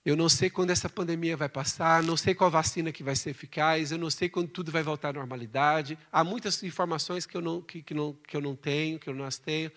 eu 0.03 0.15
não 0.15 0.27
sei 0.27 0.49
quando 0.49 0.71
essa 0.71 0.89
pandemia 0.89 1.37
vai 1.37 1.47
passar, 1.47 2.01
não 2.01 2.17
sei 2.17 2.33
qual 2.33 2.49
vacina 2.49 2.91
que 2.91 3.03
vai 3.03 3.15
ser 3.15 3.29
eficaz, 3.29 3.91
eu 3.91 3.99
não 3.99 4.09
sei 4.09 4.27
quando 4.27 4.49
tudo 4.49 4.71
vai 4.71 4.81
voltar 4.81 5.09
à 5.09 5.13
normalidade. 5.13 5.97
Há 6.11 6.23
muitas 6.23 6.63
informações 6.63 7.27
que 7.27 7.37
eu 7.37 7.41
não, 7.41 7.61
que, 7.61 7.83
que 7.83 7.93
não, 7.93 8.13
que 8.13 8.35
eu 8.35 8.41
não 8.41 8.55
tenho, 8.55 8.97
que 8.97 9.07
eu 9.07 9.13
não 9.13 9.25
as 9.25 9.37
tenho, 9.37 9.71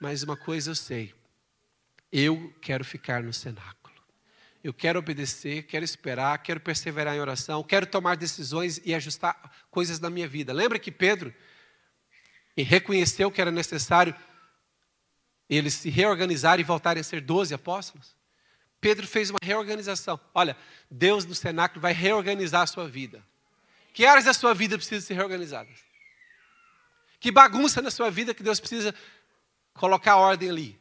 mas 0.00 0.24
uma 0.24 0.36
coisa 0.36 0.72
eu 0.72 0.74
sei: 0.74 1.14
eu 2.10 2.52
quero 2.60 2.84
ficar 2.84 3.22
no 3.22 3.32
cenáculo. 3.32 3.79
Eu 4.62 4.74
quero 4.74 4.98
obedecer, 4.98 5.62
quero 5.62 5.84
esperar, 5.84 6.36
quero 6.42 6.60
perseverar 6.60 7.14
em 7.16 7.20
oração, 7.20 7.62
quero 7.62 7.86
tomar 7.86 8.16
decisões 8.16 8.80
e 8.84 8.94
ajustar 8.94 9.34
coisas 9.70 9.98
na 9.98 10.10
minha 10.10 10.28
vida. 10.28 10.52
Lembra 10.52 10.78
que 10.78 10.92
Pedro 10.92 11.34
reconheceu 12.56 13.30
que 13.30 13.40
era 13.40 13.50
necessário 13.50 14.14
eles 15.48 15.74
se 15.74 15.90
reorganizarem 15.90 16.62
e 16.62 16.66
voltarem 16.66 17.00
a 17.00 17.04
ser 17.04 17.20
doze 17.20 17.54
apóstolos? 17.54 18.14
Pedro 18.80 19.06
fez 19.06 19.30
uma 19.30 19.38
reorganização. 19.42 20.18
Olha, 20.34 20.56
Deus 20.90 21.24
no 21.24 21.34
cenáculo 21.34 21.80
vai 21.80 21.92
reorganizar 21.92 22.62
a 22.62 22.66
sua 22.66 22.88
vida. 22.88 23.22
Que 23.92 24.06
áreas 24.06 24.24
da 24.24 24.32
sua 24.32 24.54
vida 24.54 24.76
precisam 24.76 25.06
ser 25.06 25.14
reorganizadas? 25.14 25.78
Que 27.18 27.30
bagunça 27.30 27.82
na 27.82 27.90
sua 27.90 28.10
vida 28.10 28.32
que 28.32 28.42
Deus 28.42 28.60
precisa 28.60 28.94
colocar 29.74 30.16
ordem 30.16 30.48
ali? 30.48 30.79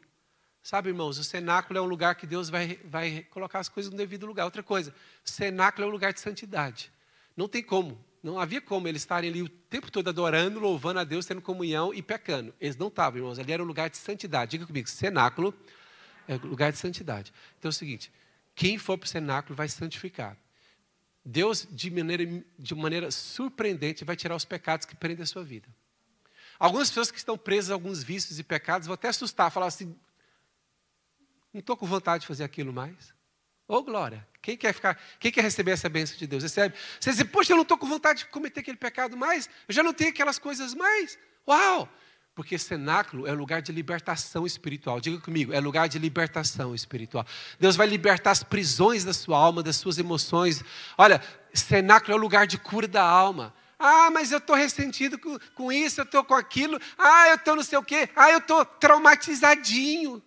Sabe, 0.70 0.90
irmãos, 0.90 1.18
o 1.18 1.24
cenáculo 1.24 1.80
é 1.80 1.82
um 1.82 1.88
lugar 1.88 2.14
que 2.14 2.28
Deus 2.28 2.48
vai, 2.48 2.80
vai 2.86 3.26
colocar 3.32 3.58
as 3.58 3.68
coisas 3.68 3.92
no 3.92 3.98
devido 3.98 4.28
lugar. 4.28 4.46
Outra 4.46 4.62
coisa, 4.62 4.94
o 5.26 5.28
cenáculo 5.28 5.84
é 5.84 5.90
um 5.90 5.92
lugar 5.92 6.14
de 6.14 6.20
santidade. 6.20 6.92
Não 7.36 7.48
tem 7.48 7.64
como, 7.64 8.00
não 8.22 8.38
havia 8.38 8.62
como 8.62 8.88
eles 8.88 9.02
estarem 9.02 9.32
ali 9.32 9.42
o 9.42 9.50
tempo 9.50 9.92
todo 9.92 10.08
adorando, 10.10 10.60
louvando 10.60 11.00
a 11.00 11.04
Deus, 11.04 11.26
tendo 11.26 11.42
comunhão 11.42 11.92
e 11.92 12.04
pecando. 12.04 12.54
Eles 12.62 12.78
não 12.78 12.88
estavam, 12.88 13.18
irmãos, 13.18 13.40
ali 13.40 13.52
era 13.52 13.64
um 13.64 13.66
lugar 13.66 13.90
de 13.90 13.98
santidade. 13.98 14.52
Diga 14.52 14.68
comigo, 14.68 14.88
cenáculo 14.88 15.56
é 16.28 16.36
lugar 16.36 16.72
de 16.72 16.78
santidade. 16.78 17.34
Então 17.58 17.70
é 17.70 17.72
o 17.72 17.74
seguinte, 17.74 18.14
quem 18.54 18.78
for 18.78 18.96
para 18.96 19.08
o 19.08 19.10
cenáculo 19.10 19.56
vai 19.56 19.68
santificar. 19.68 20.38
Deus, 21.26 21.68
de 21.72 21.90
maneira, 21.90 22.44
de 22.60 22.76
maneira 22.76 23.10
surpreendente, 23.10 24.06
vai 24.06 24.16
tirar 24.16 24.36
os 24.36 24.46
pecados 24.46 24.86
que 24.86 24.96
prendem 24.96 25.24
a 25.24 25.26
sua 25.26 25.44
vida. 25.44 25.68
Algumas 26.60 26.90
pessoas 26.90 27.10
que 27.10 27.18
estão 27.18 27.40
presas 27.40 27.72
a 27.72 27.74
alguns 27.74 28.04
vícios 28.04 28.38
e 28.38 28.44
pecados 28.44 28.86
vão 28.86 28.94
até 28.94 29.08
assustar, 29.08 29.50
falar 29.50 29.66
assim: 29.66 29.98
não 31.54 31.60
estou 31.60 31.76
com 31.76 31.86
vontade 31.86 32.22
de 32.22 32.28
fazer 32.28 32.44
aquilo 32.44 32.72
mais. 32.72 33.14
Ô 33.68 33.76
oh, 33.76 33.84
glória! 33.84 34.28
Quem 34.42 34.58
quer 34.58 34.74
ficar, 34.74 35.00
quem 35.20 35.32
quer 35.32 35.42
receber 35.42 35.72
essa 35.72 35.90
bênção 35.90 36.18
de 36.18 36.26
Deus? 36.26 36.42
Recebe. 36.42 36.76
Você 37.00 37.12
diz, 37.12 37.24
poxa, 37.24 37.52
eu 37.52 37.56
não 37.56 37.64
estou 37.64 37.78
com 37.78 37.88
vontade 37.88 38.20
de 38.20 38.26
cometer 38.28 38.62
aquele 38.62 38.78
pecado 38.78 39.16
mais, 39.16 39.50
eu 39.68 39.74
já 39.74 39.84
não 39.84 39.94
tenho 39.94 40.10
aquelas 40.10 40.40
coisas 40.40 40.74
mais. 40.74 41.18
Uau! 41.48 41.88
Porque 42.34 42.58
cenáculo 42.58 43.28
é 43.28 43.34
lugar 43.34 43.62
de 43.62 43.72
libertação 43.72 44.46
espiritual. 44.46 45.02
Diga 45.02 45.20
comigo, 45.20 45.52
é 45.52 45.60
lugar 45.60 45.90
de 45.90 46.00
libertação 46.00 46.74
espiritual. 46.74 47.26
Deus 47.60 47.76
vai 47.76 47.86
libertar 47.86 48.32
as 48.32 48.44
prisões 48.44 49.04
da 49.04 49.14
sua 49.14 49.38
alma, 49.38 49.62
das 49.62 49.76
suas 49.76 49.98
emoções. 49.98 50.64
Olha, 50.98 51.22
cenáculo 51.54 52.14
é 52.14 52.16
o 52.16 52.22
lugar 52.22 52.48
de 52.48 52.58
cura 52.58 52.88
da 52.88 53.04
alma. 53.04 53.54
Ah, 53.78 54.10
mas 54.10 54.32
eu 54.32 54.38
estou 54.38 54.56
ressentido 54.56 55.20
com, 55.20 55.38
com 55.54 55.72
isso, 55.72 56.00
eu 56.00 56.06
estou 56.06 56.24
com 56.24 56.34
aquilo. 56.34 56.80
Ah, 56.98 57.28
eu 57.28 57.36
estou 57.36 57.58
não 57.58 57.64
sei 57.64 57.78
o 57.78 57.84
quê. 57.84 58.10
Ah, 58.16 58.32
eu 58.32 58.38
estou 58.38 58.64
traumatizadinho. 58.64 60.24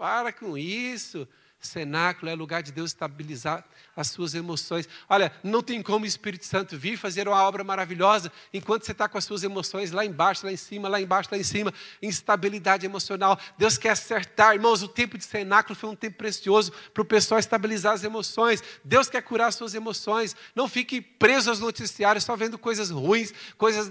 Para 0.00 0.32
com 0.32 0.56
isso. 0.56 1.28
Cenáculo 1.60 2.30
é 2.30 2.34
lugar 2.34 2.62
de 2.62 2.72
Deus 2.72 2.92
estabilizar 2.92 3.62
as 4.00 4.08
suas 4.08 4.34
emoções. 4.34 4.88
Olha, 5.08 5.32
não 5.42 5.62
tem 5.62 5.82
como 5.82 6.04
o 6.04 6.08
Espírito 6.08 6.44
Santo 6.44 6.76
vir 6.76 6.96
fazer 6.96 7.28
uma 7.28 7.42
obra 7.42 7.62
maravilhosa 7.62 8.32
enquanto 8.52 8.84
você 8.84 8.92
está 8.92 9.08
com 9.08 9.18
as 9.18 9.24
suas 9.24 9.42
emoções 9.42 9.90
lá 9.90 10.04
embaixo, 10.04 10.46
lá 10.46 10.52
em 10.52 10.56
cima, 10.56 10.88
lá 10.88 11.00
embaixo, 11.00 11.28
lá 11.32 11.38
em 11.38 11.42
cima, 11.42 11.72
instabilidade 12.02 12.86
emocional. 12.86 13.38
Deus 13.58 13.76
quer 13.76 13.90
acertar, 13.90 14.54
irmãos. 14.54 14.82
O 14.82 14.88
tempo 14.88 15.18
de 15.18 15.24
cenáculo 15.24 15.74
foi 15.74 15.88
um 15.90 15.96
tempo 15.96 16.16
precioso 16.16 16.72
para 16.94 17.02
o 17.02 17.04
pessoal 17.04 17.38
estabilizar 17.38 17.92
as 17.92 18.04
emoções. 18.04 18.62
Deus 18.84 19.08
quer 19.08 19.22
curar 19.22 19.48
as 19.48 19.54
suas 19.54 19.74
emoções. 19.74 20.34
Não 20.54 20.68
fique 20.68 21.00
preso 21.00 21.50
aos 21.50 21.60
noticiários 21.60 22.24
só 22.24 22.36
vendo 22.36 22.58
coisas 22.58 22.90
ruins, 22.90 23.32
coisas 23.56 23.90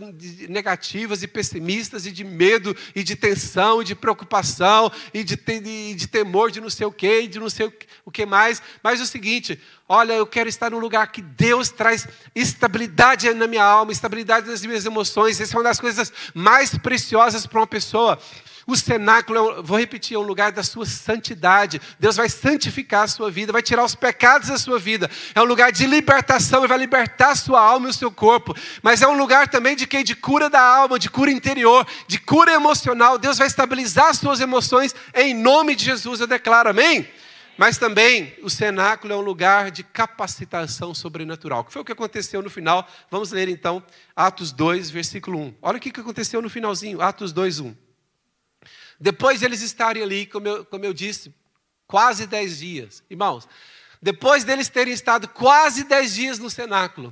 negativas 0.49 1.23
e 1.23 1.27
pessimistas, 1.27 2.05
e 2.05 2.11
de 2.11 2.23
medo, 2.23 2.75
e 2.95 3.03
de 3.03 3.15
tensão, 3.15 3.81
e 3.81 3.85
de 3.85 3.95
preocupação, 3.95 4.91
e 5.13 5.23
de, 5.23 5.35
de, 5.35 5.95
de 5.95 6.07
temor 6.07 6.51
de 6.51 6.61
não 6.61 6.69
sei 6.69 6.85
o 6.87 6.91
quê, 6.91 7.21
e 7.21 7.27
de 7.27 7.39
não 7.39 7.49
sei 7.49 7.71
o 8.05 8.11
que 8.11 8.25
mais. 8.25 8.61
Mas 8.83 8.99
é 8.99 9.03
o 9.03 9.05
seguinte, 9.05 9.59
Olha, 9.91 10.13
eu 10.13 10.27
quero 10.27 10.47
estar 10.47 10.69
num 10.69 10.77
lugar 10.77 11.11
que 11.11 11.19
Deus 11.19 11.69
traz 11.69 12.07
estabilidade 12.35 13.33
na 13.33 13.47
minha 13.47 13.63
alma, 13.63 13.91
estabilidade 13.91 14.47
nas 14.47 14.63
minhas 14.63 14.85
emoções. 14.85 15.41
Essa 15.41 15.55
é 15.55 15.57
uma 15.57 15.63
das 15.63 15.79
coisas 15.79 16.13
mais 16.31 16.77
preciosas 16.77 17.47
para 17.47 17.59
uma 17.59 17.65
pessoa. 17.65 18.19
O 18.67 18.77
cenáculo, 18.77 19.57
é 19.57 19.61
vou 19.63 19.79
repetir, 19.79 20.15
é 20.15 20.19
um 20.19 20.21
lugar 20.21 20.51
da 20.51 20.61
sua 20.61 20.85
santidade. 20.85 21.81
Deus 21.99 22.17
vai 22.17 22.29
santificar 22.29 23.05
a 23.05 23.07
sua 23.07 23.31
vida, 23.31 23.51
vai 23.51 23.63
tirar 23.63 23.83
os 23.83 23.95
pecados 23.95 24.49
da 24.49 24.59
sua 24.59 24.77
vida. 24.77 25.09
É 25.33 25.41
um 25.41 25.45
lugar 25.45 25.71
de 25.71 25.87
libertação, 25.87 26.59
Ele 26.59 26.67
vai 26.67 26.77
libertar 26.77 27.31
a 27.31 27.35
sua 27.35 27.59
alma 27.59 27.87
e 27.87 27.89
o 27.89 27.93
seu 27.93 28.11
corpo. 28.11 28.55
Mas 28.83 29.01
é 29.01 29.07
um 29.07 29.17
lugar 29.17 29.47
também 29.47 29.75
de 29.75 29.87
quem? 29.87 30.03
De 30.03 30.15
cura 30.15 30.51
da 30.51 30.61
alma, 30.61 30.99
de 30.99 31.09
cura 31.09 31.31
interior, 31.31 31.83
de 32.07 32.19
cura 32.19 32.53
emocional. 32.53 33.17
Deus 33.17 33.39
vai 33.39 33.47
estabilizar 33.47 34.09
as 34.09 34.19
suas 34.19 34.39
emoções 34.39 34.93
em 35.15 35.33
nome 35.33 35.75
de 35.75 35.83
Jesus, 35.83 36.19
eu 36.19 36.27
declaro, 36.27 36.69
amém? 36.69 37.09
Mas 37.59 37.77
também 37.77 38.33
o 38.41 38.49
cenáculo 38.49 39.11
é 39.11 39.17
um 39.17 39.21
lugar 39.21 39.69
de 39.69 39.83
capacitação 39.83 40.95
sobrenatural, 40.95 41.65
que 41.65 41.73
foi 41.73 41.81
o 41.81 41.85
que 41.85 41.91
aconteceu 41.91 42.41
no 42.41 42.49
final. 42.49 42.87
Vamos 43.11 43.31
ler 43.31 43.49
então 43.49 43.83
Atos 44.15 44.53
2, 44.53 44.89
versículo 44.89 45.37
1. 45.37 45.55
Olha 45.61 45.77
o 45.77 45.81
que 45.81 45.99
aconteceu 45.99 46.41
no 46.41 46.49
finalzinho, 46.49 47.01
Atos 47.01 47.33
2, 47.33 47.59
1. 47.59 47.75
Depois 48.97 49.41
de 49.41 49.45
eles 49.45 49.61
estarem 49.61 50.01
ali, 50.01 50.25
como 50.25 50.47
eu, 50.47 50.63
como 50.63 50.85
eu 50.85 50.93
disse, 50.93 51.35
quase 51.85 52.25
dez 52.25 52.59
dias. 52.59 53.03
Irmãos, 53.09 53.45
depois 54.01 54.45
deles 54.45 54.69
terem 54.69 54.93
estado 54.93 55.27
quase 55.27 55.83
dez 55.83 56.15
dias 56.15 56.39
no 56.39 56.49
cenáculo, 56.49 57.11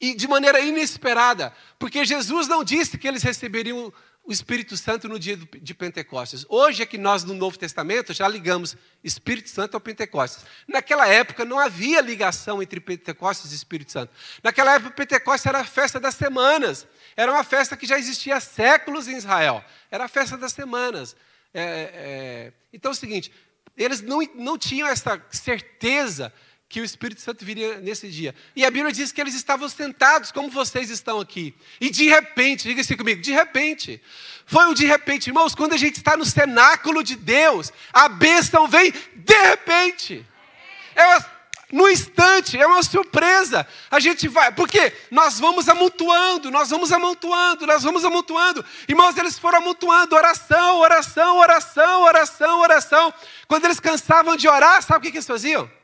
e 0.00 0.16
de 0.16 0.26
maneira 0.26 0.58
inesperada, 0.58 1.54
porque 1.78 2.04
Jesus 2.04 2.48
não 2.48 2.64
disse 2.64 2.98
que 2.98 3.06
eles 3.06 3.22
receberiam 3.22 3.92
o 4.22 4.32
Espírito 4.32 4.76
Santo 4.76 5.08
no 5.08 5.18
dia 5.18 5.36
de 5.36 5.74
Pentecostes. 5.74 6.46
Hoje 6.48 6.82
é 6.82 6.86
que 6.86 6.96
nós, 6.96 7.24
no 7.24 7.34
Novo 7.34 7.58
Testamento, 7.58 8.12
já 8.12 8.28
ligamos 8.28 8.76
Espírito 9.02 9.50
Santo 9.50 9.74
ao 9.74 9.80
Pentecostes. 9.80 10.44
Naquela 10.68 11.08
época 11.08 11.44
não 11.44 11.58
havia 11.58 12.00
ligação 12.00 12.62
entre 12.62 12.78
Pentecostes 12.80 13.50
e 13.50 13.54
Espírito 13.54 13.90
Santo. 13.90 14.12
Naquela 14.42 14.74
época, 14.74 14.92
Pentecostes 14.92 15.46
era 15.46 15.60
a 15.60 15.64
festa 15.64 15.98
das 15.98 16.14
semanas. 16.14 16.86
Era 17.16 17.32
uma 17.32 17.42
festa 17.42 17.76
que 17.76 17.86
já 17.86 17.98
existia 17.98 18.36
há 18.36 18.40
séculos 18.40 19.08
em 19.08 19.16
Israel. 19.16 19.64
Era 19.90 20.04
a 20.04 20.08
festa 20.08 20.36
das 20.36 20.52
semanas. 20.52 21.16
É, 21.52 21.62
é... 21.62 22.52
Então 22.72 22.90
é 22.90 22.94
o 22.94 22.96
seguinte: 22.96 23.32
eles 23.76 24.00
não, 24.00 24.20
não 24.34 24.58
tinham 24.58 24.86
essa 24.86 25.20
certeza 25.30 26.32
que 26.70 26.80
o 26.80 26.84
Espírito 26.84 27.20
Santo 27.20 27.44
viria 27.44 27.78
nesse 27.80 28.08
dia. 28.08 28.32
E 28.54 28.64
a 28.64 28.70
Bíblia 28.70 28.92
diz 28.92 29.10
que 29.10 29.20
eles 29.20 29.34
estavam 29.34 29.68
sentados, 29.68 30.30
como 30.30 30.48
vocês 30.48 30.88
estão 30.88 31.18
aqui. 31.18 31.52
E 31.80 31.90
de 31.90 32.08
repente, 32.08 32.68
diga 32.68 32.80
assim 32.80 32.96
comigo, 32.96 33.20
de 33.20 33.32
repente. 33.32 34.00
Foi 34.46 34.64
um 34.66 34.72
de 34.72 34.86
repente, 34.86 35.26
irmãos, 35.26 35.52
quando 35.52 35.72
a 35.72 35.76
gente 35.76 35.96
está 35.96 36.16
no 36.16 36.24
cenáculo 36.24 37.02
de 37.02 37.16
Deus, 37.16 37.72
a 37.92 38.08
bênção 38.08 38.68
vem 38.68 38.94
de 39.16 39.34
repente. 39.48 40.24
É 40.94 41.04
uma, 41.04 41.26
no 41.72 41.88
instante, 41.88 42.56
é 42.56 42.64
uma 42.64 42.84
surpresa. 42.84 43.66
A 43.90 43.98
gente 43.98 44.28
vai, 44.28 44.52
porque 44.52 44.92
nós 45.10 45.40
vamos 45.40 45.68
amontoando, 45.68 46.52
nós 46.52 46.70
vamos 46.70 46.92
amontoando, 46.92 47.66
nós 47.66 47.82
vamos 47.82 48.04
amontoando. 48.04 48.64
Irmãos, 48.88 49.16
eles 49.16 49.36
foram 49.36 49.58
amontoando 49.58 50.14
oração, 50.14 50.78
oração, 50.78 51.36
oração, 51.36 52.02
oração, 52.02 52.60
oração. 52.60 53.14
Quando 53.48 53.64
eles 53.64 53.80
cansavam 53.80 54.36
de 54.36 54.46
orar, 54.46 54.80
sabe 54.84 55.00
o 55.00 55.02
que, 55.02 55.10
que 55.10 55.16
eles 55.16 55.26
faziam? 55.26 55.79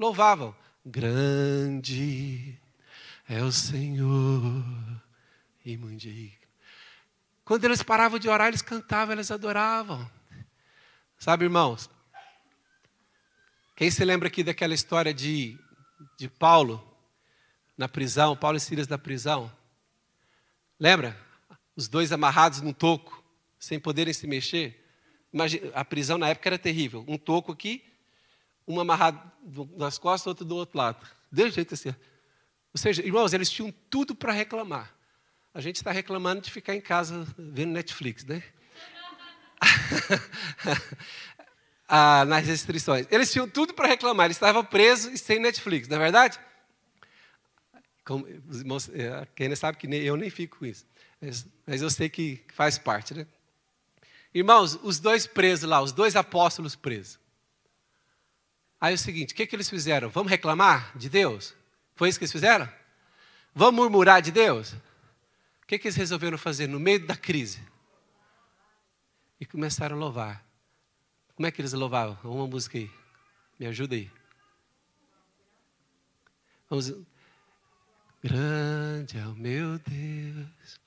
Louvavam. 0.00 0.56
Grande 0.84 2.58
é 3.28 3.42
o 3.42 3.52
Senhor 3.52 4.64
e 5.62 5.76
mundico. 5.76 6.40
Quando 7.44 7.66
eles 7.66 7.82
paravam 7.82 8.18
de 8.18 8.28
orar, 8.28 8.48
eles 8.48 8.62
cantavam, 8.62 9.12
eles 9.12 9.30
adoravam. 9.30 10.10
Sabe, 11.18 11.44
irmãos? 11.44 11.90
Quem 13.76 13.90
se 13.90 14.02
lembra 14.04 14.28
aqui 14.28 14.42
daquela 14.42 14.72
história 14.72 15.12
de, 15.12 15.58
de 16.16 16.28
Paulo 16.28 16.82
na 17.76 17.88
prisão, 17.88 18.34
Paulo 18.34 18.56
e 18.56 18.60
Silas 18.60 18.88
na 18.88 18.96
prisão? 18.96 19.52
Lembra? 20.78 21.14
Os 21.76 21.88
dois 21.88 22.10
amarrados 22.10 22.62
num 22.62 22.72
toco, 22.72 23.22
sem 23.58 23.78
poderem 23.78 24.14
se 24.14 24.26
mexer. 24.26 24.82
Imagina, 25.32 25.70
a 25.74 25.84
prisão 25.84 26.16
na 26.16 26.28
época 26.28 26.48
era 26.48 26.58
terrível. 26.58 27.04
Um 27.06 27.18
toco 27.18 27.52
aqui 27.52 27.89
uma 28.70 28.82
amarrada 28.82 29.20
nas 29.76 29.98
costas, 29.98 30.26
outra 30.26 30.44
do 30.44 30.56
outro 30.56 30.78
lado. 30.78 31.04
Desse 31.30 31.56
jeito 31.56 31.74
assim. 31.74 31.88
Ou 32.72 32.78
seja, 32.78 33.02
irmãos, 33.02 33.32
eles 33.32 33.50
tinham 33.50 33.72
tudo 33.88 34.14
para 34.14 34.32
reclamar. 34.32 34.94
A 35.52 35.60
gente 35.60 35.76
está 35.76 35.90
reclamando 35.90 36.42
de 36.42 36.50
ficar 36.50 36.74
em 36.74 36.80
casa 36.80 37.26
vendo 37.36 37.72
Netflix, 37.72 38.24
né? 38.24 38.42
ah, 41.88 42.24
nas 42.24 42.46
restrições. 42.46 43.06
Eles 43.10 43.32
tinham 43.32 43.48
tudo 43.48 43.74
para 43.74 43.88
reclamar. 43.88 44.26
Eles 44.26 44.36
estavam 44.36 44.64
presos 44.64 45.12
e 45.12 45.18
sem 45.18 45.40
Netflix, 45.40 45.88
não 45.88 45.96
é 45.96 46.00
verdade? 46.00 46.38
Como, 48.04 48.26
os 48.48 48.60
irmãos, 48.60 48.88
é, 48.88 49.56
sabe 49.56 49.76
que 49.78 49.86
nem, 49.86 50.00
eu 50.02 50.16
nem 50.16 50.30
fico 50.30 50.58
com 50.58 50.66
isso. 50.66 50.86
Mas, 51.20 51.46
mas 51.66 51.82
eu 51.82 51.90
sei 51.90 52.08
que 52.08 52.42
faz 52.54 52.78
parte, 52.78 53.12
né? 53.12 53.26
Irmãos, 54.32 54.78
os 54.82 54.98
dois 55.00 55.26
presos 55.26 55.68
lá, 55.68 55.82
os 55.82 55.92
dois 55.92 56.14
apóstolos 56.16 56.76
presos. 56.76 57.19
Aí 58.80 58.92
é 58.92 58.94
o 58.94 58.98
seguinte: 58.98 59.32
o 59.32 59.36
que, 59.36 59.46
que 59.46 59.54
eles 59.54 59.68
fizeram? 59.68 60.08
Vamos 60.08 60.30
reclamar 60.30 60.96
de 60.96 61.08
Deus? 61.08 61.54
Foi 61.94 62.08
isso 62.08 62.18
que 62.18 62.24
eles 62.24 62.32
fizeram? 62.32 62.68
Vamos 63.54 63.74
murmurar 63.74 64.22
de 64.22 64.30
Deus? 64.30 64.72
O 65.62 65.66
que, 65.66 65.78
que 65.78 65.88
eles 65.88 65.96
resolveram 65.96 66.38
fazer 66.38 66.66
no 66.66 66.80
meio 66.80 67.06
da 67.06 67.16
crise? 67.16 67.60
E 69.38 69.44
começaram 69.44 69.96
a 69.96 69.98
louvar. 69.98 70.44
Como 71.34 71.46
é 71.46 71.50
que 71.50 71.60
eles 71.60 71.72
louvavam? 71.72 72.18
Uma 72.24 72.46
música 72.46 72.78
aí. 72.78 72.90
Me 73.58 73.66
ajuda 73.66 73.94
aí. 73.94 74.10
Vamos. 76.68 76.92
Grande 78.22 79.16
é 79.16 79.26
o 79.26 79.34
meu 79.34 79.78
Deus, 79.78 80.78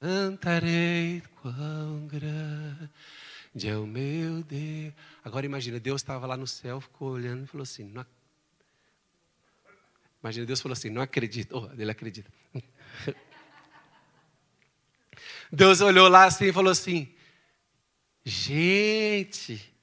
cantarei 0.00 1.22
quão 1.40 2.08
grande 2.08 2.90
de 3.56 3.68
é 3.70 3.76
o 3.76 3.86
meu 3.86 4.42
Deus. 4.42 4.92
Agora 5.24 5.46
imagina, 5.46 5.80
Deus 5.80 6.02
estava 6.02 6.26
lá 6.26 6.36
no 6.36 6.46
céu, 6.46 6.78
ficou 6.78 7.12
olhando 7.12 7.44
e 7.44 7.46
falou 7.46 7.62
assim: 7.62 7.84
não... 7.84 8.04
Imagina, 10.22 10.44
Deus 10.44 10.60
falou 10.60 10.74
assim: 10.74 10.90
não 10.90 11.00
acredito. 11.00 11.56
Oh, 11.56 11.72
ele 11.72 11.90
acredita. 11.90 12.30
Deus 15.50 15.80
olhou 15.80 16.06
lá 16.06 16.26
assim 16.26 16.44
e 16.44 16.52
falou 16.52 16.70
assim: 16.70 17.10
gente, 18.22 19.74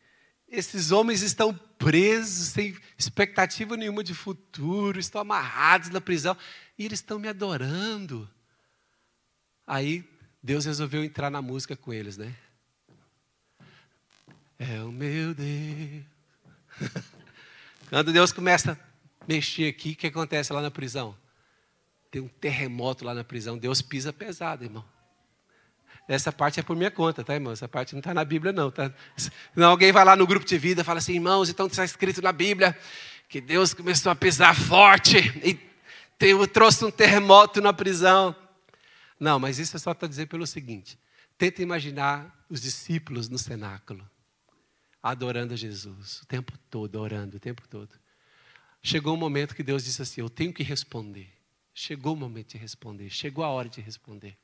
esses 0.47 0.91
homens 0.91 1.24
estão 1.24 1.51
presos, 1.80 2.49
sem 2.49 2.78
expectativa 2.95 3.76
nenhuma 3.76 4.03
de 4.03 4.13
futuro, 4.13 4.99
estão 4.99 5.19
amarrados 5.21 5.89
na 5.89 5.99
prisão 5.99 6.38
e 6.78 6.86
eles 6.86 6.99
estão 6.99 7.17
me 7.17 7.28
adorando. 7.28 8.30
Aí 9.65 10.07
Deus 10.43 10.65
resolveu 10.65 11.03
entrar 11.03 11.32
na 11.32 11.41
música 11.41 11.76
com 11.76 11.91
eles, 11.91 12.17
né? 12.17 12.36
É 14.72 14.84
o 14.84 14.91
meu 14.91 15.34
Deus. 15.34 16.03
Quando 17.89 18.14
Deus 18.14 18.32
começa 18.32 18.72
a 18.72 19.26
mexer 19.28 19.68
aqui, 19.68 19.91
o 19.91 19.95
que 19.95 20.07
acontece 20.07 20.53
lá 20.53 20.61
na 20.61 20.72
prisão? 20.72 21.16
Tem 22.09 22.22
um 22.22 22.28
terremoto 22.28 23.03
lá 23.03 23.14
na 23.14 23.24
prisão, 23.24 23.57
Deus 23.57 23.82
pisa 23.82 24.14
pesado, 24.14 24.64
irmão. 24.64 24.86
Essa 26.07 26.32
parte 26.32 26.59
é 26.59 26.64
por 26.64 26.76
minha 26.76 26.91
conta, 26.91 27.24
tá, 27.24 27.34
irmão? 27.34 27.53
Essa 27.53 27.68
parte 27.68 27.93
não 27.93 27.99
está 27.99 28.14
na 28.14 28.26
Bíblia, 28.26 28.51
não. 28.51 28.70
Tá? 28.70 28.93
Não, 29.55 29.70
alguém 29.70 29.91
vai 29.91 30.03
lá 30.03 30.16
no 30.16 30.28
grupo 30.28 30.45
de 30.45 30.57
vida 30.57 30.82
e 30.82 30.84
fala 30.84 30.99
assim, 30.99 31.14
irmãos, 31.14 31.49
então 31.49 31.68
está 31.68 31.84
escrito 31.84 32.22
na 32.22 32.32
Bíblia 32.32 32.78
que 33.30 33.39
Deus 33.39 33.74
começou 33.74 34.11
a 34.11 34.16
pisar 34.16 34.55
forte 34.55 35.18
e 35.43 35.57
trouxe 36.47 36.86
um 36.86 36.91
terremoto 36.91 37.61
na 37.61 37.74
prisão. 37.74 38.36
Não, 39.20 39.39
mas 39.39 39.59
isso 39.59 39.76
é 39.76 39.80
só 39.80 39.93
para 39.93 40.07
dizer 40.07 40.28
pelo 40.28 40.45
seguinte: 40.45 40.99
tenta 41.38 41.61
imaginar 41.61 42.45
os 42.49 42.61
discípulos 42.61 43.30
no 43.30 43.38
cenáculo 43.38 44.07
adorando 45.04 45.54
a 45.54 45.58
Jesus, 45.58 46.22
o 46.22 46.26
tempo 46.26 46.58
todo, 46.70 46.95
orando, 46.95 47.36
o 47.36 47.39
tempo 47.39 47.68
todo. 47.68 47.93
chegou 48.82 49.14
um 49.14 49.18
momento 49.18 49.54
que 49.54 49.62
Deus 49.62 49.84
disse 49.84 50.01
assim: 50.01 50.22
Eu 50.22 50.30
tenho 50.30 50.54
que 50.54 50.64
responder. 50.64 51.30
Chegou 51.74 52.14
o 52.14 52.16
momento 52.16 52.49
de 52.49 52.58
responder, 52.58 53.10
chegou 53.10 53.43
a 53.43 53.49
hora 53.49 53.68
de 53.68 53.82
responder. 53.82 54.38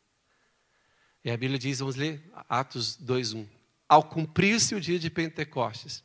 E 1.23 1.29
a 1.29 1.37
Bíblia 1.37 1.59
diz, 1.59 1.79
vamos 1.79 1.95
ler 1.95 2.21
Atos 2.49 2.97
2:1. 2.97 3.47
Ao 3.87 4.03
cumprir-se 4.03 4.73
o 4.75 4.81
dia 4.81 4.97
de 4.97 5.09
Pentecostes, 5.09 6.03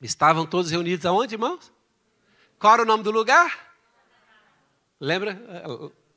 estavam 0.00 0.46
todos 0.46 0.70
reunidos 0.70 1.04
aonde, 1.04 1.34
irmãos? 1.34 1.72
Qual 2.58 2.74
era 2.74 2.82
o 2.82 2.86
nome 2.86 3.02
do 3.02 3.10
lugar? 3.10 3.74
Lembra? 4.98 5.40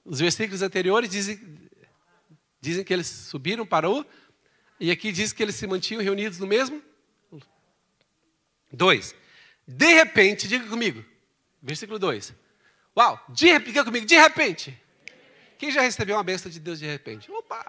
Os 0.04 0.20
versículos 0.20 0.62
anteriores 0.62 1.10
dizem, 1.10 1.40
dizem 2.60 2.84
que 2.84 2.94
eles 2.94 3.08
subiram 3.08 3.66
para 3.66 3.90
o. 3.90 4.06
E 4.80 4.92
aqui 4.92 5.12
diz 5.12 5.34
que 5.34 5.44
eles 5.44 5.56
se 5.56 5.68
mantinham 5.68 6.02
reunidos 6.02 6.40
no 6.40 6.48
mesmo. 6.48 6.82
Dois. 8.72 9.16
De 9.68 9.94
repente, 9.94 10.48
diga 10.48 10.68
comigo. 10.68 11.04
Versículo 11.62 12.00
2. 12.00 12.34
Uau, 12.98 13.24
de 13.30 13.60
diga 13.60 13.84
comigo, 13.84 14.06
de 14.06 14.18
repente. 14.18 14.78
Quem 15.58 15.72
já 15.72 15.82
recebeu 15.82 16.16
uma 16.16 16.24
bênção 16.24 16.52
de 16.52 16.60
Deus 16.60 16.80
de 16.80 16.86
repente? 16.86 17.32
Opa! 17.32 17.66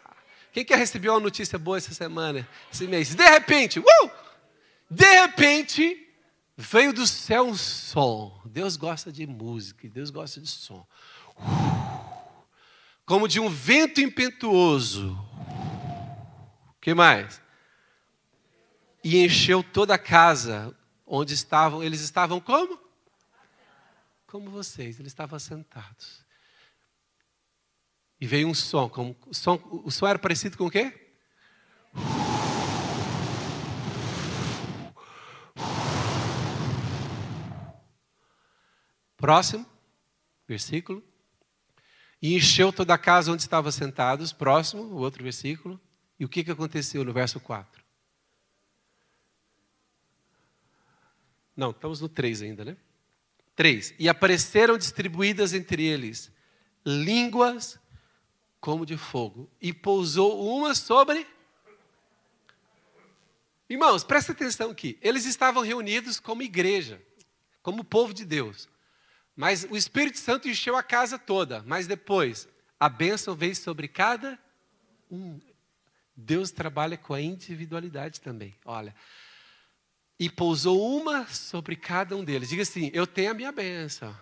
Quem 0.53 0.65
quer 0.65 0.79
receber 0.79 1.09
uma 1.11 1.21
notícia 1.21 1.59
boa 1.59 1.79
essa 1.79 1.95
semana, 1.95 2.47
esse 2.73 2.87
mês? 2.87 3.15
De 3.15 3.29
repente, 3.29 3.79
uh! 3.79 4.11
De 4.91 5.21
repente, 5.21 6.09
veio 6.57 6.93
do 6.93 7.07
céu 7.07 7.45
um 7.45 7.55
som. 7.55 8.41
Deus 8.45 8.77
gosta 8.77 9.11
de 9.13 9.27
música, 9.27 9.89
Deus 9.89 10.11
gosta 10.11 10.41
de 10.41 10.49
som. 10.49 10.87
Como 13.05 13.29
de 13.29 13.41
um 13.41 13.49
vento 13.49 14.01
impetuoso. 14.01 15.13
O 16.69 16.81
que 16.81 16.95
mais? 16.95 17.41
E 19.03 19.25
encheu 19.25 19.63
toda 19.63 19.95
a 19.95 19.99
casa 19.99 20.77
onde 21.13 21.35
estavam. 21.35 21.83
Eles 21.83 22.01
estavam 22.01 22.41
como? 22.41 22.81
Como 24.27 24.51
vocês, 24.51 24.99
eles 24.99 25.13
estavam 25.13 25.39
sentados. 25.39 26.25
E 28.19 28.27
veio 28.27 28.49
um 28.49 28.55
som, 28.55 28.89
como, 28.89 29.15
o 29.27 29.35
som, 29.35 29.61
o 29.85 29.91
som 29.91 30.07
era 30.07 30.19
parecido 30.19 30.57
com 30.57 30.67
o 30.67 30.71
quê? 30.71 30.99
Próximo, 39.19 39.67
versículo. 40.49 41.05
E 42.23 42.35
encheu 42.35 42.73
toda 42.73 42.95
a 42.95 42.99
casa 42.99 43.33
onde 43.33 43.43
estavam 43.43 43.71
sentados. 43.71 44.33
Próximo, 44.33 44.85
o 44.85 44.97
outro 44.97 45.23
versículo. 45.23 45.79
E 46.19 46.25
o 46.25 46.29
que, 46.29 46.43
que 46.43 46.51
aconteceu 46.51 47.05
no 47.05 47.13
verso 47.13 47.39
4? 47.39 47.82
Não, 51.57 51.71
estamos 51.71 52.01
no 52.01 52.09
3 52.09 52.43
ainda, 52.43 52.65
né? 52.65 52.77
3. 53.55 53.95
E 53.99 54.09
apareceram 54.09 54.79
distribuídas 54.79 55.53
entre 55.53 55.85
eles 55.85 56.33
línguas 56.85 57.79
como 58.63 58.87
de 58.87 58.97
fogo, 58.97 59.51
e 59.61 59.73
pousou 59.73 60.57
uma 60.57 60.73
sobre. 60.73 61.27
Irmãos, 63.69 64.05
presta 64.05 64.31
atenção 64.31 64.71
aqui. 64.71 64.97
Eles 65.03 65.25
estavam 65.25 65.65
reunidos 65.65 66.21
como 66.21 66.43
igreja, 66.43 67.03
como 67.61 67.83
povo 67.83 68.15
de 68.15 68.25
Deus. 68.25 68.69
Mas 69.35 69.65
o 69.69 69.77
Espírito 69.77 70.19
Santo 70.19 70.49
encheu 70.49 70.77
a 70.77 70.83
casa 70.83 71.19
toda. 71.19 71.65
Mas 71.67 71.89
depois, 71.89 72.47
a 72.79 72.89
bênção 72.89 73.35
veio 73.35 73.57
sobre 73.57 73.89
cada 73.89 74.39
um. 75.11 75.41
Deus 76.15 76.53
trabalha 76.53 76.97
com 76.97 77.15
a 77.15 77.21
individualidade 77.21 78.21
também. 78.21 78.55
Olha. 78.65 78.95
E 80.23 80.31
pousou 80.31 81.01
uma 81.01 81.27
sobre 81.27 81.75
cada 81.75 82.17
um 82.17 82.23
deles. 82.23 82.49
Diga 82.49 82.63
assim: 82.63 82.91
Eu 82.95 83.07
tenho 83.07 83.31
a 83.31 83.35
minha 83.35 83.51
bênção. 83.51 84.17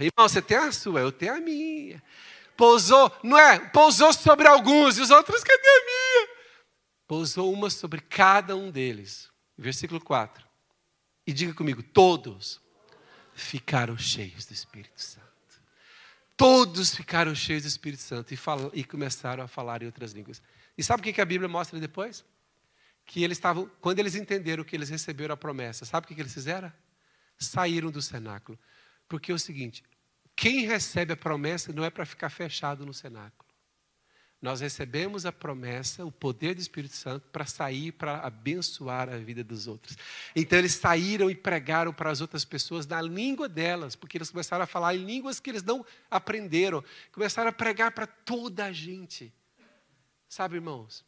Irmão, 0.00 0.28
você 0.28 0.42
tem 0.42 0.56
a 0.56 0.72
sua, 0.72 1.00
eu 1.00 1.12
tenho 1.12 1.34
a 1.34 1.40
minha 1.40 2.02
pousou, 2.56 3.14
não 3.22 3.38
é? 3.38 3.58
Pousou 3.58 4.12
sobre 4.12 4.48
alguns 4.48 4.98
e 4.98 5.02
os 5.02 5.10
outros, 5.10 5.44
cadê 5.44 5.68
a 5.68 5.84
minha? 5.84 6.28
Pousou 7.06 7.52
uma 7.52 7.70
sobre 7.70 8.00
cada 8.00 8.56
um 8.56 8.70
deles. 8.70 9.30
Versículo 9.56 10.00
4. 10.00 10.44
E 11.26 11.32
diga 11.32 11.54
comigo: 11.54 11.82
todos 11.82 12.60
ficaram 13.34 13.96
cheios 13.96 14.46
do 14.46 14.52
Espírito 14.52 15.00
Santo. 15.00 15.26
Todos 16.36 16.94
ficaram 16.94 17.34
cheios 17.34 17.62
do 17.62 17.68
Espírito 17.68 18.02
Santo 18.02 18.34
e, 18.34 18.36
fal, 18.36 18.70
e 18.74 18.84
começaram 18.84 19.44
a 19.44 19.48
falar 19.48 19.82
em 19.82 19.86
outras 19.86 20.12
línguas. 20.12 20.42
E 20.76 20.82
sabe 20.82 21.00
o 21.00 21.14
que 21.14 21.20
a 21.20 21.24
Bíblia 21.24 21.48
mostra 21.48 21.78
depois? 21.80 22.24
Que 23.06 23.22
eles 23.22 23.38
estavam, 23.38 23.70
quando 23.80 24.00
eles 24.00 24.14
entenderam 24.14 24.64
que 24.64 24.76
eles 24.76 24.90
receberam 24.90 25.32
a 25.32 25.36
promessa, 25.36 25.84
sabe 25.84 26.04
o 26.04 26.08
que 26.08 26.20
eles 26.20 26.34
fizeram? 26.34 26.72
Saíram 27.38 27.90
do 27.90 28.02
cenáculo. 28.02 28.58
Porque 29.08 29.30
é 29.30 29.34
o 29.34 29.38
seguinte: 29.38 29.82
quem 30.34 30.66
recebe 30.66 31.12
a 31.12 31.16
promessa 31.16 31.72
não 31.72 31.84
é 31.84 31.90
para 31.90 32.04
ficar 32.04 32.28
fechado 32.28 32.84
no 32.84 32.92
cenáculo. 32.92 33.46
Nós 34.40 34.60
recebemos 34.60 35.24
a 35.24 35.32
promessa, 35.32 36.04
o 36.04 36.12
poder 36.12 36.54
do 36.54 36.60
Espírito 36.60 36.94
Santo, 36.94 37.26
para 37.32 37.46
sair, 37.46 37.90
para 37.92 38.18
abençoar 38.18 39.08
a 39.08 39.16
vida 39.16 39.42
dos 39.42 39.66
outros. 39.66 39.96
Então 40.34 40.58
eles 40.58 40.74
saíram 40.74 41.30
e 41.30 41.34
pregaram 41.34 41.92
para 41.92 42.10
as 42.10 42.20
outras 42.20 42.44
pessoas 42.44 42.86
na 42.86 43.00
língua 43.00 43.48
delas, 43.48 43.96
porque 43.96 44.18
eles 44.18 44.30
começaram 44.30 44.62
a 44.62 44.66
falar 44.66 44.94
em 44.94 45.04
línguas 45.04 45.40
que 45.40 45.50
eles 45.50 45.62
não 45.62 45.84
aprenderam. 46.10 46.84
Começaram 47.12 47.48
a 47.48 47.52
pregar 47.52 47.92
para 47.92 48.06
toda 48.06 48.66
a 48.66 48.72
gente. 48.72 49.32
Sabe, 50.28 50.56
irmãos? 50.56 51.04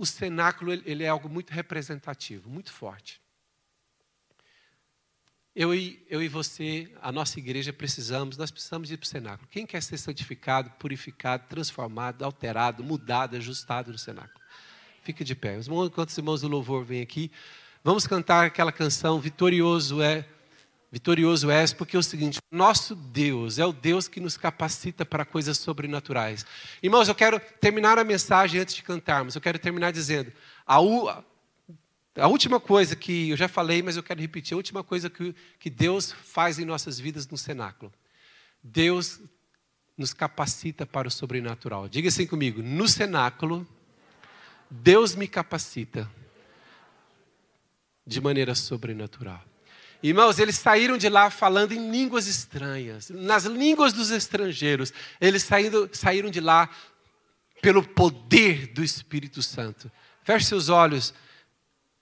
O 0.00 0.06
cenáculo 0.06 0.72
ele 0.72 1.04
é 1.04 1.08
algo 1.08 1.28
muito 1.28 1.50
representativo, 1.50 2.48
muito 2.48 2.72
forte. 2.72 3.20
Eu 5.54 5.74
e, 5.74 6.02
eu 6.08 6.22
e 6.22 6.26
você, 6.26 6.90
a 7.02 7.12
nossa 7.12 7.38
igreja, 7.38 7.70
precisamos, 7.70 8.38
nós 8.38 8.50
precisamos 8.50 8.90
ir 8.90 8.96
para 8.96 9.04
o 9.04 9.06
cenáculo. 9.06 9.46
Quem 9.50 9.66
quer 9.66 9.82
ser 9.82 9.98
santificado, 9.98 10.70
purificado, 10.78 11.44
transformado, 11.50 12.24
alterado, 12.24 12.82
mudado, 12.82 13.36
ajustado 13.36 13.92
no 13.92 13.98
cenáculo? 13.98 14.42
Fique 15.02 15.22
de 15.22 15.34
pé. 15.34 15.58
Enquanto 15.58 16.08
os 16.08 16.16
irmãos 16.16 16.40
do 16.40 16.48
louvor 16.48 16.82
vêm 16.82 17.02
aqui, 17.02 17.30
vamos 17.84 18.06
cantar 18.06 18.46
aquela 18.46 18.72
canção 18.72 19.20
Vitorioso 19.20 20.00
é, 20.00 20.26
Vitorioso 20.92 21.50
és, 21.50 21.72
porque 21.72 21.94
é 21.94 21.98
o 21.98 22.02
seguinte: 22.02 22.40
nosso 22.50 22.96
Deus 22.96 23.58
é 23.58 23.64
o 23.64 23.72
Deus 23.72 24.08
que 24.08 24.18
nos 24.18 24.36
capacita 24.36 25.06
para 25.06 25.24
coisas 25.24 25.56
sobrenaturais. 25.58 26.44
Irmãos, 26.82 27.06
eu 27.06 27.14
quero 27.14 27.38
terminar 27.60 27.96
a 27.98 28.04
mensagem 28.04 28.60
antes 28.60 28.74
de 28.74 28.82
cantarmos. 28.82 29.36
Eu 29.36 29.40
quero 29.40 29.58
terminar 29.58 29.92
dizendo: 29.92 30.32
a, 30.66 30.76
a 32.16 32.26
última 32.26 32.58
coisa 32.58 32.96
que 32.96 33.30
eu 33.30 33.36
já 33.36 33.46
falei, 33.46 33.82
mas 33.82 33.96
eu 33.96 34.02
quero 34.02 34.20
repetir, 34.20 34.54
a 34.54 34.56
última 34.56 34.82
coisa 34.82 35.08
que, 35.08 35.32
que 35.60 35.70
Deus 35.70 36.10
faz 36.10 36.58
em 36.58 36.64
nossas 36.64 36.98
vidas 36.98 37.28
no 37.28 37.38
cenáculo. 37.38 37.92
Deus 38.60 39.20
nos 39.96 40.12
capacita 40.12 40.84
para 40.84 41.06
o 41.06 41.10
sobrenatural. 41.10 41.88
Diga 41.88 42.08
assim 42.08 42.26
comigo: 42.26 42.62
no 42.62 42.88
cenáculo, 42.88 43.64
Deus 44.68 45.14
me 45.14 45.28
capacita 45.28 46.10
de 48.04 48.20
maneira 48.20 48.56
sobrenatural. 48.56 49.49
Irmãos, 50.02 50.38
eles 50.38 50.56
saíram 50.56 50.96
de 50.96 51.08
lá 51.08 51.28
falando 51.28 51.72
em 51.72 51.90
línguas 51.90 52.26
estranhas, 52.26 53.10
nas 53.10 53.44
línguas 53.44 53.92
dos 53.92 54.10
estrangeiros. 54.10 54.92
Eles 55.20 55.42
saíram, 55.42 55.88
saíram 55.92 56.30
de 56.30 56.40
lá 56.40 56.70
pelo 57.60 57.82
poder 57.82 58.68
do 58.68 58.82
Espírito 58.82 59.42
Santo. 59.42 59.90
Feche 60.24 60.46
seus 60.46 60.68
olhos. 60.68 61.12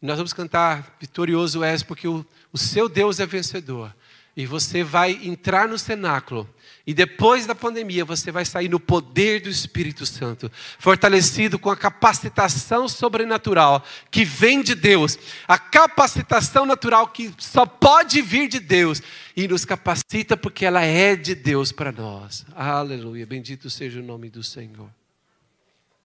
Nós 0.01 0.17
vamos 0.17 0.33
cantar 0.33 0.97
Vitorioso 1.01 1.65
és, 1.65 1.83
porque 1.83 2.07
o, 2.07 2.25
o 2.53 2.59
seu 2.59 2.89
Deus 2.89 3.19
é 3.19 3.27
vencedor. 3.27 3.95
E 4.37 4.47
você 4.47 4.85
vai 4.85 5.19
entrar 5.25 5.67
no 5.67 5.77
cenáculo. 5.77 6.49
E 6.89 6.95
depois 6.95 7.45
da 7.45 7.55
pandemia, 7.55 8.03
você 8.03 8.33
vai 8.33 8.47
sair 8.47 8.67
no 8.67 8.81
poder 8.81 9.43
do 9.43 9.51
Espírito 9.51 10.07
Santo, 10.07 10.51
fortalecido 10.79 11.59
com 11.59 11.69
a 11.69 11.77
capacitação 11.77 12.89
sobrenatural 12.89 13.85
que 14.11 14.25
vem 14.25 14.63
de 14.63 14.75
Deus, 14.75 15.19
a 15.47 15.59
capacitação 15.59 16.65
natural 16.65 17.09
que 17.09 17.31
só 17.37 17.67
pode 17.67 18.23
vir 18.23 18.49
de 18.49 18.59
Deus 18.59 19.03
e 19.37 19.47
nos 19.47 19.67
capacita 19.67 20.35
porque 20.35 20.65
ela 20.65 20.83
é 20.83 21.15
de 21.15 21.35
Deus 21.35 21.73
para 21.73 21.93
nós. 21.93 22.47
Aleluia. 22.57 23.27
Bendito 23.27 23.69
seja 23.69 24.01
o 24.01 24.03
nome 24.03 24.31
do 24.31 24.43
Senhor. 24.43 24.89